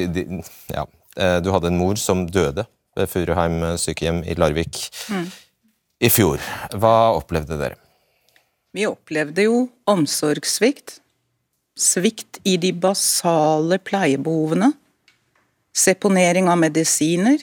ja, 0.70 0.84
du 1.42 1.50
hadde 1.50 1.72
en 1.72 1.80
mor 1.80 1.98
som 1.98 2.22
døde 2.28 2.62
ved 2.94 3.10
Furuheim 3.10 3.58
sykehjem 3.80 4.20
i 4.22 4.36
Larvik. 4.38 4.84
Mm 5.10 5.26
i 5.98 6.10
fjor. 6.10 6.40
Hva 6.78 7.12
opplevde 7.16 7.58
dere? 7.58 7.78
Vi 8.74 8.86
opplevde 8.86 9.46
jo 9.48 9.66
omsorgssvikt. 9.88 10.98
Svikt 11.78 12.40
i 12.46 12.56
de 12.60 12.72
basale 12.74 13.78
pleiebehovene. 13.82 14.72
Seponering 15.74 16.50
av 16.50 16.58
medisiner. 16.60 17.42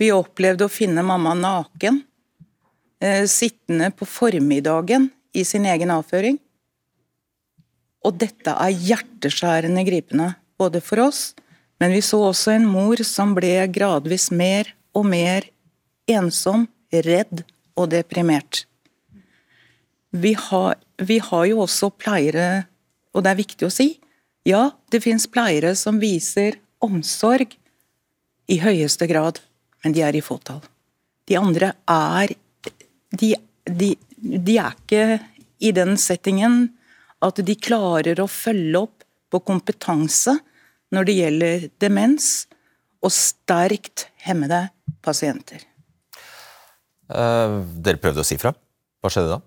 Vi 0.00 0.10
opplevde 0.12 0.66
å 0.66 0.72
finne 0.72 1.04
mamma 1.06 1.34
naken, 1.38 2.02
eh, 3.00 3.24
sittende 3.26 3.90
på 3.90 4.06
formiddagen 4.06 5.10
i 5.32 5.44
sin 5.44 5.66
egen 5.66 5.88
avføring. 5.88 6.38
Og 8.04 8.18
dette 8.18 8.50
er 8.50 8.72
hjerteskjærende 8.72 9.84
gripende, 9.86 10.36
både 10.58 10.82
for 10.82 11.00
oss, 11.00 11.34
men 11.80 11.92
vi 11.92 12.00
så 12.00 12.18
også 12.32 12.54
en 12.54 12.66
mor 12.66 12.96
som 12.96 13.34
ble 13.34 13.66
gradvis 13.68 14.30
mer 14.30 14.74
og 14.94 15.06
mer 15.06 15.44
ensom, 16.08 16.68
redd 16.92 17.44
og 17.78 17.90
deprimert. 17.92 18.64
Vi 20.14 20.34
har, 20.38 20.78
vi 21.02 21.18
har 21.18 21.46
jo 21.50 21.64
også 21.64 21.90
pleiere, 21.98 22.66
og 23.14 23.24
det 23.24 23.32
er 23.32 23.40
viktig 23.40 23.66
å 23.66 23.72
si, 23.72 23.88
ja, 24.46 24.68
det 24.92 25.02
fins 25.02 25.26
pleiere 25.30 25.72
som 25.78 25.98
viser 26.02 26.60
omsorg 26.84 27.56
i 28.46 28.60
høyeste 28.60 29.08
grad, 29.10 29.40
men 29.82 29.96
de 29.96 30.04
er 30.04 30.16
i 30.16 30.22
fåtall. 30.24 30.62
De 31.24 31.38
andre 31.40 31.72
er 31.88 32.34
de, 33.14 33.34
de, 33.64 33.94
de, 34.20 34.56
er 34.58 34.74
ikke 34.74 35.18
i 35.64 35.72
den 35.74 35.96
settingen 36.00 36.66
at 37.24 37.40
de 37.40 37.56
klarer 37.56 38.20
å 38.20 38.28
følge 38.28 38.84
opp 38.84 39.06
på 39.32 39.40
kompetanse 39.48 40.36
når 40.94 41.08
det 41.08 41.18
gjelder 41.18 41.68
demens 41.82 42.32
og 43.04 43.12
sterkt 43.14 44.08
hemmede 44.26 44.66
pasienter. 45.04 45.64
Uh, 47.10 47.60
dere 47.84 48.00
prøvde 48.00 48.24
å 48.24 48.26
si 48.26 48.38
fra. 48.40 48.54
Hva 49.04 49.12
skjedde 49.12 49.36
da? 49.36 49.42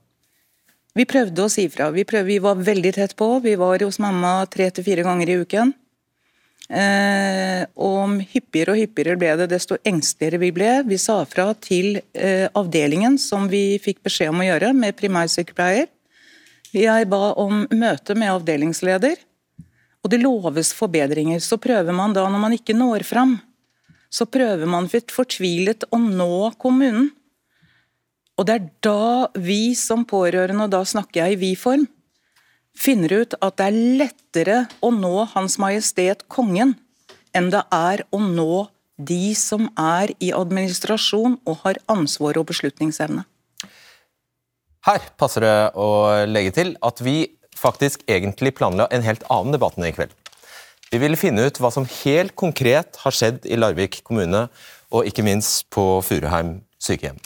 Vi 0.98 1.06
prøvde 1.06 1.46
å 1.46 1.52
si 1.52 1.67
fra. 1.70 1.91
Vi, 1.93 2.06
prøvde, 2.10 2.30
vi 2.30 2.39
var 2.41 2.58
veldig 2.58 2.93
tett 2.96 3.13
på. 3.17 3.28
Vi 3.43 3.54
var 3.60 3.84
hos 3.86 4.00
mamma 4.02 4.39
tre 4.50 4.70
til 4.74 4.86
fire 4.86 5.06
ganger 5.06 5.30
i 5.30 5.41
uken. 5.43 5.74
Eh, 6.67 7.63
og 7.80 8.17
hyppigere 8.28 8.74
og 8.74 8.80
hyppigere 8.82 9.20
ble 9.20 9.30
det, 9.39 9.48
desto 9.54 9.78
engsteligere 9.88 10.41
vi 10.41 10.50
ble. 10.56 10.72
Vi 10.89 10.98
sa 11.00 11.22
fra 11.30 11.52
til 11.54 12.00
eh, 12.17 12.48
avdelingen, 12.58 13.20
som 13.22 13.48
vi 13.52 13.78
fikk 13.84 14.02
beskjed 14.08 14.34
om 14.34 14.41
å 14.43 14.48
gjøre, 14.50 14.74
med 14.76 14.98
primærsykepleier. 15.00 15.88
Jeg 16.76 17.08
ba 17.10 17.32
om 17.39 17.63
møte 17.72 18.17
med 18.17 18.34
avdelingsleder, 18.34 19.22
og 20.04 20.12
det 20.12 20.20
loves 20.20 20.74
forbedringer. 20.76 21.39
Så 21.43 21.60
prøver 21.62 21.96
man 21.96 22.15
da, 22.17 22.26
når 22.28 22.41
man 22.41 22.58
ikke 22.58 22.76
når 22.76 23.06
fram, 23.08 23.38
så 24.10 24.28
prøver 24.28 24.67
man 24.70 24.89
fortvilet 24.89 25.88
å 25.93 26.02
nå 26.02 26.52
kommunen. 26.60 27.12
Og 28.38 28.45
det 28.45 28.56
er 28.56 28.65
da 28.86 29.28
vi 29.34 29.73
som 29.78 30.06
pårørende, 30.06 30.67
og 30.67 30.73
da 30.73 30.84
snakker 30.86 31.23
jeg 31.23 31.38
i 31.38 31.39
vi-form, 31.41 31.88
finner 32.78 33.23
ut 33.23 33.34
at 33.41 33.58
det 33.58 33.67
er 33.67 33.80
lettere 34.04 34.58
å 34.86 34.91
nå 34.93 35.26
Hans 35.34 35.58
Majestet 35.62 36.28
Kongen 36.30 36.76
enn 37.36 37.50
det 37.54 37.63
er 37.73 38.04
å 38.13 38.19
nå 38.21 38.67
de 38.97 39.34
som 39.38 39.67
er 39.78 40.13
i 40.23 40.30
administrasjon 40.34 41.39
og 41.45 41.63
har 41.63 41.82
ansvar 41.89 42.38
og 42.38 42.47
beslutningsevne. 42.52 43.26
Her 44.88 45.10
passer 45.19 45.43
det 45.43 45.58
å 45.78 45.89
legge 46.30 46.54
til 46.56 46.76
at 46.86 47.02
vi 47.04 47.17
faktisk 47.58 48.06
egentlig 48.10 48.54
planla 48.58 48.88
en 48.93 49.06
helt 49.06 49.26
annen 49.34 49.58
debatt 49.58 49.78
enn 49.78 49.89
i 49.89 49.93
kveld. 49.93 50.13
Vi 50.88 51.02
ville 51.02 51.19
finne 51.19 51.50
ut 51.50 51.58
hva 51.60 51.71
som 51.73 51.88
helt 52.06 52.38
konkret 52.39 53.02
har 53.02 53.15
skjedd 53.15 53.43
i 53.50 53.58
Larvik 53.60 54.00
kommune, 54.08 54.45
og 54.88 55.10
ikke 55.10 55.26
minst 55.26 55.65
på 55.73 55.97
Furuheim 56.06 56.62
sykehjem. 56.80 57.17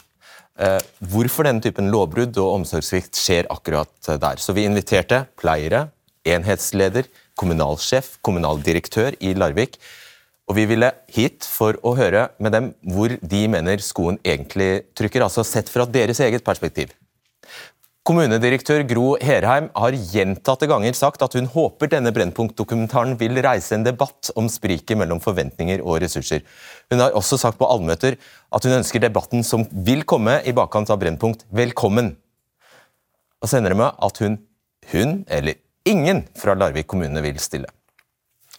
Eh, 0.62 0.78
hvorfor 1.10 1.48
denne 1.48 1.62
typen 1.64 1.90
lovbrudd 1.90 2.36
og 2.38 2.60
omsorgssvikt 2.60 3.18
skjer 3.18 3.48
akkurat 3.50 3.90
der. 4.22 4.38
Så 4.38 4.54
vi 4.54 4.66
inviterte 4.68 5.24
pleiere, 5.40 5.88
enhetsleder, 6.22 7.08
kommunalsjef, 7.40 8.18
kommunaldirektør 8.22 9.16
i 9.18 9.34
Larvik. 9.34 9.80
Og 10.46 10.58
vi 10.58 10.66
ville 10.70 10.90
hit 11.14 11.46
for 11.48 11.78
å 11.82 11.96
høre 11.98 12.28
med 12.42 12.54
dem 12.54 12.72
hvor 12.94 13.14
de 13.18 13.42
mener 13.50 13.82
skoen 13.82 14.20
egentlig 14.22 14.84
trykker, 14.98 15.24
altså 15.24 15.42
sett 15.46 15.70
fra 15.72 15.86
deres 15.88 16.20
eget 16.22 16.44
perspektiv. 16.46 16.92
Kommunedirektør 18.02 18.82
Gro 18.82 19.12
Herheim 19.22 19.68
har 19.78 19.94
gjentatte 19.94 20.66
ganger 20.66 20.96
sagt 20.98 21.22
at 21.22 21.36
hun 21.38 21.46
håper 21.46 21.86
denne 21.92 22.10
Brennpunkt-dokumentaren 22.10 23.14
vil 23.20 23.38
reise 23.46 23.76
en 23.76 23.86
debatt 23.86 24.32
om 24.34 24.48
spriket 24.50 24.98
mellom 24.98 25.20
forventninger 25.22 25.84
og 25.86 26.00
ressurser. 26.02 26.42
Hun 26.90 26.98
har 26.98 27.14
også 27.14 27.38
sagt 27.38 27.60
på 27.60 27.68
allmøter 27.70 28.18
at 28.52 28.66
hun 28.66 28.76
ønsker 28.76 29.00
debatten 29.02 29.44
som 29.46 29.64
vil 29.86 30.04
komme 30.08 30.38
i 30.44 30.52
bakkant 30.56 30.90
av 30.92 31.00
Brennpunkt, 31.00 31.46
velkommen. 31.54 32.12
Og 33.40 33.48
så 33.48 33.58
ender 33.58 33.72
det 33.72 33.80
med 33.80 34.02
at 34.06 34.20
hun, 34.22 34.38
hun 34.92 35.22
eller 35.32 35.58
ingen 35.88 36.24
fra 36.38 36.54
Larvik 36.58 36.90
kommune 36.92 37.24
vil 37.24 37.40
stille. 37.42 37.70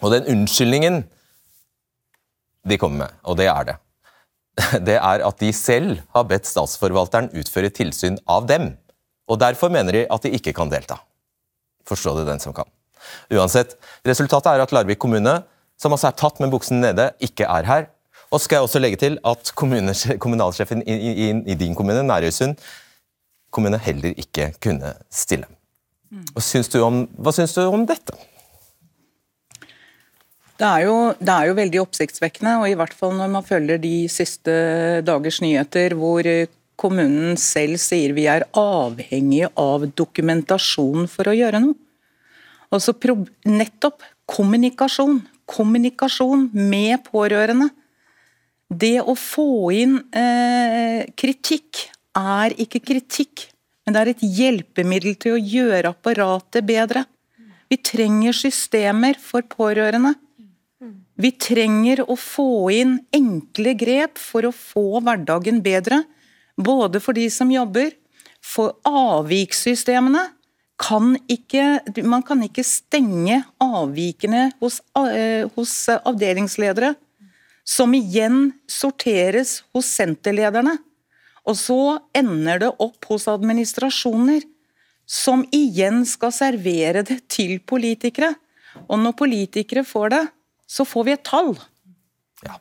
Og 0.01 0.11
den 0.15 0.27
unnskyldningen 0.33 1.03
de 2.67 2.79
kommer 2.79 3.05
med, 3.05 3.15
og 3.27 3.37
det 3.39 3.47
er 3.51 3.69
det, 3.69 3.77
det 4.87 4.97
er 4.97 5.25
at 5.27 5.39
de 5.41 5.51
selv 5.55 6.01
har 6.15 6.27
bedt 6.29 6.49
statsforvalteren 6.49 7.31
utføre 7.37 7.71
tilsyn 7.73 8.17
av 8.29 8.47
dem. 8.49 8.73
Og 9.29 9.39
derfor 9.39 9.71
mener 9.71 9.95
de 9.95 10.05
at 10.11 10.25
de 10.25 10.33
ikke 10.35 10.55
kan 10.55 10.71
delta. 10.71 10.97
Forstå 11.87 12.17
det 12.19 12.29
den 12.31 12.41
som 12.43 12.55
kan. 12.55 12.67
Uansett, 13.31 13.75
resultatet 14.07 14.53
er 14.53 14.63
at 14.63 14.73
Larvik 14.75 15.01
kommune, 15.03 15.41
som 15.79 15.95
altså 15.95 16.09
er 16.09 16.19
tatt 16.19 16.39
med 16.39 16.51
buksen 16.53 16.79
nede, 16.83 17.09
ikke 17.23 17.47
er 17.49 17.67
her. 17.67 17.89
Og 18.34 18.41
så 18.41 18.47
skal 18.47 18.57
jeg 18.57 18.67
også 18.67 18.81
legge 18.81 18.97
til 18.97 19.19
at 19.29 19.51
kommunalsjefen 19.55 20.81
i, 20.89 20.95
i, 21.27 21.27
i 21.53 21.57
din 21.57 21.75
kommune, 21.77 22.01
Nærøysund, 22.01 22.57
kommune 23.53 23.77
heller 23.77 24.17
ikke 24.17 24.49
kunne 24.63 24.95
stille. 25.13 25.45
Hva 26.34 26.41
syns 26.41 26.69
du 26.73 26.79
om, 26.81 27.03
syns 27.34 27.53
du 27.53 27.61
om 27.67 27.86
dette? 27.89 28.15
Det 30.57 30.65
er, 30.65 30.84
jo, 30.86 30.97
det 31.17 31.29
er, 31.34 31.47
jo, 31.49 31.55
veldig 31.57 31.79
oppsiktsvekkende, 31.81 32.57
og 32.61 32.69
i 32.69 32.75
hvert 32.77 32.93
fall 32.97 33.15
når 33.17 33.31
man 33.34 33.45
følger 33.45 33.81
de 33.81 34.07
siste 34.09 34.53
dagers 35.05 35.39
nyheter 35.43 35.95
hvor 35.97 36.27
kommunen 36.79 37.38
selv 37.41 37.81
sier 37.81 38.13
vi 38.17 38.27
er 38.29 38.45
avhengige 38.57 39.49
av 39.59 39.86
dokumentasjon 39.97 41.09
for 41.11 41.29
å 41.29 41.38
gjøre 41.38 41.61
noe. 41.65 41.77
Altså 42.73 42.95
nettopp 43.45 44.01
kommunikasjon. 44.29 45.19
Kommunikasjon 45.49 46.47
med 46.53 47.03
pårørende. 47.11 47.69
Det 48.74 48.99
å 49.01 49.13
få 49.19 49.71
inn 49.76 49.97
eh, 50.15 51.05
kritikk 51.19 51.88
er 52.17 52.53
ikke 52.61 52.82
kritikk, 52.82 53.47
men 53.84 53.95
det 53.95 54.01
er 54.01 54.11
et 54.13 54.24
hjelpemiddel 54.38 55.17
til 55.19 55.36
å 55.36 55.41
gjøre 55.41 55.91
apparatet 55.93 56.65
bedre. 56.65 57.03
Vi 57.69 57.80
trenger 57.82 58.36
systemer 58.38 59.17
for 59.19 59.45
pårørende. 59.49 60.13
Vi 61.13 61.32
trenger 61.38 62.01
å 62.09 62.15
få 62.17 62.71
inn 62.74 62.97
enkle 63.13 63.74
grep 63.78 64.19
for 64.21 64.47
å 64.47 64.53
få 64.55 65.01
hverdagen 65.03 65.61
bedre. 65.65 66.03
Både 66.57 67.01
for 67.01 67.17
de 67.17 67.28
som 67.34 67.51
jobber, 67.53 67.93
for 68.43 68.78
avvikssystemene. 68.86 70.28
Kan 70.84 71.13
ikke, 71.32 71.80
man 72.03 72.26
kan 72.26 72.41
ikke 72.43 72.65
stenge 72.65 73.43
avvikene 73.61 74.49
hos, 74.59 74.82
uh, 74.97 75.45
hos 75.53 75.74
avdelingsledere, 75.95 76.95
som 77.64 77.93
igjen 77.95 78.51
sorteres 78.70 79.61
hos 79.76 79.89
senterlederne. 79.95 80.78
Og 81.47 81.57
så 81.59 81.80
ender 82.16 82.61
det 82.64 82.72
opp 82.84 83.09
hos 83.09 83.28
administrasjoner, 83.32 84.43
som 85.03 85.43
igjen 85.51 86.05
skal 86.07 86.32
servere 86.32 87.03
det 87.03 87.20
til 87.32 87.57
politikere. 87.59 88.32
Og 88.88 88.99
når 89.01 89.18
politikere 89.20 89.84
får 89.88 90.14
det, 90.16 90.24
så 90.68 90.86
får 90.88 91.07
vi 91.07 91.16
et 91.16 91.26
tall. 91.28 91.51
Ja. 92.43 92.55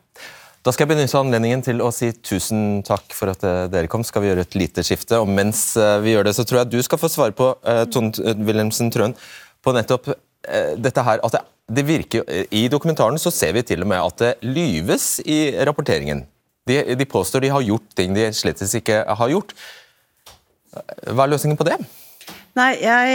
Da 0.63 0.71
skal 0.71 0.85
jeg 0.85 0.93
benytte 0.93 1.19
anledningen 1.19 1.63
til 1.65 1.81
å 1.83 1.89
si 1.91 2.11
tusen 2.23 2.83
takk 2.87 3.15
for 3.15 3.33
at 3.33 3.41
eh, 3.47 3.65
dere 3.71 3.89
kom. 3.91 4.03
Skal 4.07 4.23
vi 4.23 4.29
gjøre 4.29 4.45
et 4.45 4.55
lite 4.59 4.83
skifte? 4.85 5.19
Og 5.19 5.27
mens 5.27 5.73
eh, 5.79 5.97
vi 6.03 6.13
gjør 6.13 6.27
det, 6.29 6.35
så 6.37 6.45
tror 6.47 6.61
jeg 6.61 6.71
du 6.75 6.83
skal 6.85 7.01
få 7.01 7.09
svare 7.11 7.35
på 7.35 7.49
uh, 7.67 7.83
Tone 7.91 8.35
Wilhelmsen 8.47 8.91
Trøen, 8.93 9.15
på 9.63 9.73
nettopp 9.75 10.11
dette 10.77 11.03
her 11.07 11.21
at 11.23 11.35
det, 11.37 11.39
det 11.71 11.85
virker 11.87 12.25
I 12.51 12.65
dokumentaren 12.67 13.15
så 13.21 13.31
ser 13.31 13.53
vi 13.55 13.61
til 13.63 13.85
og 13.85 13.87
med 13.87 14.01
at 14.01 14.19
det 14.19 14.31
lyves 14.43 15.21
i 15.23 15.55
rapporteringen. 15.63 16.25
De, 16.67 16.81
de 16.95 17.07
påstår 17.07 17.43
de 17.43 17.51
har 17.53 17.63
gjort 17.63 17.95
ting 17.95 18.15
de 18.15 18.29
slett 18.35 18.59
ikke 18.67 19.03
har 19.07 19.31
gjort. 19.31 19.55
Hva 21.07 21.25
er 21.25 21.33
løsningen 21.33 21.59
på 21.59 21.67
det? 21.67 21.77
Nei, 22.53 22.69
jeg, 22.83 23.13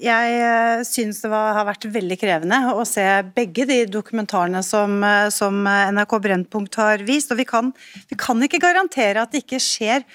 jeg 0.00 0.36
eh, 0.40 0.82
syns 0.88 1.18
det 1.20 1.28
var, 1.28 1.50
har 1.58 1.66
vært 1.68 1.84
veldig 1.92 2.16
krevende 2.16 2.60
å 2.72 2.86
se 2.88 3.04
begge 3.36 3.66
de 3.68 3.82
dokumentarene 3.84 4.62
som, 4.64 4.94
eh, 5.04 5.28
som 5.34 5.58
NRK 5.68 6.14
Brennpunkt 6.24 6.78
har 6.80 7.04
vist. 7.04 7.34
Og 7.34 7.40
vi 7.42 7.44
kan, 7.48 7.68
vi 8.08 8.16
kan 8.16 8.40
ikke 8.40 8.62
garantere 8.62 9.26
at 9.26 9.34
det 9.34 9.42
ikke 9.44 9.60
skjer 9.60 10.06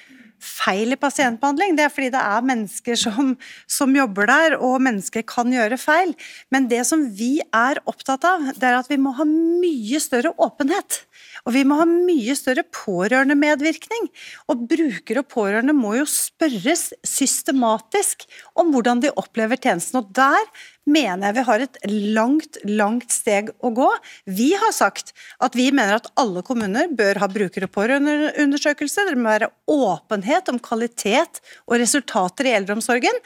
feil 0.43 0.93
i 0.93 0.99
pasientbehandling. 0.99 1.75
Det 1.77 1.85
er 1.85 1.93
fordi 1.93 2.11
det 2.13 2.21
er 2.21 2.45
mennesker 2.45 2.99
som, 2.99 3.33
som, 3.77 3.95
jobber 3.97 4.29
der, 4.29 4.57
og 4.61 4.81
mennesker 4.85 5.25
kan 5.27 5.53
gjøre 5.53 5.79
feil. 5.81 6.13
Men 6.53 6.69
det 6.71 6.83
som 6.89 7.07
vi 7.17 7.37
er 7.45 7.81
opptatt 7.89 8.27
av, 8.27 8.51
det 8.55 8.69
er 8.69 8.79
at 8.79 8.91
vi 8.91 8.99
må 9.01 9.15
ha 9.17 9.25
mye 9.27 10.01
større 10.03 10.33
åpenhet. 10.37 11.03
Og 11.47 11.55
vi 11.55 11.63
må 11.63 11.79
ha 11.79 11.87
mye 11.87 12.35
større 12.35 12.65
pårørendemedvirkning. 12.75 14.09
Og 14.51 14.65
brukere 14.67 15.23
og 15.23 15.29
pårørende 15.31 15.75
må 15.75 15.93
jo 15.95 16.07
spørres 16.11 16.89
systematisk 17.07 18.25
om 18.59 18.73
hvordan 18.73 18.99
de 19.05 19.13
opplever 19.15 19.59
tjenesten. 19.59 20.01
Og 20.01 20.11
der 20.17 20.43
mener 20.87 21.29
jeg 21.29 21.37
vi 21.37 21.45
har 21.47 21.63
et 21.63 21.79
langt, 22.17 22.59
langt 22.67 23.15
steg 23.15 23.53
å 23.63 23.71
gå. 23.75 23.87
Vi 24.27 24.49
har 24.59 24.75
sagt 24.75 25.13
at 25.43 25.55
vi 25.55 25.69
mener 25.71 26.01
at 26.01 26.11
alle 26.19 26.43
kommuner 26.47 26.91
bør 26.91 27.21
ha 27.23 27.31
bruker- 27.31 27.67
og 27.67 27.73
pårørendeundersøkelse. 27.75 29.07
Det 29.07 29.15
må 29.15 29.31
være 29.31 29.51
åpenhet 29.71 30.51
om 30.51 30.59
kvalitet 30.63 31.41
og 31.65 31.79
resultater 31.79 32.51
i 32.51 32.57
eldreomsorgen. 32.59 33.23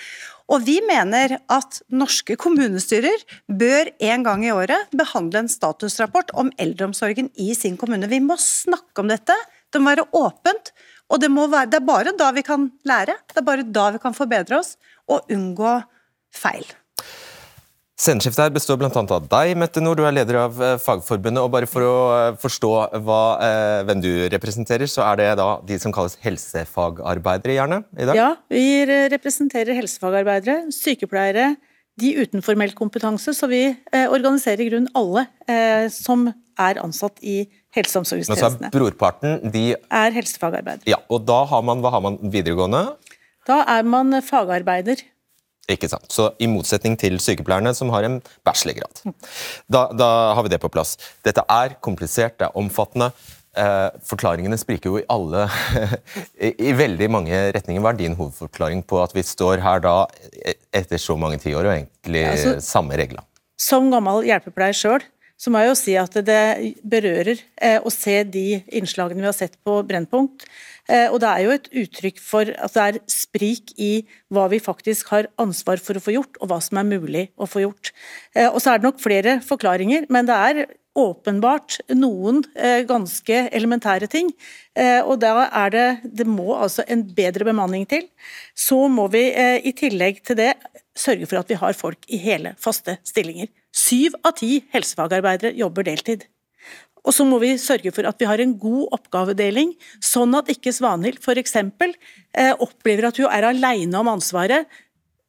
Og 0.52 0.66
vi 0.68 0.80
mener 0.84 1.38
at 1.52 1.80
norske 1.96 2.36
kommunestyrer 2.40 3.24
bør 3.48 3.92
en 4.04 4.26
gang 4.26 4.44
i 4.44 4.52
året 4.52 4.92
behandle 4.92 5.46
en 5.46 5.52
statusrapport 5.52 6.34
om 6.36 6.52
eldreomsorgen 6.60 7.30
i 7.40 7.54
sin 7.56 7.78
kommune. 7.80 8.10
Vi 8.12 8.20
må 8.24 8.36
snakke 8.42 9.04
om 9.04 9.12
dette, 9.12 9.38
det 9.72 9.80
må 9.80 9.94
være 9.94 10.10
åpent, 10.12 10.74
og 11.12 11.24
det, 11.24 11.32
være, 11.32 11.70
det 11.72 11.80
er 11.80 11.88
bare 11.88 12.16
da 12.20 12.30
vi 12.36 12.44
kan 12.44 12.68
lære, 12.88 13.16
det 13.32 13.40
er 13.40 13.48
bare 13.48 13.68
da 13.68 13.90
vi 13.96 14.04
kan 14.04 14.16
forbedre 14.16 14.60
oss 14.60 14.76
og 15.08 15.32
unngå 15.32 15.80
feil. 16.36 16.68
Sceneskiftet 18.02 18.48
her 18.48 18.54
består 18.54 18.80
bl.a. 18.82 18.90
av 18.90 19.26
deg, 19.30 19.52
Mette 19.62 19.82
Nord, 19.84 20.00
du 20.00 20.08
er 20.10 20.16
leder 20.16 20.40
av 20.42 20.56
eh, 20.58 20.78
Fagforbundet. 20.82 21.38
og 21.44 21.52
Bare 21.54 21.68
for 21.70 21.86
å 21.86 21.98
eh, 22.16 22.38
forstå 22.42 22.72
hva, 23.06 23.20
eh, 23.46 23.82
hvem 23.86 24.02
du 24.02 24.10
representerer, 24.34 24.90
så 24.90 25.04
er 25.06 25.20
det 25.20 25.28
da 25.38 25.50
de 25.70 25.78
som 25.84 25.94
kalles 25.94 26.18
helsefagarbeidere, 26.24 27.60
gjerne? 27.60 27.84
i 27.94 28.08
dag? 28.10 28.18
Ja, 28.18 28.32
vi 28.50 28.64
representerer 29.14 29.78
helsefagarbeidere, 29.78 30.72
sykepleiere, 30.74 31.52
de 32.02 32.16
uten 32.24 32.42
formell 32.42 32.74
kompetanse. 32.74 33.36
Så 33.38 33.52
vi 33.52 33.62
organiserer 33.94 34.64
i 34.66 34.70
grunnen 34.72 34.90
alle 34.98 35.28
som 35.94 36.26
er 36.58 36.82
ansatt 36.82 37.22
i 37.22 37.44
helse- 37.76 38.00
og 38.00 38.08
omsorgstjenestene. 38.08 38.72
er 38.72 38.74
brorparten 38.74 39.52
de 39.54 39.66
Er 39.76 40.16
helsefagarbeidere. 40.16 40.90
Ja, 40.90 41.04
og 41.12 41.28
da 41.30 41.44
har 41.52 41.62
man, 41.68 41.84
Hva 41.86 41.94
har 41.94 42.02
man 42.02 42.18
videregående? 42.24 42.96
Da 43.46 43.62
er 43.78 43.86
man 43.86 44.18
fagarbeider. 44.26 45.04
Ikke 45.70 45.90
sant. 45.92 46.08
Så 46.12 46.32
I 46.42 46.50
motsetning 46.50 46.98
til 47.00 47.20
sykepleierne, 47.22 47.74
som 47.78 47.92
har 47.94 48.08
en 48.08 48.18
bachelorgrad. 48.48 49.04
Da, 49.72 49.86
da 49.94 50.10
har 50.36 50.46
vi 50.46 50.52
det 50.54 50.62
på 50.64 50.72
plass. 50.74 50.98
Dette 51.26 51.44
er 51.46 51.78
komplisert, 51.84 52.40
det 52.40 52.50
er 52.50 52.58
omfattende. 52.58 53.12
Eh, 53.52 53.88
forklaringene 54.08 54.56
spriker 54.56 54.94
jo 54.94 55.00
i 55.02 55.08
alle 55.12 55.44
i, 56.48 56.54
i, 56.70 56.72
veldig 56.76 57.10
mange 57.12 57.40
retninger. 57.56 57.84
Hva 57.84 57.92
er 57.92 58.00
din 58.00 58.16
hovedforklaring 58.16 58.84
på 58.88 59.02
at 59.04 59.16
vi 59.16 59.26
står 59.28 59.64
her 59.64 59.84
da 59.84 59.96
etter 60.72 61.02
så 61.02 61.18
mange 61.20 61.42
tiår 61.44 61.66
og 61.66 61.74
egentlig 61.74 62.24
ja, 62.24 62.32
altså, 62.32 62.56
samme 62.64 62.96
regler? 63.00 63.26
Som 63.60 63.92
gammel 63.92 64.24
hjelpepleier 64.26 64.78
sjøl, 64.78 65.04
så 65.42 65.50
må 65.50 65.62
jeg 65.64 65.72
jo 65.72 65.78
si 65.80 65.94
at 65.98 66.18
det 66.28 66.42
berører 66.86 67.40
eh, 67.58 67.80
å 67.82 67.90
se 67.94 68.20
de 68.30 68.62
innslagene 68.70 69.24
vi 69.24 69.30
har 69.30 69.38
sett 69.38 69.58
på 69.66 69.80
Brennpunkt. 69.90 70.46
Eh, 70.92 71.08
og 71.08 71.22
det 71.24 71.30
er 71.30 71.46
jo 71.46 71.54
et 71.56 71.70
uttrykk 71.84 72.20
for 72.22 72.52
at 72.52 72.76
det 72.76 72.84
er 72.84 73.00
sprik 73.10 73.74
i 73.82 73.92
hva 74.34 74.48
vi 74.52 74.62
faktisk 74.62 75.10
har 75.14 75.30
ansvar 75.42 75.82
for 75.82 75.98
å 75.98 76.04
få 76.04 76.16
gjort, 76.18 76.38
og 76.42 76.52
hva 76.52 76.60
som 76.64 76.82
er 76.82 76.90
mulig 76.90 77.26
å 77.42 77.48
få 77.50 77.64
gjort. 77.66 77.94
Eh, 78.36 78.50
og 78.50 78.60
så 78.62 78.74
er 78.74 78.82
det 78.82 78.90
nok 78.90 79.02
flere 79.02 79.40
forklaringer, 79.46 80.06
men 80.14 80.30
det 80.30 80.38
er 80.38 80.62
åpenbart 81.00 81.78
noen 81.96 82.42
eh, 82.60 82.82
ganske 82.84 83.46
elementære 83.56 84.10
ting. 84.12 84.34
Og 85.08 85.18
da 85.20 85.46
er 85.48 85.72
det 85.72 85.88
Det 86.20 86.26
må 86.28 86.54
altså 86.56 86.84
en 86.88 87.02
bedre 87.16 87.44
bemanning 87.48 87.84
til. 87.88 88.06
Så 88.56 88.88
må 88.88 89.10
vi 89.12 89.26
i 89.68 89.74
tillegg 89.76 90.22
til 90.24 90.40
det 90.40 90.54
sørge 90.96 91.28
for 91.28 91.40
at 91.40 91.52
vi 91.52 91.60
har 91.60 91.76
folk 91.76 92.08
i 92.08 92.20
hele, 92.20 92.56
faste 92.60 92.98
stillinger. 93.08 93.52
Syv 93.72 94.18
av 94.28 94.36
ti 94.40 94.60
helsefagarbeidere 94.74 95.56
jobber 95.58 95.88
deltid. 95.88 96.28
Og 97.02 97.16
så 97.16 97.26
må 97.26 97.40
vi 97.42 97.56
sørge 97.58 97.90
for 97.96 98.06
at 98.06 98.20
vi 98.22 98.28
har 98.30 98.42
en 98.44 98.54
god 98.62 98.94
oppgavedeling, 98.98 99.74
sånn 100.06 100.36
at 100.38 100.52
ikke 100.54 100.74
Svanhild 100.76 101.18
f.eks. 101.24 101.56
Eh, 101.58 102.54
opplever 102.62 103.10
at 103.10 103.18
hun 103.18 103.32
er 103.32 103.48
alene 103.50 103.98
om 103.98 104.12
ansvaret. 104.12 104.70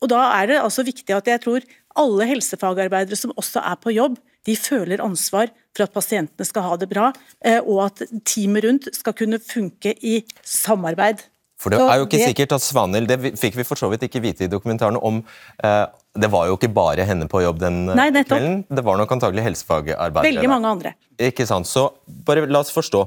Og 0.02 0.10
Da 0.10 0.20
er 0.42 0.50
det 0.50 0.60
altså 0.60 0.84
viktig 0.84 1.14
at 1.14 1.30
jeg 1.30 1.40
tror 1.40 1.64
alle 1.96 2.26
helsefagarbeidere 2.28 3.16
som 3.16 3.32
også 3.38 3.62
er 3.62 3.78
på 3.80 3.94
jobb, 3.94 4.18
de 4.44 4.56
føler 4.58 5.02
ansvar 5.04 5.52
for 5.72 5.86
at 5.86 5.94
pasientene 5.94 6.44
skal 6.44 6.64
ha 6.66 6.76
det 6.76 6.88
bra, 6.90 7.12
eh, 7.44 7.60
og 7.62 7.86
at 7.86 8.02
teamet 8.26 8.64
rundt 8.66 8.88
skal 8.96 9.14
kunne 9.14 9.38
funke 9.38 9.94
i 10.02 10.24
samarbeid. 10.42 11.22
For 11.62 11.70
det 11.70 11.78
er 11.78 12.00
jo 12.00 12.08
ikke 12.08 12.26
sikkert 12.26 12.56
at 12.56 12.64
Svanhild 12.64 13.06
Det 13.06 13.36
fikk 13.38 13.54
vi 13.54 13.62
for 13.62 13.78
så 13.78 13.86
vidt 13.92 14.02
ikke 14.02 14.22
vite 14.24 14.48
i 14.48 14.50
dokumentaren 14.50 14.98
om 14.98 15.20
eh, 15.62 15.86
Det 16.12 16.28
var 16.28 16.48
jo 16.50 16.58
ikke 16.58 16.68
bare 16.76 17.06
henne 17.08 17.24
på 17.30 17.40
jobb 17.40 17.60
den 17.62 17.84
Nei, 17.88 18.10
kvelden. 18.12 18.62
Det 18.68 18.84
var 18.84 18.98
nok 19.00 19.14
antagelig 19.16 19.46
helsefagarbeidere. 19.46 20.28
Veldig 20.28 20.50
mange 20.50 20.72
andre. 20.76 20.94
Ikke 21.16 21.46
sant. 21.48 21.68
Så 21.70 21.88
bare 22.06 22.44
la 22.50 22.60
oss 22.60 22.72
forstå. 22.74 23.06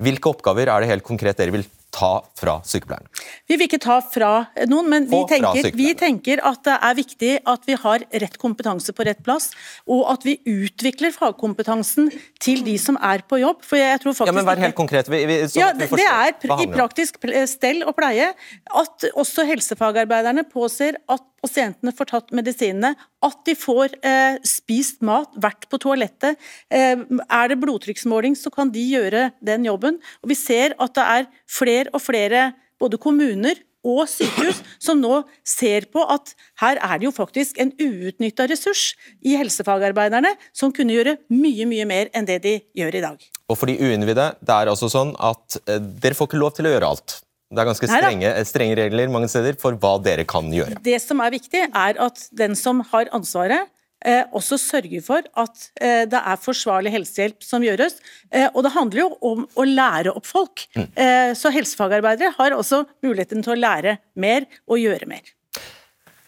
Hvilke 0.00 0.30
oppgaver 0.30 0.70
er 0.70 0.84
det 0.84 0.88
helt 0.92 1.04
konkret 1.04 1.36
dere 1.40 1.52
vil 1.52 1.66
ta 1.94 2.10
fra 2.38 2.58
sykepleierne? 2.66 3.08
Vi 3.48 3.56
vil 3.56 3.66
ikke 3.66 3.80
ta 3.82 3.98
fra 4.04 4.30
noen, 4.70 4.88
men 4.92 5.06
vi 5.10 5.20
tenker, 5.30 5.70
vi 5.76 5.92
tenker 5.98 6.42
at 6.46 6.60
det 6.66 6.76
er 6.88 6.96
viktig 6.98 7.30
at 7.48 7.64
vi 7.68 7.76
har 7.80 8.04
rett 8.22 8.36
kompetanse 8.40 8.94
på 8.94 9.06
rett 9.08 9.20
plass, 9.26 9.50
og 9.88 10.04
at 10.12 10.26
vi 10.28 10.36
utvikler 10.48 11.14
fagkompetansen 11.16 12.10
til 12.44 12.62
de 12.66 12.76
som 12.80 12.98
er 13.00 13.24
på 13.28 13.40
jobb. 13.42 13.64
For 13.66 13.80
jeg 13.80 14.02
tror 14.04 14.14
faktisk 14.14 14.32
Ja, 14.32 14.36
men 14.36 14.48
Vær 14.48 14.62
helt 14.62 14.78
konkret. 14.78 15.10
Vi, 15.12 15.24
vi, 15.28 15.40
ja, 15.58 15.72
det, 15.76 15.90
det 15.90 16.06
er 16.08 16.62
i 16.62 16.68
praktisk 16.72 17.18
stell 17.50 17.82
og 17.84 17.96
pleie 17.98 18.30
at 18.32 19.08
også 19.12 19.44
helsefagarbeiderne 19.48 20.46
påser 20.48 21.00
at 21.08 21.27
pasientene 21.42 21.94
får 21.94 22.10
tatt 22.12 22.34
medisinene, 22.36 22.94
at 23.24 23.38
de 23.46 23.54
får 23.58 23.94
eh, 24.06 24.38
spist 24.46 25.02
mat, 25.06 25.30
vært 25.40 25.68
på 25.70 25.80
toalettet. 25.82 26.38
Eh, 26.70 27.04
er 27.04 27.52
det 27.52 27.60
blodtrykksmåling, 27.62 28.36
så 28.38 28.52
kan 28.54 28.72
de 28.74 28.82
gjøre 28.82 29.30
den 29.44 29.66
jobben. 29.68 30.00
Og 30.22 30.32
Vi 30.32 30.38
ser 30.38 30.76
at 30.78 30.94
det 30.98 31.06
er 31.06 31.32
flere 31.50 31.94
og 31.94 32.02
flere 32.04 32.50
både 32.78 33.00
kommuner 33.02 33.58
og 33.86 34.04
sykehus 34.10 34.60
som 34.86 35.00
nå 35.00 35.22
ser 35.46 35.88
på 35.92 36.02
at 36.10 36.34
her 36.62 36.80
er 36.82 36.98
det 36.98 37.08
jo 37.08 37.14
faktisk 37.14 37.60
en 37.62 37.72
uutnytta 37.78 38.48
ressurs 38.50 38.92
i 39.22 39.36
helsefagarbeiderne 39.38 40.34
som 40.56 40.74
kunne 40.74 40.96
gjøre 40.96 41.18
mye, 41.32 41.66
mye 41.70 41.86
mer 41.88 42.12
enn 42.16 42.28
det 42.28 42.40
de 42.46 42.58
gjør 42.78 42.98
i 42.98 43.04
dag. 43.04 43.30
Og 43.48 43.56
for 43.56 43.70
de 43.70 43.78
uinnvidde, 43.78 44.32
det 44.44 44.54
er 44.54 44.70
altså 44.70 44.90
sånn 44.92 45.14
at 45.16 45.60
eh, 45.66 45.80
dere 45.80 46.18
får 46.18 46.30
ikke 46.30 46.42
lov 46.42 46.58
til 46.58 46.68
å 46.68 46.74
gjøre 46.74 46.92
alt. 46.92 47.18
Det 47.48 47.62
er 47.62 47.68
ganske 47.70 47.88
strenge, 47.88 48.30
strenge 48.44 48.76
regler 48.76 49.08
mange 49.12 49.28
steder 49.32 49.56
for 49.60 49.76
hva 49.80 49.94
dere 50.04 50.26
kan 50.28 50.50
gjøre. 50.52 50.76
Det 50.84 50.98
som 51.00 51.22
er 51.24 51.32
viktig, 51.32 51.64
er 51.72 52.00
at 52.04 52.26
den 52.36 52.56
som 52.58 52.82
har 52.90 53.08
ansvaret, 53.16 53.70
eh, 54.04 54.26
også 54.36 54.58
sørger 54.60 55.00
for 55.06 55.24
at 55.32 55.64
eh, 55.80 56.04
det 56.10 56.20
er 56.20 56.42
forsvarlig 56.42 56.92
helsehjelp 56.92 57.40
som 57.46 57.64
gjøres. 57.64 57.96
Eh, 58.28 58.50
og 58.52 58.66
det 58.66 58.74
handler 58.76 59.00
jo 59.00 59.08
om 59.30 59.46
å 59.56 59.64
lære 59.64 60.12
opp 60.12 60.28
folk. 60.28 60.66
Eh, 60.76 61.32
så 61.38 61.52
helsefagarbeidere 61.54 62.34
har 62.36 62.56
også 62.58 62.84
muligheten 63.06 63.40
til 63.46 63.56
å 63.56 63.60
lære 63.62 63.96
mer 64.20 64.44
og 64.68 64.84
gjøre 64.84 65.08
mer. 65.08 65.32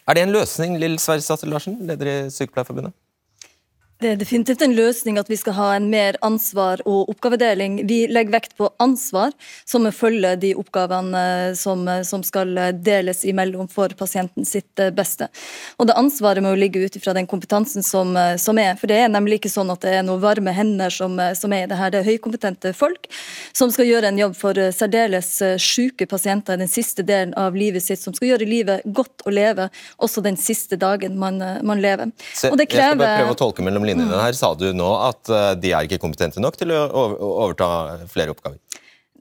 Er 0.09 0.17
det 0.17 0.25
en 0.25 0.33
løsning, 0.33 0.79
Lill 0.81 0.97
Sverresdatter 0.99 1.47
Larsen, 1.53 1.77
leder 1.85 2.09
i 2.09 2.17
Sykepleierforbundet? 2.33 2.97
Det 4.01 4.09
er 4.09 4.17
definitivt 4.17 4.63
en 4.65 4.73
løsning 4.73 5.19
at 5.21 5.27
vi 5.29 5.37
skal 5.37 5.53
ha 5.53 5.65
en 5.75 5.85
mer 5.91 6.15
ansvar 6.25 6.81
og 6.89 7.11
oppgavedeling. 7.13 7.83
Vi 7.85 7.99
legger 8.09 8.33
vekt 8.33 8.55
på 8.57 8.71
ansvar, 8.81 9.29
som 9.69 9.85
følger 9.93 10.39
de 10.41 10.55
oppgavene 10.57 11.21
eh, 11.21 11.53
som, 11.53 11.85
som 12.07 12.23
skal 12.25 12.57
deles 12.81 13.21
imellom 13.29 13.69
for 13.69 13.93
pasienten 13.99 14.47
sitt 14.47 14.81
eh, 14.81 14.89
beste. 14.89 15.27
Og 15.77 15.85
det 15.85 15.99
ansvaret 16.01 16.41
må 16.41 16.55
ligge 16.57 16.81
ut 16.81 16.97
ifra 16.97 17.13
den 17.13 17.29
kompetansen 17.29 17.85
som, 17.85 18.15
eh, 18.17 18.39
som 18.41 18.57
er. 18.57 18.73
For 18.81 18.89
det 18.89 19.03
er 19.03 19.13
nemlig 19.13 19.37
ikke 19.37 19.53
sånn 19.53 19.69
at 19.69 19.85
det 19.85 19.93
er 19.99 20.07
noen 20.07 20.23
varme 20.23 20.55
hender 20.57 20.89
som, 20.89 21.19
eh, 21.21 21.35
som 21.37 21.53
er 21.53 21.67
i 21.67 21.69
det 21.69 21.77
her. 21.77 21.93
Det 21.93 22.01
er 22.01 22.09
høykompetente 22.09 22.73
folk 22.73 23.05
som 23.53 23.69
skal 23.69 23.85
gjøre 23.85 24.09
en 24.09 24.19
jobb 24.23 24.35
for 24.37 24.57
eh, 24.57 24.73
særdeles 24.73 25.29
eh, 25.45 25.55
syke 25.61 26.09
pasienter 26.09 26.57
i 26.57 26.63
den 26.63 26.71
siste 26.71 27.05
delen 27.05 27.37
av 27.37 27.53
livet 27.53 27.85
sitt, 27.85 28.01
som 28.01 28.17
skal 28.17 28.33
gjøre 28.33 28.49
livet 28.49 28.89
godt 28.97 29.25
å 29.29 29.33
leve 29.33 29.69
også 30.01 30.25
den 30.25 30.41
siste 30.41 30.79
dagen 30.81 31.21
man, 31.21 31.41
eh, 31.41 31.61
man 31.61 31.85
lever. 31.85 32.11
Og 32.49 32.57
det 32.57 32.69
Jeg 32.71 32.81
skal 32.81 32.97
bare 32.97 33.21
prøve 33.21 33.37
å 33.37 33.41
tolke 33.45 33.69
mellom 33.69 33.90
linjene 33.99 34.23
her. 34.23 34.37
Sa 34.37 34.53
du 34.57 34.67
nå 34.75 34.89
at 35.07 35.31
eh, 35.31 35.53
de 35.61 35.73
er 35.75 35.87
ikke 35.87 36.01
kompetente 36.01 36.43
nok 36.43 36.59
til 36.59 36.73
å 36.75 36.81
overta 36.87 37.71
flere 38.11 38.35
oppgaver? 38.35 38.59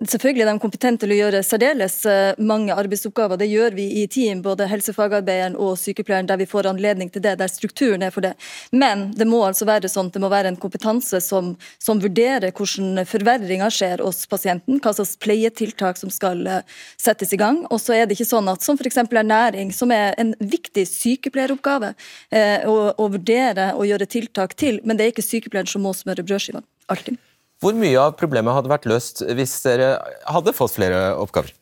Selvfølgelig 0.00 0.46
er 0.46 0.48
de 0.48 0.60
kompetente 0.62 1.04
til 1.04 1.12
å 1.12 1.16
gjøre 1.18 1.40
særdeles 1.44 1.94
eh, 2.08 2.38
mange 2.40 2.72
arbeidsoppgaver. 2.72 3.36
Det 3.36 3.50
gjør 3.50 3.74
vi 3.76 3.84
i 4.00 4.06
team, 4.08 4.38
både 4.40 4.64
helsefagarbeideren 4.70 5.58
og 5.60 5.74
sykepleieren, 5.76 6.24
der 6.30 6.40
vi 6.40 6.46
får 6.48 6.70
anledning 6.70 7.10
til 7.12 7.20
det, 7.26 7.34
der 7.36 7.52
strukturen 7.52 8.06
er 8.06 8.14
for 8.14 8.24
det. 8.24 8.30
Men 8.72 9.10
det 9.12 9.28
må 9.28 9.42
altså 9.44 9.68
være 9.68 9.92
sånn 9.92 10.08
det 10.14 10.24
må 10.24 10.32
være 10.32 10.54
en 10.54 10.58
kompetanse 10.62 11.20
som, 11.20 11.52
som 11.76 12.00
vurderer 12.00 12.48
hvordan 12.48 13.04
forverringer 13.12 13.76
skjer 13.76 14.00
hos 14.00 14.24
pasienten, 14.32 14.80
hva 14.80 14.96
slags 14.96 15.18
pleietiltak 15.20 16.00
som 16.00 16.08
skal 16.08 16.46
eh, 16.48 16.64
settes 16.96 17.36
i 17.36 17.42
gang. 17.44 17.66
Og 17.68 17.84
så 17.84 17.98
er 18.00 18.08
det 18.08 18.16
ikke 18.16 18.32
sånn 18.32 18.48
at 18.48 18.64
som 18.64 18.80
f.eks. 18.80 19.02
ernæring, 19.04 19.68
som 19.76 19.92
er 19.92 20.16
en 20.16 20.32
viktig 20.40 20.88
sykepleieroppgave, 20.88 21.92
eh, 22.32 22.64
å, 22.64 22.94
å 22.96 23.12
vurdere 23.12 23.74
og 23.76 23.84
gjøre 23.92 24.08
tiltak 24.16 24.56
til, 24.56 24.80
men 24.80 24.96
det 24.96 25.10
er 25.10 25.12
ikke 25.12 25.28
sykepleieren 25.28 25.68
som 25.76 25.84
må 25.84 25.92
smøre 25.92 26.24
brødskivene. 26.24 26.64
Alltid. 26.88 27.20
Hvor 27.60 27.76
mye 27.76 27.96
av 28.00 28.14
problemet 28.16 28.56
hadde 28.56 28.70
vært 28.72 28.86
løst 28.88 29.20
hvis 29.36 29.58
dere 29.66 29.90
hadde 30.24 30.54
fått 30.56 30.78
flere 30.78 31.10
oppgaver? 31.20 31.52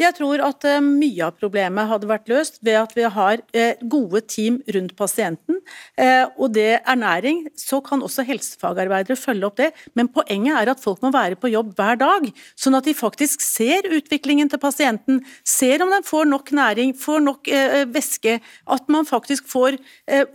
Jeg 0.00 0.14
tror 0.16 0.40
at 0.40 0.64
eh, 0.64 0.80
mye 0.80 1.26
av 1.26 1.34
problemet 1.36 1.88
hadde 1.90 2.08
vært 2.08 2.30
løst 2.30 2.56
ved 2.64 2.78
at 2.80 2.94
vi 2.96 3.04
har 3.04 3.42
eh, 3.52 3.80
gode 3.92 4.22
team 4.32 4.56
rundt 4.72 4.94
pasienten. 4.96 5.58
Eh, 6.00 6.24
og 6.40 6.54
det 6.54 6.66
er 6.78 6.86
ernæring, 6.88 7.42
så 7.58 7.82
kan 7.84 8.00
også 8.00 8.24
helsefagarbeidere 8.24 9.18
følge 9.20 9.50
opp 9.50 9.58
det. 9.60 9.68
Men 9.98 10.08
poenget 10.08 10.56
er 10.56 10.72
at 10.72 10.80
folk 10.80 11.04
må 11.04 11.10
være 11.12 11.36
på 11.40 11.50
jobb 11.52 11.74
hver 11.76 12.00
dag, 12.00 12.30
sånn 12.56 12.78
at 12.78 12.88
de 12.88 12.94
faktisk 12.96 13.44
ser 13.44 13.90
utviklingen 13.92 14.48
til 14.48 14.62
pasienten. 14.62 15.20
Ser 15.44 15.84
om 15.84 15.92
den 15.92 16.06
får 16.06 16.30
nok 16.30 16.52
næring, 16.56 16.94
får 16.96 17.20
nok 17.26 17.52
væske. 17.92 18.38
At 18.72 18.88
man 18.92 19.08
faktisk 19.08 19.48
får 19.50 19.76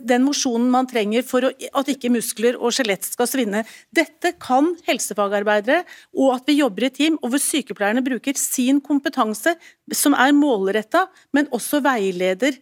den 0.06 0.26
mosjonen 0.28 0.70
man 0.74 0.90
trenger 0.90 1.26
for 1.26 1.48
at 1.48 1.92
ikke 1.92 2.12
muskler 2.14 2.60
og 2.60 2.76
skjelett 2.76 3.08
skal 3.08 3.30
svinne. 3.30 3.64
Dette 3.96 4.36
kan 4.42 4.74
helsefagarbeidere, 4.86 5.84
og 6.18 6.36
at 6.38 6.50
vi 6.50 6.60
jobber 6.60 6.88
i 6.88 6.94
team, 6.94 7.20
og 7.22 7.34
hvor 7.34 7.42
sykepleierne 7.42 8.04
bruker 8.06 8.38
sin 8.40 8.82
kompetanse 8.84 9.55
som 9.94 10.16
er 10.18 10.34
målretta, 10.36 11.06
men 11.36 11.50
også 11.56 11.82
veileder 11.86 12.58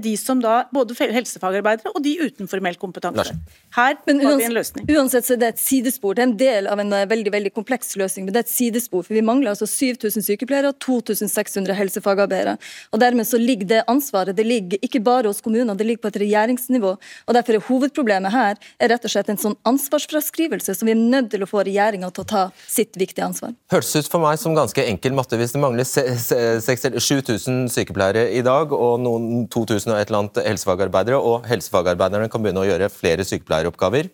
de 0.00 0.16
som 0.20 0.40
da, 0.42 0.64
både 0.74 0.94
helsefagarbeidere 0.98 1.92
og 1.94 2.02
de 2.04 2.14
uten 2.22 2.48
formell 2.50 2.76
kompetanse. 2.80 3.34
Her 3.76 3.96
Men 4.06 4.20
har 4.24 4.36
vi 4.40 4.44
en 4.48 4.54
løsning. 4.56 4.86
Uansett 4.96 5.26
så 5.26 5.34
er 5.36 5.40
det 5.42 5.48
et 5.54 5.60
sidespor. 5.60 6.14
Det 6.16 6.22
er 6.24 6.28
en 6.30 6.36
del 6.40 6.68
av 6.72 6.80
en 6.80 6.92
eh, 6.96 7.04
veldig 7.10 7.32
veldig 7.34 7.52
kompleks 7.56 7.94
løsning, 8.00 8.24
men 8.26 8.32
det 8.34 8.40
er 8.42 8.46
et 8.46 8.52
sidespor. 8.54 9.04
For 9.06 9.14
vi 9.14 9.22
mangler 9.26 9.52
altså 9.52 9.66
7000 9.68 10.24
sykepleiere 10.24 10.70
og 10.72 10.78
2600 10.80 11.76
helsefagarbeidere. 11.76 12.56
Og 12.92 13.00
dermed 13.02 13.28
så 13.28 13.38
ligger 13.40 13.68
det 13.74 13.82
ansvaret 13.92 14.36
det 14.36 14.46
ligger 14.46 14.78
ikke 14.82 15.00
bare 15.04 15.28
hos 15.30 15.40
kommunene, 15.44 15.76
det 15.76 15.86
ligger 15.86 16.06
på 16.06 16.12
et 16.14 16.20
regjeringsnivå. 16.24 16.94
Og 17.28 17.34
derfor 17.36 17.58
er 17.58 17.66
hovedproblemet 17.68 18.32
her 18.32 18.56
er 18.80 18.92
rett 18.94 19.04
og 19.04 19.12
slett 19.12 19.28
en 19.32 19.40
sånn 19.40 19.56
ansvarsfraskrivelse 19.68 20.74
som 20.76 20.88
vi 20.88 20.94
er 20.96 21.00
nødt 21.00 21.30
til 21.34 21.44
å 21.44 21.48
få 21.50 21.62
regjeringa 21.66 22.10
til 22.14 22.24
å 22.24 22.28
ta 22.32 22.42
sitt 22.68 22.96
viktige 23.00 23.26
ansvar. 23.28 23.52
Hørtes 23.72 23.94
ut 24.00 24.10
for 24.12 24.24
meg 24.24 24.38
som 24.40 24.56
ganske 24.56 24.84
enkel 24.88 25.12
matte 25.16 25.36
hvis 25.40 25.52
det 25.56 25.60
mangler 25.62 25.84
se- 25.88 26.06
se- 26.20 26.60
seks 26.64 26.84
eller 26.88 27.00
7000 27.04 27.66
sykepleiere 27.72 28.26
i 28.36 28.42
dag 28.46 28.72
og 28.72 29.00
noen 29.04 29.46
2000 29.52 29.65
og 29.70 29.98
et 29.98 30.08
eller 30.08 30.22
annet 30.22 30.40
helsefagarbeidere, 30.46 31.18
og 31.18 31.46
helsefagarbeiderne 31.50 32.30
kan 32.32 32.44
begynne 32.44 32.62
å 32.64 32.68
gjøre 32.68 32.92
flere 32.92 33.26
sykepleieroppgaver. 33.26 34.10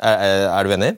Er, 0.00 0.16
er, 0.16 0.48
er 0.48 0.66
du 0.66 0.76
enig? 0.76 0.94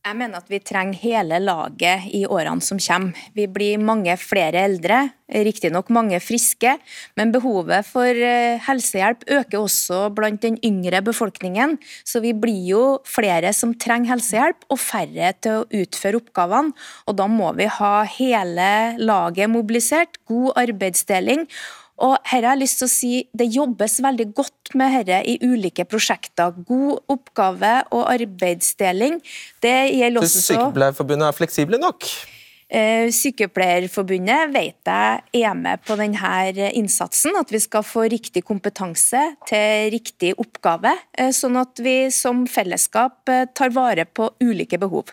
Jeg 0.00 0.16
mener 0.16 0.40
at 0.40 0.48
vi 0.48 0.56
trenger 0.64 0.96
hele 0.96 1.36
laget 1.44 2.06
i 2.16 2.22
årene 2.24 2.64
som 2.64 2.78
kommer. 2.80 3.12
Vi 3.36 3.44
blir 3.52 3.82
mange 3.84 4.14
flere 4.16 4.62
eldre, 4.64 5.02
riktignok 5.28 5.90
mange 5.92 6.16
friske, 6.24 6.72
men 7.20 7.34
behovet 7.34 7.84
for 7.84 8.08
eh, 8.08 8.56
helsehjelp 8.64 9.26
øker 9.28 9.58
også 9.60 10.06
blant 10.16 10.40
den 10.40 10.56
yngre 10.64 11.02
befolkningen. 11.04 11.76
Så 12.08 12.24
vi 12.24 12.32
blir 12.32 12.64
jo 12.70 12.84
flere 13.04 13.52
som 13.52 13.74
trenger 13.76 14.14
helsehjelp, 14.14 14.64
og 14.72 14.80
færre 14.80 15.34
til 15.36 15.60
å 15.60 15.82
utføre 15.82 16.22
oppgavene. 16.22 16.72
Og 17.04 17.20
da 17.20 17.28
må 17.28 17.52
vi 17.60 17.68
ha 17.68 17.92
hele 18.16 18.70
laget 19.04 19.52
mobilisert, 19.52 20.16
god 20.24 20.64
arbeidsdeling. 20.64 21.44
Og 22.00 22.16
her 22.30 22.46
har 22.46 22.54
jeg 22.54 22.62
lyst 22.62 22.80
til 22.80 22.88
å 22.88 22.92
si 22.92 23.12
Det 23.36 23.46
jobbes 23.52 23.98
veldig 24.02 24.28
godt 24.36 24.74
med 24.78 24.94
dette 25.00 25.22
i 25.28 25.36
ulike 25.42 25.84
prosjekter. 25.88 26.54
God 26.66 27.00
oppgave 27.10 27.72
og 27.90 28.04
arbeidsdeling. 28.12 29.18
Det 29.62 29.78
gjelder 29.96 30.26
Syns 30.26 30.36
også 30.36 30.54
Sykepleierforbundet 30.54 31.28
er 31.28 31.36
fleksible 31.36 31.80
nok? 31.82 32.06
Eh, 32.70 33.08
Sykepleierforbundet 33.10 34.52
vet 34.54 34.86
jeg 34.86 35.42
er 35.42 35.56
med 35.58 35.82
på 35.82 35.96
denne 35.98 36.68
innsatsen, 36.78 37.34
at 37.40 37.50
vi 37.50 37.58
skal 37.58 37.82
få 37.82 38.04
riktig 38.12 38.44
kompetanse 38.46 39.24
til 39.50 39.90
riktig 39.90 40.36
oppgave, 40.38 40.94
eh, 41.18 41.32
sånn 41.34 41.58
at 41.58 41.82
vi 41.82 41.96
som 42.14 42.44
fellesskap 42.46 43.26
eh, 43.28 43.48
tar 43.50 43.74
vare 43.74 44.06
på 44.06 44.30
ulike 44.46 44.78
behov. 44.78 45.10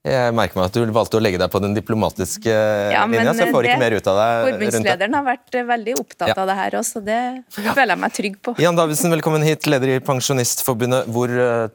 Jeg 0.00 0.32
merker 0.32 0.56
meg 0.56 0.70
at 0.70 0.76
du 0.78 0.92
valgte 0.96 1.18
å 1.18 1.20
legge 1.20 1.36
deg 1.42 1.50
på 1.52 1.60
den 1.60 1.74
diplomatiske 1.76 2.48
Ja, 2.48 3.02
men 3.04 3.18
linja, 3.20 3.34
så 3.36 3.44
jeg 3.44 3.52
får 3.52 3.66
ikke 3.66 3.74
det- 3.76 3.82
mer 3.82 3.96
ut 3.98 4.06
av 4.08 4.16
deg. 4.16 4.54
Forbundslederen 4.54 5.14
har 5.14 5.24
vært 5.26 5.54
eh, 5.54 5.64
veldig 5.68 5.94
opptatt 6.00 6.28
Ja. 6.28 6.34
av 6.40 6.46
det 6.48 6.56
her 6.56 6.70
også, 6.80 7.04
det 7.04 7.18
føler 7.52 7.86
jeg 7.92 7.98
meg 7.98 8.12
trygg 8.16 8.36
på. 8.42 8.54
Jan 8.58 8.76
Davidsen, 8.76 9.10
velkommen 9.12 9.42
hit, 9.44 9.66
leder 9.66 9.96
i 9.96 9.98
Pensjonistforbundet. 10.00 11.04
Hvor, 11.12 11.28
eh, 11.28 11.68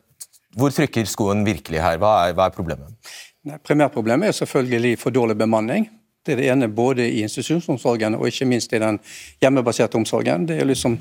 hvor 0.57 0.73
trykker 0.73 1.05
skoen 1.05 1.45
virkelig 1.45 1.79
her? 1.79 1.99
Hva 2.01 2.27
er, 2.29 2.33
hva 2.33 2.47
er 2.47 2.55
problemet? 2.55 2.89
Nei, 3.45 3.59
Primærproblemet 3.61 4.31
er 4.33 4.37
selvfølgelig 4.45 4.97
for 4.97 5.11
dårlig 5.13 5.37
bemanning. 5.37 5.85
Det 6.25 6.33
er 6.33 6.41
det 6.41 6.47
ene 6.49 6.67
både 6.73 7.05
i 7.05 7.21
institusjonsomsorgen 7.21 8.15
og 8.17 8.25
ikke 8.25 8.47
minst 8.49 8.73
i 8.73 8.79
den 8.81 8.97
hjemmebaserte 9.39 9.93
omsorgen. 10.01 10.47
Det 10.49 10.57
er 10.59 10.65
liksom 10.65 10.97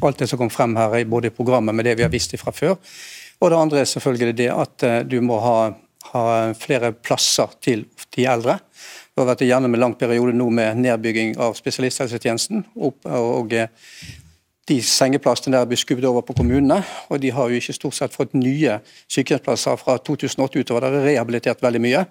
alt 0.00 0.16
det 0.16 0.30
som 0.30 0.38
kom 0.40 0.48
frem 0.48 0.72
her, 0.80 1.04
både 1.04 1.26
i 1.28 1.34
programmet 1.36 1.74
med 1.76 1.84
det 1.84 1.98
vi 1.98 2.06
har 2.06 2.08
visst 2.08 2.32
fra 2.40 2.50
før. 2.56 2.78
Og 3.42 3.50
det 3.52 3.58
andre 3.58 3.82
er 3.84 3.84
selvfølgelig 3.92 4.34
det 4.40 4.48
at 4.48 4.82
eh, 4.88 5.02
du 5.04 5.20
må 5.20 5.36
ha, 5.44 5.74
ha 6.12 6.52
flere 6.58 6.92
plasser 6.92 7.52
til 7.64 7.86
de 8.16 8.26
eldre. 8.28 8.58
Vi 9.12 9.22
har 9.22 9.28
vært 9.32 9.42
igjennom 9.46 9.74
en 9.74 9.82
lang 9.82 9.96
periode 9.98 10.34
nå 10.36 10.46
med 10.54 10.80
nedbygging 10.84 11.36
av 11.42 11.56
spesialisthelsetjenesten. 11.58 12.64
Og 12.78 13.54
eh, 13.56 13.68
de 14.68 14.78
sengeplassene 14.84 15.56
der 15.56 15.68
blir 15.68 15.80
skubbet 15.80 16.06
over 16.08 16.22
på 16.26 16.36
kommunene, 16.38 16.82
og 17.08 17.22
de 17.22 17.32
har 17.32 17.48
jo 17.48 17.58
ikke 17.58 17.76
stort 17.76 17.96
sett 17.96 18.14
fått 18.14 18.36
nye 18.36 18.78
sykehjemsplasser 19.08 19.78
fra 19.80 19.96
2008 20.04 20.62
utover. 20.62 20.86
Der 20.86 21.00
er 21.00 21.08
rehabilitert 21.12 21.64
veldig 21.64 21.82
mye. 21.82 22.04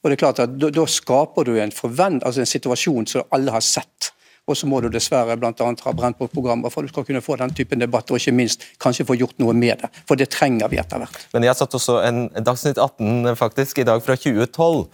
Og 0.00 0.10
det 0.10 0.16
er 0.16 0.22
klart 0.24 0.42
at 0.42 0.56
Da, 0.58 0.70
da 0.74 0.86
skaper 0.88 1.46
du 1.46 1.54
en, 1.60 1.72
forvent, 1.72 2.24
altså 2.24 2.42
en 2.42 2.50
situasjon 2.50 3.06
som 3.06 3.36
alle 3.36 3.54
har 3.54 3.64
sett. 3.64 4.12
Og 4.48 4.56
så 4.58 4.68
må 4.70 4.80
du 4.82 4.88
dessverre 4.92 5.36
annet 5.36 5.84
ha 5.84 5.92
brent 5.94 6.18
bort 6.18 6.32
programmer 6.34 6.72
for 6.72 6.82
du 6.82 6.90
skal 6.92 7.06
kunne 7.06 7.22
få 7.24 7.36
den 7.40 7.52
typen 7.54 7.82
debatter, 7.82 8.14
og 8.14 8.22
ikke 8.22 8.36
minst 8.36 8.64
kanskje 8.82 9.06
få 9.08 9.18
gjort 9.20 9.38
noe 9.42 9.54
med 9.56 9.82
det. 9.82 9.90
For 10.08 10.18
det 10.18 10.30
trenger 10.34 10.70
vi 10.72 10.80
etter 10.82 11.02
hvert. 11.02 11.18
Men 11.34 11.46
jeg 11.46 11.58
satt 11.58 11.76
også 11.78 12.00
en 12.06 12.24
Dagsnytt 12.40 12.80
18 12.80 13.36
faktisk 13.38 13.82
i 13.82 13.86
dag 13.86 14.02
fra 14.04 14.16
2012. 14.18 14.86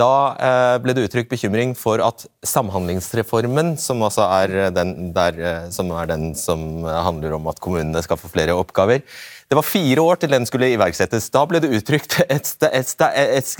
Da 0.00 0.10
eh, 0.42 0.76
ble 0.82 0.94
det 0.96 1.04
uttrykt 1.06 1.30
bekymring 1.30 1.76
for 1.78 2.02
at 2.02 2.24
Samhandlingsreformen, 2.46 3.76
som, 3.78 4.02
altså 4.02 4.26
er 4.40 4.72
den, 4.74 5.12
der, 5.14 5.38
eh, 5.38 5.68
som 5.74 5.92
er 5.94 6.08
den 6.10 6.32
som 6.38 6.82
handler 6.82 7.36
om 7.36 7.46
at 7.52 7.62
kommunene 7.62 8.02
skal 8.02 8.18
få 8.18 8.32
flere 8.32 8.56
oppgaver, 8.58 9.04
det 9.44 9.58
var 9.58 9.66
fire 9.68 10.02
år 10.02 10.18
til 10.18 10.32
den 10.34 10.46
skulle 10.48 10.72
iverksettes. 10.72 11.28
Da 11.30 11.44
ble 11.46 11.60
det 11.62 11.70
uttrykt 11.76 12.16
et, 12.26 12.48
et, 12.64 12.94
et, 13.04 13.52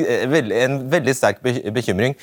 en 0.64 0.80
veldig 0.91 1.14
sterk 1.14 1.45
bekymring 1.45 2.16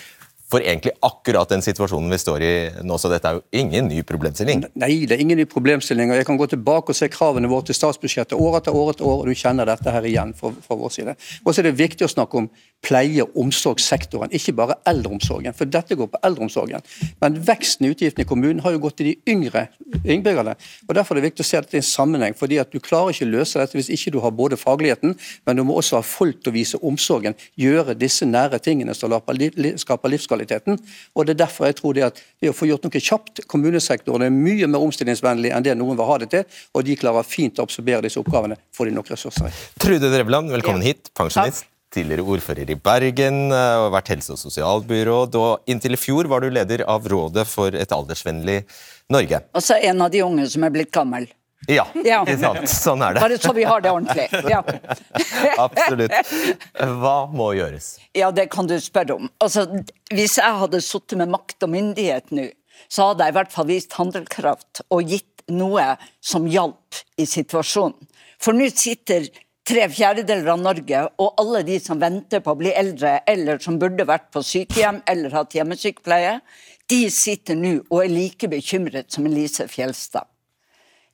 for 0.52 0.64
egentlig 0.64 0.92
akkurat 1.06 1.50
den 1.50 1.64
situasjonen 1.64 2.12
vi 2.12 2.20
står 2.20 2.44
i 2.44 2.54
nå. 2.84 2.98
Så 3.00 3.10
dette 3.12 3.30
er 3.30 3.38
jo 3.38 3.44
ingen 3.56 3.88
ny 3.88 4.02
problemstilling. 4.08 4.66
Nei, 4.82 4.92
det 5.08 5.16
er 5.16 5.24
ingen 5.24 5.40
ny 5.40 5.46
problemstilling. 5.50 6.12
og 6.12 6.20
Jeg 6.20 6.28
kan 6.28 6.40
gå 6.40 6.48
tilbake 6.52 6.92
og 6.92 6.98
se 6.98 7.08
kravene 7.12 7.50
våre 7.52 7.70
til 7.70 7.78
statsbudsjettet 7.78 8.36
år 8.36 8.60
etter 8.60 8.76
år 8.76 8.92
etter 8.94 9.08
år, 9.08 9.24
og 9.24 9.32
du 9.32 9.38
kjenner 9.38 9.70
dette 9.70 9.94
her 9.96 10.08
igjen 10.08 10.34
fra, 10.38 10.52
fra 10.66 10.78
vår 10.78 10.92
side. 10.98 11.16
Og 11.46 11.54
så 11.54 11.64
er 11.64 11.70
det 11.70 11.78
viktig 11.80 12.08
å 12.08 12.12
snakke 12.12 12.42
om 12.42 12.50
pleie- 12.84 13.24
og 13.24 13.38
omsorgssektoren, 13.38 14.34
ikke 14.36 14.56
bare 14.58 14.78
eldreomsorgen. 14.90 15.56
For 15.56 15.70
dette 15.70 15.96
går 15.96 16.10
på 16.12 16.22
eldreomsorgen. 16.28 16.84
Men 17.22 17.40
veksten 17.48 17.88
i 17.88 17.94
utgiftene 17.94 18.26
i 18.26 18.30
kommunen 18.30 18.64
har 18.66 18.76
jo 18.76 18.84
gått 18.84 19.00
til 19.00 19.12
de 19.12 19.16
yngre 19.32 19.68
innbyggerne. 20.04 20.58
og 20.90 20.96
Derfor 20.98 21.16
er 21.16 21.22
det 21.22 21.32
viktig 21.32 21.46
å 21.46 21.50
se 21.52 21.62
dette 21.62 21.78
i 21.78 21.82
en 21.84 21.88
sammenheng. 21.88 22.36
fordi 22.36 22.60
at 22.60 22.72
Du 22.72 22.80
klarer 22.80 23.14
ikke 23.14 23.28
å 23.28 23.32
løse 23.38 23.60
dette 23.60 23.78
hvis 23.78 23.90
ikke 23.90 24.12
du 24.12 24.20
har 24.20 24.32
både 24.32 24.58
fagligheten, 24.58 25.16
men 25.46 25.56
du 25.56 25.64
må 25.64 25.78
også 25.78 25.98
ha 26.00 26.02
folk 26.02 26.44
til 26.44 26.52
å 26.52 26.56
vise 26.56 26.78
omsorgen. 26.82 27.36
Gjøre 27.58 27.98
disse 27.98 28.26
nære 28.26 28.60
tingene 28.60 28.96
som 28.96 29.12
skaper 29.12 30.41
livskvaliteten. 30.42 30.80
og 31.16 31.26
Det 31.26 31.34
er 31.36 31.46
derfor 31.46 31.66
jeg 31.66 31.76
tror 31.76 31.94
det 31.94 32.04
at 32.04 32.22
det 32.42 32.50
å 32.50 32.54
få 32.54 32.68
gjort 32.68 32.84
noe 32.84 33.02
kjapt 33.02 33.46
Kommunesektoren 33.48 34.24
er 34.26 34.30
mye 34.30 34.68
mer 34.68 34.82
omstillingsvennlig 34.82 35.52
enn 35.54 35.64
det 35.64 35.76
noen 35.78 35.98
vil 35.98 36.06
ha 36.06 36.18
det 36.20 36.30
til, 36.30 36.46
og 36.74 36.86
de 36.86 36.96
klarer 36.96 37.24
fint 37.24 37.60
å 37.60 37.64
absorbere 37.64 38.02
disse 38.02 38.20
oppgavene, 38.20 38.58
får 38.74 38.90
de 38.90 38.96
nok 38.96 39.12
ressurser 39.12 39.50
i. 39.50 39.52
Trude 39.80 40.12
Drevland, 40.12 40.52
velkommen 40.52 40.82
hit. 40.82 41.12
Pensjonist 41.14 41.68
tidligere 41.92 42.24
ordfører 42.24 42.70
i 42.72 42.78
Bergen 42.80 43.52
eh, 43.52 43.78
og 43.82 43.90
vært 43.92 44.14
helse- 44.14 44.32
og 44.32 44.40
sosialbyråd. 44.40 45.36
Og 45.36 45.68
inntil 45.68 45.98
i 45.98 46.00
fjor 46.00 46.30
var 46.32 46.40
du 46.40 46.48
leder 46.48 46.86
av 46.88 47.04
Rådet 47.04 47.44
for 47.50 47.76
et 47.76 47.92
aldersvennlig 47.92 48.62
Norge. 49.12 49.42
Altså 49.52 49.76
en 49.76 50.06
av 50.06 50.14
de 50.14 50.22
unge 50.24 50.48
som 50.54 50.64
er 50.64 50.72
blitt 50.72 50.94
gammel. 50.96 51.28
Ja, 51.70 51.86
ja. 51.94 52.22
ikke 52.26 52.38
sant. 52.42 52.70
Sånn 52.72 53.04
er 53.06 53.16
det. 53.16 53.22
Bare 53.22 53.38
så 53.42 53.54
vi 53.54 53.66
har 53.68 53.84
det 53.84 53.92
ordentlig. 53.94 54.28
Ja. 54.50 54.64
Absolutt. 55.66 56.16
Hva 57.02 57.18
må 57.30 57.52
gjøres? 57.58 57.94
Ja, 58.18 58.32
det 58.34 58.48
kan 58.54 58.70
du 58.70 58.78
spørre 58.82 59.20
om. 59.20 59.30
Altså, 59.44 59.68
hvis 60.10 60.40
jeg 60.42 60.62
hadde 60.64 60.82
sittet 60.82 61.20
med 61.22 61.30
makt 61.36 61.68
og 61.68 61.74
myndighet 61.76 62.34
nå, 62.34 62.48
så 62.90 63.12
hadde 63.12 63.28
jeg 63.28 63.36
i 63.36 63.38
hvert 63.38 63.54
fall 63.54 63.70
vist 63.70 63.94
handlekraft 64.00 64.82
og 64.90 65.14
gitt 65.14 65.46
noe 65.54 65.86
som 66.24 66.48
hjalp 66.50 67.02
i 67.22 67.28
situasjonen. 67.30 68.10
For 68.42 68.58
nå 68.58 68.72
sitter 68.74 69.28
tre 69.68 69.86
fjerdedeler 69.94 70.50
av 70.56 70.62
Norge 70.64 71.04
og 71.22 71.40
alle 71.42 71.62
de 71.68 71.78
som 71.84 72.02
venter 72.02 72.42
på 72.42 72.56
å 72.56 72.60
bli 72.60 72.74
eldre, 72.74 73.20
eller 73.30 73.62
som 73.62 73.78
burde 73.82 74.08
vært 74.10 74.32
på 74.34 74.42
sykehjem 74.46 75.04
eller 75.10 75.38
hatt 75.38 75.54
hjemmesykepleie, 75.56 76.40
de 76.90 77.02
sitter 77.14 77.56
nå 77.56 77.78
og 77.84 78.02
er 78.02 78.12
like 78.12 78.50
bekymret 78.52 79.14
som 79.14 79.30
Elise 79.30 79.70
Fjelstad. 79.72 80.31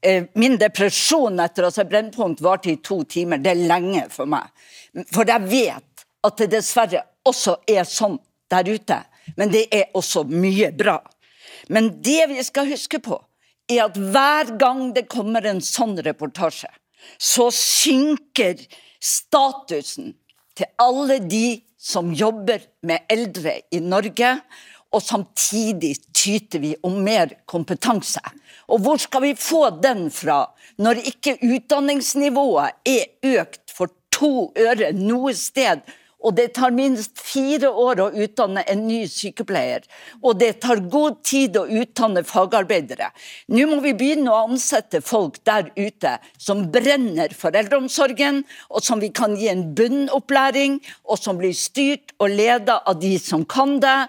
Eh, 0.02 0.24
min 0.38 0.58
depresjon 0.62 1.40
etter 1.42 1.66
å 1.66 1.72
sett 1.74 1.90
Brennpunkt 1.90 2.42
varte 2.46 2.72
i 2.72 2.78
to 2.84 3.02
timer. 3.10 3.42
Det 3.42 3.54
er 3.54 3.68
lenge 3.70 4.06
for 4.14 4.30
meg. 4.30 4.50
For 5.14 5.28
jeg 5.28 5.50
vet 5.50 6.06
at 6.28 6.42
det 6.42 6.52
dessverre 6.54 7.04
også 7.28 7.58
er 7.70 7.88
sånn 7.88 8.20
der 8.52 8.70
ute. 8.70 9.00
Men 9.36 9.52
det 9.52 9.66
er 9.74 9.90
også 9.98 10.24
mye 10.30 10.70
bra. 10.76 11.00
Men 11.74 11.90
det 12.04 12.28
vi 12.30 12.44
skal 12.46 12.70
huske 12.70 13.02
på, 13.04 13.18
er 13.68 13.88
at 13.88 13.98
hver 13.98 14.54
gang 14.60 14.92
det 14.96 15.10
kommer 15.12 15.44
en 15.50 15.60
sånn 15.64 15.98
reportasje, 16.06 16.70
så 17.20 17.50
synker 17.54 18.62
statusen 19.04 20.14
til 20.58 20.70
alle 20.82 21.20
de 21.26 21.60
som 21.78 22.14
jobber 22.16 22.64
med 22.88 23.06
eldre 23.12 23.60
i 23.72 23.82
Norge, 23.84 24.38
og 24.94 25.04
samtidig 25.04 25.96
tyter 26.16 26.62
vi 26.64 26.74
om 26.88 27.00
mer 27.04 27.34
kompetanse. 27.50 28.22
Og 28.72 28.82
hvor 28.84 29.00
skal 29.02 29.24
vi 29.26 29.36
få 29.40 29.70
den 29.84 30.08
fra, 30.12 30.46
når 30.80 31.04
ikke 31.12 31.38
utdanningsnivået 31.44 32.78
er 32.88 33.38
økt 33.42 33.72
for 33.72 33.92
to 34.14 34.52
øre 34.58 34.92
noe 34.96 35.34
sted, 35.38 35.84
og 36.26 36.34
det 36.38 36.48
tar 36.58 36.74
minst 36.74 37.20
fire 37.22 37.70
år 37.70 38.00
å 38.02 38.08
utdanne 38.24 38.64
en 38.72 38.82
ny 38.88 39.04
sykepleier. 39.12 39.84
Og 40.26 40.40
det 40.42 40.58
tar 40.64 40.82
god 40.90 41.20
tid 41.28 41.60
å 41.60 41.68
utdanne 41.70 42.24
fagarbeidere. 42.26 43.12
Nå 43.54 43.68
må 43.70 43.78
vi 43.86 43.94
begynne 43.98 44.34
å 44.34 44.48
ansette 44.48 45.04
folk 45.06 45.38
der 45.48 45.70
ute 45.78 46.16
som 46.42 46.66
brenner 46.74 47.36
for 47.38 47.54
eldreomsorgen, 47.58 48.42
og 48.74 48.84
som 48.84 49.04
vi 49.04 49.12
kan 49.14 49.38
gi 49.38 49.52
en 49.52 49.68
bunnopplæring, 49.78 50.80
og 51.06 51.22
som 51.22 51.38
blir 51.38 51.54
styrt 51.58 52.16
og 52.18 52.34
ledet 52.34 52.80
av 52.82 52.98
de 53.00 53.14
som 53.22 53.46
kan 53.46 53.78
det. 53.84 54.00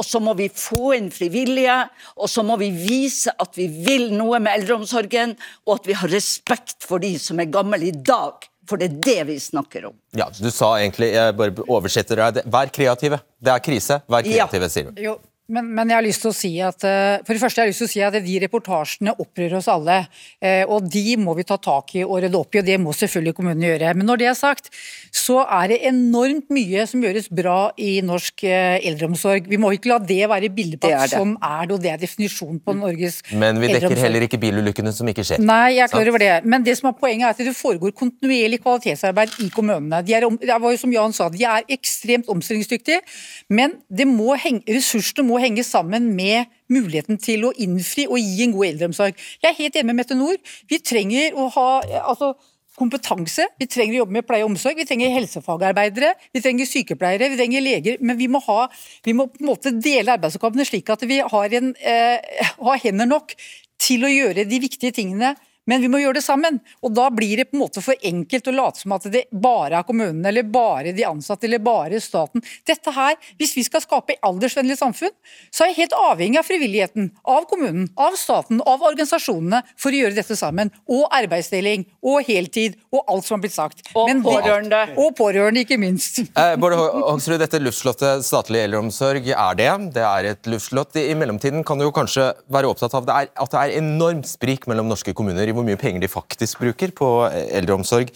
Og 0.00 0.06
så 0.06 0.22
må 0.24 0.32
vi 0.38 0.48
få 0.48 0.94
inn 0.96 1.12
frivillige, 1.12 1.82
og 2.16 2.32
så 2.32 2.44
må 2.46 2.56
vi 2.62 2.72
vise 2.72 3.34
at 3.36 3.58
vi 3.60 3.68
vil 3.68 4.08
noe 4.16 4.40
med 4.40 4.54
eldreomsorgen, 4.56 5.36
og 5.68 5.80
at 5.82 5.90
vi 5.90 6.00
har 6.00 6.16
respekt 6.16 6.86
for 6.86 7.02
de 7.02 7.18
som 7.20 7.42
er 7.42 7.52
gamle 7.52 7.90
i 7.90 7.92
dag. 7.92 8.48
For 8.68 8.80
det 8.80 8.90
er 8.90 8.98
det 9.06 9.26
vi 9.30 9.38
snakker 9.40 9.88
om. 9.88 9.94
Ja, 10.16 10.28
Du 10.36 10.50
sa 10.52 10.74
egentlig, 10.78 11.12
jeg 11.14 11.36
bare 11.38 11.64
oversetter 11.68 12.20
deg, 12.20 12.42
vær 12.52 12.70
kreative. 12.74 13.20
Det 13.40 13.52
er 13.54 13.62
krise, 13.64 14.00
vær 14.10 14.26
kreative, 14.26 14.68
ja. 14.68 14.72
sier 14.74 14.90
du. 14.90 15.02
Jo, 15.02 15.16
men, 15.48 15.68
men, 15.72 15.88
jeg 15.88 15.96
har 15.96 16.04
lyst 16.04 16.20
til 16.20 16.28
å 16.28 16.36
si 16.36 16.50
at 16.60 16.84
eh, 16.84 17.22
for 17.24 17.32
det 17.32 17.40
første 17.40 17.62
jeg 17.62 17.64
har 17.64 17.70
lyst 17.70 17.80
til 17.80 17.88
å 17.88 17.92
si 17.94 18.02
at 18.04 18.16
de 18.20 18.34
reportasjene 18.42 19.14
opprører 19.16 19.56
oss 19.56 19.68
alle. 19.72 20.02
Eh, 20.44 20.60
og 20.68 20.90
De 20.92 21.14
må 21.16 21.32
vi 21.38 21.46
ta 21.48 21.56
tak 21.56 21.94
i 21.96 22.02
og 22.04 22.18
rydde 22.20 22.36
opp 22.36 22.52
i, 22.52 22.60
og 22.60 22.66
det 22.68 22.76
må 22.82 22.92
selvfølgelig 22.92 23.32
kommunene 23.38 23.70
gjøre. 23.70 23.94
Men 23.96 24.10
når 24.10 24.20
det 24.20 24.28
er 24.28 24.36
sagt, 24.36 24.68
så 25.14 25.40
er 25.46 25.70
det 25.72 25.78
enormt 25.88 26.52
mye 26.52 26.84
som 26.90 27.00
gjøres 27.04 27.30
bra 27.32 27.70
i 27.80 27.94
norsk 28.04 28.44
eh, 28.44 28.76
eldreomsorg. 28.90 29.48
Vi 29.48 29.60
må 29.60 29.70
ikke 29.72 29.94
la 29.94 29.98
det 30.10 30.20
være 30.28 30.50
bildet 30.52 30.82
på 30.84 30.90
at 30.92 31.14
sånn 31.14 31.32
er 31.40 31.64
det, 31.64 31.78
og 31.78 31.80
det 31.86 31.94
er 31.94 32.04
definisjonen 32.04 32.60
på 32.60 32.76
Norges 32.76 33.22
eldreomsorg. 33.22 33.40
Men 33.46 33.62
vi 33.64 33.72
dekker 33.72 34.04
heller 34.04 34.28
ikke 34.28 34.42
bilulykkene 34.44 34.92
som 34.98 35.08
ikke 35.08 35.24
skjer. 35.30 35.40
Nei, 35.40 35.78
jeg 35.78 35.86
er 35.86 35.94
klar 35.94 36.12
over 36.12 36.24
det. 36.26 36.30
Men 36.44 36.68
det 36.68 36.76
som 36.76 36.90
er 36.92 36.98
poenget 37.00 37.30
er 37.30 37.38
at 37.38 37.42
det 37.48 37.56
foregår 37.56 37.96
kontinuerlig 37.96 38.60
kvalitetsarbeid 38.66 39.40
i 39.46 39.48
kommunene. 39.56 40.04
De 40.04 40.18
er, 40.18 40.28
det 40.44 40.60
var 40.60 40.76
jo 40.76 40.84
som 40.84 40.92
Jan 40.92 41.16
sa, 41.16 41.32
de 41.32 41.48
er 41.48 41.64
ekstremt 41.72 42.28
omstillingsdyktige, 42.28 43.00
men 43.48 43.78
det 43.88 44.04
må 44.12 44.36
henge, 44.36 44.66
ressursene 44.68 45.24
må 45.24 45.37
henge 45.42 45.64
sammen 45.66 46.10
med 46.16 46.50
muligheten 46.72 47.18
til 47.22 47.48
å 47.48 47.54
innfri 47.56 48.06
og 48.08 48.20
gi 48.20 48.44
en 48.44 48.54
god 48.56 48.68
eldreomsorg. 48.72 49.18
Jeg 49.42 49.50
er 49.50 49.58
helt 49.58 49.78
enig 49.78 49.90
med 49.90 50.00
Mette 50.02 50.16
Nord. 50.18 50.38
Vi 50.68 50.80
trenger 50.84 51.36
å 51.38 51.48
ha 51.54 51.68
altså, 52.02 52.34
kompetanse, 52.78 53.48
vi 53.58 53.66
trenger 53.70 53.96
å 53.96 54.00
jobbe 54.02 54.18
med 54.18 54.26
pleie 54.28 54.44
og 54.44 54.52
omsorg, 54.52 54.78
vi 54.78 54.86
trenger 54.88 55.14
helsefagarbeidere, 55.16 56.12
vi 56.34 56.42
trenger 56.44 56.68
sykepleiere, 56.68 57.30
vi 57.32 57.40
trenger 57.40 57.64
leger. 57.64 57.98
Men 58.00 58.18
vi 58.20 58.28
må, 58.30 58.42
ha, 58.46 58.68
vi 59.06 59.16
må 59.16 59.28
på 59.32 59.42
en 59.42 59.50
måte 59.50 59.74
dele 59.74 60.14
arbeidsoppgavene 60.14 60.66
slik 60.68 60.92
at 60.94 61.02
vi 61.08 61.20
har, 61.24 61.58
en, 61.60 61.74
eh, 61.82 62.44
har 62.58 62.82
hender 62.84 63.10
nok 63.10 63.34
til 63.82 64.06
å 64.06 64.12
gjøre 64.12 64.46
de 64.48 64.62
viktige 64.62 64.94
tingene 64.94 65.34
men 65.68 65.84
vi 65.84 65.90
må 65.92 66.00
gjøre 66.00 66.18
det 66.18 66.24
sammen. 66.24 66.58
Og 66.82 66.94
da 66.96 67.08
blir 67.14 67.42
det 67.42 67.50
på 67.50 67.58
en 67.58 67.64
måte 67.66 67.82
for 67.84 68.08
enkelt 68.08 68.48
å 68.48 68.54
late 68.56 68.80
som 68.82 68.94
at 68.96 69.06
det 69.12 69.26
bare 69.32 69.80
er 69.80 69.86
kommunene, 69.88 70.24
eller 70.30 70.46
bare 70.48 70.94
de 70.96 71.04
ansatte, 71.06 71.46
eller 71.48 71.62
bare 71.62 72.00
staten. 72.02 72.42
Dette 72.66 72.94
her, 72.94 73.16
Hvis 73.38 73.54
vi 73.56 73.62
skal 73.66 73.82
skape 73.82 74.14
et 74.14 74.24
aldersvennlig 74.24 74.78
samfunn, 74.78 75.12
så 75.52 75.64
er 75.64 75.70
jeg 75.70 75.76
helt 75.82 75.94
avhengig 75.98 76.38
av 76.40 76.46
frivilligheten, 76.48 77.10
av 77.28 77.44
kommunen, 77.50 77.88
av 78.00 78.16
staten, 78.18 78.62
av 78.66 78.82
organisasjonene 78.82 79.60
for 79.76 79.92
å 79.94 80.00
gjøre 80.00 80.16
dette 80.16 80.36
sammen. 80.38 80.70
Og 80.88 81.06
arbeidsdeling, 81.14 81.84
og 82.02 82.24
heltid, 82.26 82.78
og 82.94 83.04
alt 83.12 83.26
som 83.26 83.36
har 83.36 83.42
blitt 83.44 83.56
sagt. 83.56 83.82
Og 83.94 84.08
Men 84.08 84.22
pårørende. 84.24 84.80
og 84.96 85.14
pårørende, 85.18 85.64
ikke 85.66 85.78
minst. 85.78 86.20
Eh, 86.34 86.56
Bård 86.56 86.74
Hoksrud, 86.78 87.38
dette 87.42 87.60
luftslottet 87.60 88.24
statlig 88.26 88.64
eldreomsorg 88.64 89.28
er 89.34 89.58
det. 89.58 89.70
Det 89.94 90.04
er 90.06 90.30
et 90.32 90.50
luftslott. 90.50 90.96
I 90.96 91.14
mellomtiden 91.18 91.64
kan 91.66 91.78
du 91.78 91.86
jo 91.86 91.92
kanskje 91.94 92.30
være 92.50 92.70
opptatt 92.72 92.94
av 92.94 93.06
det 93.08 93.14
er, 93.14 93.30
at 93.36 93.54
det 93.54 93.60
er 93.60 93.78
enormt 93.82 94.28
sprik 94.30 94.66
mellom 94.70 94.88
norske 94.88 95.14
kommuner. 95.14 95.46
i 95.48 95.57
hvor 95.58 95.66
mye 95.66 95.80
penger 95.80 96.04
de 96.04 96.10
faktisk 96.10 96.62
bruker 96.62 96.94
på 96.96 97.10
eh, 97.28 97.48
eldreomsorg. 97.60 98.12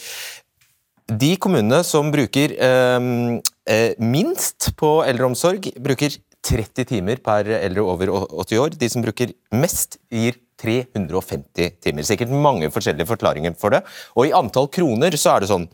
De 1.12 1.32
kommunene 1.42 1.82
som 1.84 2.12
bruker 2.14 2.54
ehm, 2.62 3.40
eh, 3.68 3.98
minst 4.00 4.70
på 4.78 5.00
eldreomsorg, 5.04 5.72
bruker 5.82 6.14
30 6.42 6.88
timer 6.90 7.20
per 7.22 7.46
eldre 7.58 7.84
over 7.86 8.10
80 8.44 8.62
år. 8.62 8.76
De 8.78 8.88
som 8.90 9.04
bruker 9.04 9.34
mest, 9.54 9.98
gir 10.10 10.38
350 10.62 11.76
timer. 11.82 12.06
Sikkert 12.06 12.30
mange 12.30 12.70
forskjellige 12.70 13.08
forklaringer 13.10 13.54
for 13.58 13.74
det. 13.74 13.82
Og 14.16 14.28
i 14.28 14.36
antall 14.36 14.70
kroner 14.72 15.14
så 15.18 15.36
er 15.36 15.42
det 15.42 15.50
sånn 15.52 15.68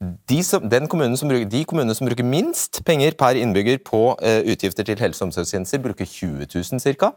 de, 0.00 0.38
som, 0.46 0.64
kommunen 0.88 1.18
som 1.20 1.28
bruker, 1.28 1.48
de 1.50 1.60
kommunene 1.68 1.94
som 1.96 2.08
bruker 2.08 2.24
minst 2.24 2.80
penger 2.88 3.12
per 3.20 3.36
innbygger 3.36 3.82
på 3.84 4.14
eh, 4.24 4.40
utgifter 4.48 4.86
til 4.88 4.96
helse- 4.96 5.20
og 5.20 5.28
omsorgstjenester, 5.28 5.82
bruker 5.84 6.08
20 6.08 6.48
000 6.48 6.96
ca. 6.96 7.12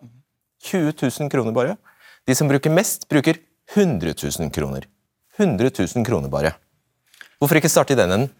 20 0.67 0.91
000 0.99 1.31
kroner 1.31 1.55
bare. 1.55 1.77
De 2.27 2.35
som 2.35 2.49
bruker 2.51 2.73
mest, 2.73 3.07
bruker 3.11 3.39
100 3.71 4.13
000 4.13 4.51
kroner. 4.53 4.87
100 5.37 5.71
000 5.95 6.05
kroner 6.05 6.29
bare. 6.29 6.53
Hvorfor 7.39 7.59
ikke 7.59 7.71
starte 7.71 7.95
i 7.95 7.99
den 7.99 8.11
enden? 8.11 8.31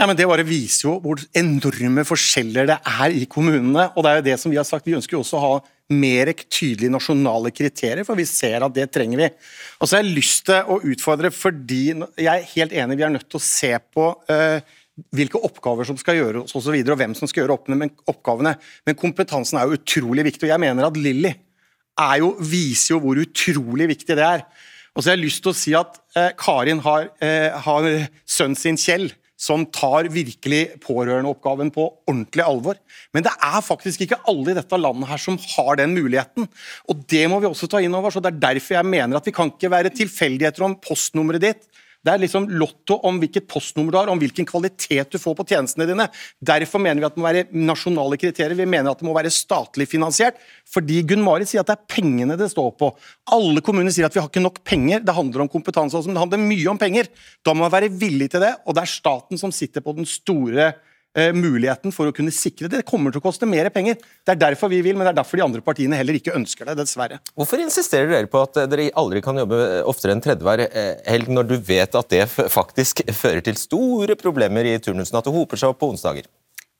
Ja, 0.00 0.06
men 0.06 0.16
Det 0.16 0.24
bare 0.24 0.46
viser 0.48 0.86
jo 0.88 0.94
hvor 1.04 1.20
enorme 1.36 2.06
forskjeller 2.08 2.70
det 2.70 2.78
er 2.88 3.12
i 3.12 3.26
kommunene. 3.28 3.90
og 3.94 4.02
det 4.02 4.10
er 4.10 4.16
jo 4.16 4.28
det 4.30 4.40
som 4.40 4.50
Vi 4.50 4.56
har 4.56 4.64
sagt, 4.64 4.86
vi 4.86 4.96
ønsker 4.96 5.16
jo 5.16 5.20
også 5.20 5.36
å 5.36 5.44
ha 5.44 5.60
mer 5.90 6.32
tydelige 6.32 6.90
nasjonale 6.94 7.50
kriterier, 7.50 8.04
for 8.06 8.16
vi 8.16 8.24
ser 8.24 8.62
at 8.62 8.72
det 8.72 8.90
trenger 8.94 9.18
vi. 9.18 9.28
Og 9.80 9.88
så 9.88 9.96
har 9.96 10.04
jeg 10.04 10.14
lyst 10.16 10.46
til 10.46 10.62
å 10.70 10.78
utfordre, 10.80 11.30
fordi 11.34 11.82
jeg 12.16 12.30
er 12.30 12.52
helt 12.54 12.72
enig, 12.72 12.96
vi 12.96 13.02
er 13.02 13.12
nødt 13.12 13.28
til 13.28 13.40
å 13.40 13.44
se 13.44 13.72
på 13.92 14.06
uh, 14.30 14.62
hvilke 15.10 15.42
oppgaver 15.42 15.84
som 15.84 15.98
skal 15.98 16.16
gjøres 16.16 16.54
og, 16.54 16.62
så 16.62 16.72
videre, 16.72 16.94
og 16.94 17.02
hvem 17.02 17.16
som 17.18 17.28
skal 17.28 17.42
gjøre 17.42 17.58
oppgavene. 18.06 18.54
Men 18.86 18.98
kompetansen 18.98 19.58
er 19.58 19.66
jo 19.66 19.80
utrolig 19.80 20.24
viktig, 20.30 20.46
og 20.46 20.54
jeg 20.54 20.62
mener 20.62 20.86
at 20.86 20.96
Lilly 20.96 21.34
jo, 22.20 22.34
viser 22.40 22.94
jo 22.94 23.00
hvor 23.04 23.20
utrolig 23.20 23.88
viktig 23.94 24.16
det 24.16 24.26
er. 24.26 24.44
Og 24.94 25.02
så 25.02 25.10
har 25.10 25.18
jeg 25.18 25.26
lyst 25.28 25.42
til 25.44 25.52
å 25.52 25.56
si 25.56 25.72
at 25.76 25.98
eh, 26.18 26.32
Karin 26.38 26.82
har, 26.84 27.10
eh, 27.22 27.50
har 27.64 27.88
sønnen 28.26 28.58
sin 28.58 28.78
Kjell 28.80 29.10
som 29.40 29.62
tar 29.72 30.10
virkelig 30.12 30.80
pårørendeoppgaven 30.84 31.70
på 31.72 31.86
ordentlig 32.10 32.44
alvor. 32.44 32.76
Men 33.14 33.24
det 33.24 33.32
er 33.32 33.62
faktisk 33.64 34.04
ikke 34.04 34.20
alle 34.28 34.52
i 34.52 34.56
dette 34.58 34.80
landet 34.80 35.08
her 35.08 35.22
som 35.22 35.38
har 35.54 35.78
den 35.80 35.94
muligheten. 35.96 36.48
Og 36.92 37.06
Det 37.08 37.24
må 37.30 37.40
vi 37.40 37.48
også 37.48 37.70
ta 37.70 37.80
inn 37.80 37.94
over 37.96 38.12
og 38.12 38.22
Det 38.22 38.34
er 38.34 38.44
derfor 38.52 38.76
jeg 38.76 38.90
mener 38.90 39.16
at 39.16 39.24
vi 39.24 39.32
kan 39.32 39.48
ikke 39.48 39.72
være 39.72 39.94
tilfeldigheter 39.96 40.66
om 40.66 40.76
postnummeret 40.76 41.46
ditt 41.46 41.64
det 42.00 42.12
er 42.12 42.22
liksom 42.22 42.46
lotto 42.48 42.96
om 43.04 43.18
hvilket 43.20 43.44
postnummer 43.50 43.92
du 43.92 43.98
har, 43.98 44.08
om 44.08 44.20
hvilken 44.20 44.46
kvalitet 44.48 45.12
du 45.12 45.18
får 45.20 45.34
på 45.36 45.44
tjenestene 45.50 45.84
dine. 45.88 46.06
Derfor 46.40 46.80
mener 46.80 47.02
vi 47.02 47.08
at 47.10 47.16
det 47.16 47.20
må 47.20 47.28
være 47.28 47.46
nasjonale 47.52 48.16
kriterier. 48.20 48.56
Vi 48.56 48.68
mener 48.68 48.92
at 48.92 49.02
det 49.02 49.08
må 49.08 49.12
være 49.16 49.32
statlig 49.34 49.84
finansiert. 49.90 50.40
Fordi 50.70 51.02
Gunn 51.04 51.24
Marit 51.26 51.50
sier 51.50 51.60
at 51.60 51.68
det 51.68 51.76
er 51.76 51.90
pengene 51.92 52.38
det 52.40 52.48
står 52.54 52.72
på. 52.80 52.92
Alle 53.36 53.60
kommuner 53.64 53.92
sier 53.92 54.08
at 54.08 54.16
vi 54.16 54.22
har 54.22 54.30
ikke 54.30 54.44
nok 54.44 54.62
penger. 54.64 55.04
Det 55.04 55.16
handler 55.16 55.44
om 55.44 55.52
kompetanse 55.52 55.98
også, 55.98 56.08
men 56.08 56.16
det 56.16 56.24
handler 56.24 56.46
mye 56.46 56.70
om 56.72 56.80
penger. 56.80 57.10
Da 57.44 57.52
må 57.52 57.66
man 57.66 57.74
være 57.74 57.92
villig 57.92 58.30
til 58.32 58.46
det, 58.46 58.54
og 58.64 58.76
det 58.76 58.86
er 58.86 58.94
staten 58.96 59.40
som 59.40 59.52
sitter 59.52 59.84
på 59.84 59.96
den 59.98 60.08
store 60.08 60.72
muligheten 61.34 61.92
for 61.94 62.06
å 62.06 62.14
kunne 62.14 62.32
sikre 62.34 62.68
det. 62.68 62.82
Det 62.82 62.88
kommer 62.88 63.10
til 63.10 63.18
å 63.22 63.24
koste 63.24 63.48
mer 63.48 63.66
penger. 63.74 63.96
Det 63.98 64.34
er 64.34 64.40
derfor 64.40 64.70
vi 64.70 64.78
vil, 64.84 64.94
men 64.96 65.06
det 65.08 65.12
er 65.14 65.20
derfor 65.20 65.40
de 65.40 65.46
andre 65.46 65.64
partiene 65.64 65.98
heller 65.98 66.18
ikke 66.18 66.36
ønsker 66.38 66.70
det, 66.70 66.76
dessverre. 66.78 67.18
Hvorfor 67.34 67.62
insisterer 67.64 68.12
dere 68.12 68.30
på 68.30 68.42
at 68.44 68.60
dere 68.70 68.90
aldri 69.00 69.22
kan 69.24 69.38
jobbe 69.40 69.58
oftere 69.90 70.14
enn 70.14 70.22
tredje 70.24 70.46
hver 70.46 70.64
eh, 70.68 70.92
helg, 71.10 71.32
når 71.34 71.50
du 71.50 71.56
vet 71.58 71.98
at 71.98 72.12
det 72.14 72.26
faktisk 72.30 73.02
fører 73.10 73.42
til 73.46 73.58
store 73.58 74.18
problemer 74.20 74.70
i 74.70 74.78
turnusen, 74.82 75.18
at 75.18 75.26
det 75.26 75.34
hoper 75.34 75.60
seg 75.60 75.74
opp 75.74 75.82
på 75.82 75.90
onsdager? 75.94 76.30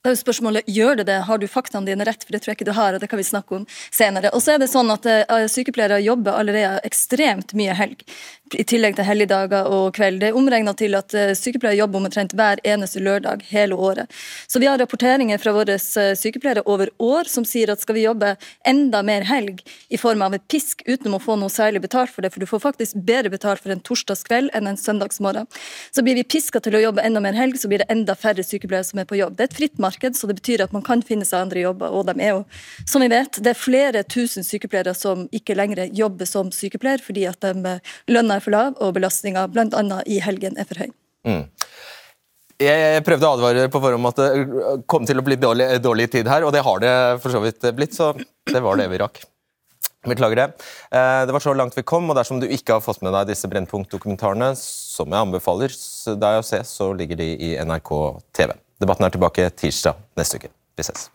Det 0.00 0.08
er 0.08 0.14
jo 0.14 0.18
spørsmålet, 0.22 0.64
Gjør 0.64 0.94
det 0.96 1.04
det? 1.10 1.18
Har 1.28 1.36
du 1.36 1.44
faktaene 1.44 1.84
dine 1.84 2.06
rett? 2.08 2.22
For 2.24 2.32
det 2.32 2.38
tror 2.40 2.54
jeg 2.54 2.56
ikke 2.56 2.70
du 2.70 2.72
har, 2.72 2.96
og 2.96 3.02
det 3.02 3.08
kan 3.12 3.20
vi 3.20 3.24
snakke 3.28 3.58
om 3.58 3.66
senere. 3.92 4.30
Og 4.32 4.40
så 4.40 4.54
er 4.54 4.62
det 4.62 4.70
sånn 4.72 4.88
at 4.94 5.04
uh, 5.04 5.42
Sykepleiere 5.44 5.98
jobber 6.00 6.38
allerede 6.40 6.78
ekstremt 6.88 7.52
mye 7.52 7.74
helg, 7.76 8.00
i 8.56 8.64
tillegg 8.64 8.96
til 8.96 9.04
helligdager 9.04 9.68
og 9.68 9.92
kveld. 9.94 10.22
Det 10.22 10.30
er 10.30 10.38
omregna 10.40 10.72
til 10.72 10.96
at 10.96 11.12
uh, 11.12 11.34
sykepleiere 11.36 11.82
jobber 11.82 12.00
omtrent 12.00 12.32
hver 12.32 12.62
eneste 12.64 13.02
lørdag 13.04 13.44
hele 13.50 13.76
året. 13.76 14.08
Så 14.48 14.62
vi 14.62 14.70
har 14.70 14.80
rapporteringer 14.80 15.42
fra 15.42 15.52
våre 15.52 15.76
uh, 15.76 16.14
sykepleiere 16.16 16.64
over 16.64 16.88
år 16.96 17.28
som 17.28 17.44
sier 17.44 17.68
at 17.68 17.84
skal 17.84 17.98
vi 17.98 18.06
jobbe 18.06 18.32
enda 18.72 19.04
mer 19.04 19.28
helg 19.28 19.60
i 19.92 20.00
form 20.00 20.24
av 20.24 20.38
et 20.38 20.48
pisk 20.48 20.80
uten 20.88 21.12
å 21.12 21.20
få 21.20 21.36
noe 21.36 21.52
særlig 21.52 21.84
betalt 21.84 22.14
for 22.16 22.24
det, 22.24 22.32
for 22.32 22.40
du 22.40 22.48
får 22.48 22.64
faktisk 22.64 23.04
bedre 23.04 23.34
betalt 23.36 23.60
for 23.60 23.76
en 23.76 23.84
torsdagskveld 23.84 24.56
enn 24.56 24.72
en 24.72 24.80
søndagsmorgen, 24.80 25.44
så 25.92 26.08
blir 26.08 26.16
vi 26.16 26.24
piska 26.24 26.64
til 26.64 26.80
å 26.80 26.84
jobbe 26.88 27.04
enda 27.04 27.20
mer 27.20 27.36
helg, 27.36 27.60
så 27.60 27.68
blir 27.68 27.84
det 27.84 27.90
enda 27.92 28.16
færre 28.16 28.48
sykepleiere 28.48 28.88
som 28.88 29.04
er 29.04 29.12
på 29.12 29.20
jobb. 29.20 29.36
Det 29.36 29.44
er 29.44 29.52
et 29.52 29.60
fritt 29.60 29.78
marked, 29.78 29.89
så 30.16 30.28
det 30.30 30.38
betyr 30.40 30.64
at 30.64 30.72
man 30.72 30.84
kan 30.86 31.02
finne 31.02 31.26
seg 31.28 31.44
andre 31.44 31.64
jobber. 31.64 31.90
Og 31.90 32.06
de 32.06 32.16
er 32.20 32.34
jo, 32.34 32.44
som 32.88 33.02
vi 33.02 33.10
vet, 33.12 33.40
det 33.42 33.54
er 33.54 33.58
flere 33.58 34.04
tusen 34.04 34.46
sykepleiere 34.46 34.94
som 34.94 35.26
ikke 35.32 35.56
lenger 35.58 35.88
jobber 35.96 36.28
som 36.28 36.52
sykepleier 36.54 37.02
fordi 37.02 37.26
at 37.30 37.40
de, 37.40 37.54
eh, 37.68 37.94
lønna 38.08 38.36
er 38.36 38.44
for 38.44 38.54
lav 38.54 38.76
og 38.80 38.94
belastninga 38.94 39.46
bl.a. 39.50 40.02
i 40.06 40.20
helgen 40.20 40.58
er 40.58 40.68
for 40.68 40.84
høy. 40.84 40.92
Mm. 41.26 41.44
Jeg 42.60 43.04
prøvde 43.06 43.24
å 43.24 43.36
advare 43.38 43.68
på 43.72 43.80
forhånd 43.80 44.08
at 44.10 44.18
det 44.20 44.80
kom 44.90 45.06
til 45.08 45.20
å 45.20 45.24
bli 45.24 45.38
dårlig, 45.40 45.68
dårlig 45.80 46.10
tid 46.12 46.28
her, 46.28 46.44
og 46.44 46.52
det 46.52 46.60
har 46.66 46.82
det 46.82 46.94
for 47.22 47.32
så 47.32 47.40
vidt 47.40 47.64
blitt, 47.76 47.96
så 47.96 48.12
det 48.52 48.60
var 48.60 48.76
det 48.76 48.90
vi 48.92 49.00
rakk. 49.00 49.22
Beklager 50.08 50.36
det. 50.36 50.44
Eh, 50.96 51.26
det 51.26 51.32
var 51.32 51.40
så 51.44 51.52
langt 51.56 51.76
vi 51.76 51.84
kom, 51.84 52.08
og 52.08 52.16
dersom 52.16 52.40
du 52.40 52.46
ikke 52.48 52.78
har 52.78 52.84
fått 52.84 53.02
med 53.04 53.12
deg 53.16 53.28
disse 53.32 53.48
Brennpunkt-dokumentarene, 53.52 54.54
som 54.56 55.08
jeg 55.08 55.26
anbefaler 55.26 55.76
deg 56.20 56.40
å 56.40 56.46
se, 56.46 56.62
så 56.64 56.92
ligger 56.96 57.20
de 57.20 57.30
i 57.36 57.50
NRK 57.60 57.92
TV. 58.36 58.54
Debatten 58.80 59.06
er 59.06 59.12
tilbake 59.14 59.48
tirsdag 59.60 59.98
neste 60.18 60.40
uke. 60.40 60.52
Vi 60.78 60.86
ses. 60.86 61.08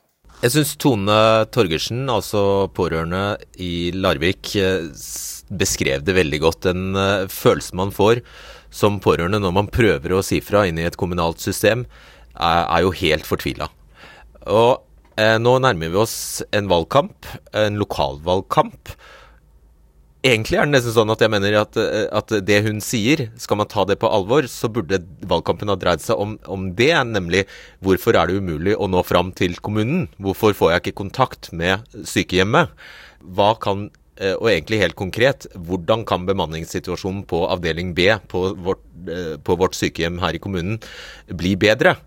Jeg 0.44 0.52
syns 0.52 0.74
Tone 0.78 1.16
Torgersen, 1.56 2.04
altså 2.12 2.68
pårørende 2.76 3.38
i 3.62 3.90
Larvik, 3.96 4.52
eh, 4.60 4.90
beskrev 5.50 6.04
det 6.06 6.18
veldig 6.18 6.40
godt. 6.44 6.66
Den 6.68 6.98
uh, 6.98 7.30
følelsen 7.32 7.80
man 7.80 7.94
får 7.96 8.22
som 8.74 9.00
pårørende 9.02 9.40
når 9.40 9.54
man 9.56 9.72
prøver 9.72 10.14
å 10.14 10.24
si 10.26 10.42
fra 10.44 10.66
inn 10.68 10.82
i 10.82 10.86
et 10.86 10.98
kommunalt 11.00 11.42
system, 11.42 11.86
er, 12.36 12.82
jo 12.84 12.92
helt 13.00 13.26
fortvila. 13.26 13.70
Uh, 14.44 14.76
nå 15.40 15.54
nærmer 15.64 15.94
vi 15.94 16.02
oss 16.02 16.18
en 16.52 16.68
valgkamp, 16.68 17.30
en 17.56 17.80
lokalvalgkamp. 17.80 18.92
Egentlig 20.26 20.58
er 20.58 20.66
det 20.66 20.74
nesten 20.74 20.94
sånn 20.96 21.12
at 21.14 21.22
jeg 21.22 21.30
mener 21.30 21.56
at, 21.60 21.78
eh, 21.78 22.08
at, 22.10 22.32
det 22.48 22.58
hun 22.66 22.80
sier, 22.82 23.28
skal 23.42 23.60
man 23.60 23.70
ta 23.70 23.84
det 23.86 24.00
på 24.02 24.10
alvor, 24.10 24.48
så 24.50 24.72
burde 24.74 25.04
valgkampen 25.22 25.70
ha 25.70 25.76
dreid 25.78 26.02
seg 26.02 26.18
om, 26.22 26.34
om, 26.50 26.72
det. 26.78 26.94
Nemlig 27.12 27.44
hvorfor 27.86 28.18
er 28.18 28.32
det 28.32 28.40
umulig 28.42 28.74
å 28.74 28.88
nå 28.90 29.04
fram 29.06 29.30
til 29.38 29.54
kommunen? 29.62 30.08
Hvorfor 30.18 30.58
får 30.58 30.72
jeg 30.74 30.84
ikke 30.84 31.02
kontakt 31.04 31.52
med 31.54 31.86
sykehjemmet? 32.10 32.74
Hva 33.38 33.52
kan 33.62 33.86
eh, 34.18 34.34
og 34.34 34.50
egentlig 34.50 34.82
helt 34.82 34.98
konkret, 34.98 35.46
hvordan 35.54 36.08
kan 36.10 36.26
bemanningssituasjonen 36.26 37.22
på 37.30 37.44
avdeling 37.52 37.94
B 37.98 38.10
på 38.32 38.48
vårt, 38.66 38.82
eh, 39.06 39.36
på 39.38 39.60
vårt 39.62 39.78
sykehjem 39.78 40.18
her 40.24 40.40
i 40.40 40.42
kommunen 40.42 40.82
bli 41.30 41.54
bedre? 41.60 42.00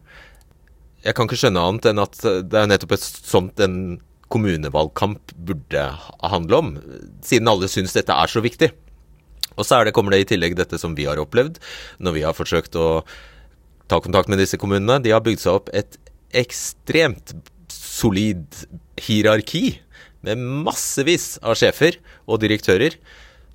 Jeg 1.06 1.14
kan 1.14 1.30
ikke 1.30 1.38
skjønne 1.38 1.62
annet 1.62 1.92
enn 1.92 2.02
at 2.02 2.18
det 2.18 2.58
er 2.58 2.66
nettopp 2.66 2.98
et 2.98 3.06
sånt 3.06 3.62
en 3.62 4.00
kommunevalgkamp 4.33 5.33
burde 5.49 5.85
handle 6.20 6.61
om, 6.61 6.74
siden 7.24 7.49
alle 7.51 7.70
syns 7.70 7.97
dette 7.97 8.14
er 8.14 8.31
så 8.31 8.43
viktig. 8.45 8.70
Og 9.59 9.66
så 9.66 9.81
det, 9.85 9.95
kommer 9.97 10.14
det 10.14 10.22
i 10.22 10.29
tillegg 10.35 10.55
dette 10.59 10.79
som 10.79 10.95
vi 10.95 11.09
har 11.09 11.18
opplevd 11.18 11.59
når 12.05 12.14
vi 12.14 12.24
har 12.26 12.37
forsøkt 12.37 12.79
å 12.79 13.03
ta 13.91 13.99
kontakt 14.05 14.31
med 14.31 14.39
disse 14.39 14.61
kommunene. 14.61 15.01
De 15.03 15.14
har 15.14 15.24
bygd 15.24 15.43
seg 15.43 15.59
opp 15.59 15.72
et 15.74 15.99
ekstremt 16.37 17.35
solid 17.72 18.45
hierarki 19.01 19.81
med 20.26 20.41
massevis 20.66 21.37
av 21.43 21.57
sjefer 21.59 21.99
og 22.26 22.43
direktører, 22.43 22.95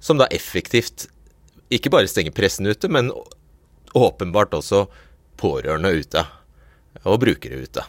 som 0.04 0.20
da 0.20 0.28
effektivt 0.34 1.08
ikke 1.74 1.92
bare 1.94 2.10
stenger 2.12 2.36
pressen 2.36 2.68
ute, 2.68 2.90
men 2.92 3.12
åpenbart 3.96 4.56
også 4.58 4.86
pårørende 5.40 5.94
ute 5.96 6.26
og 7.04 7.22
brukere 7.24 7.64
ute. 7.64 7.86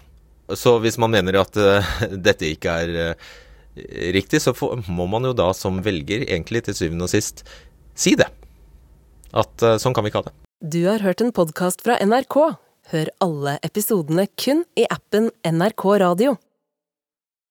Så 0.52 0.76
hvis 0.84 0.98
man 1.00 1.14
mener 1.14 1.40
at 1.40 1.56
uh, 1.56 1.92
dette 2.28 2.50
ikke 2.52 2.74
er 2.84 2.94
uh, 3.14 3.28
riktig, 4.14 4.42
så 4.44 4.52
må 4.88 5.06
man 5.10 5.24
jo 5.24 5.32
da 5.36 5.50
som 5.56 5.80
velger 5.84 6.26
egentlig 6.26 6.66
til 6.66 6.76
syvende 6.76 7.08
og 7.08 7.14
sist 7.14 7.44
si 7.96 8.14
det. 8.18 8.28
At 9.32 9.64
uh, 9.64 9.78
sånn 9.80 9.96
kan 9.96 10.04
vi 10.04 10.12
ikke 10.12 10.24
ha 10.24 10.28
det. 10.28 10.36
Du 10.64 10.82
har 10.86 11.04
hørt 11.04 11.24
en 11.24 11.32
podkast 11.34 11.84
fra 11.84 11.98
NRK. 12.00 12.38
Hør 12.92 13.08
alle 13.24 13.56
episodene 13.64 14.26
kun 14.40 14.62
i 14.76 14.84
appen 14.92 15.30
NRK 15.48 15.84
Radio. 16.04 16.36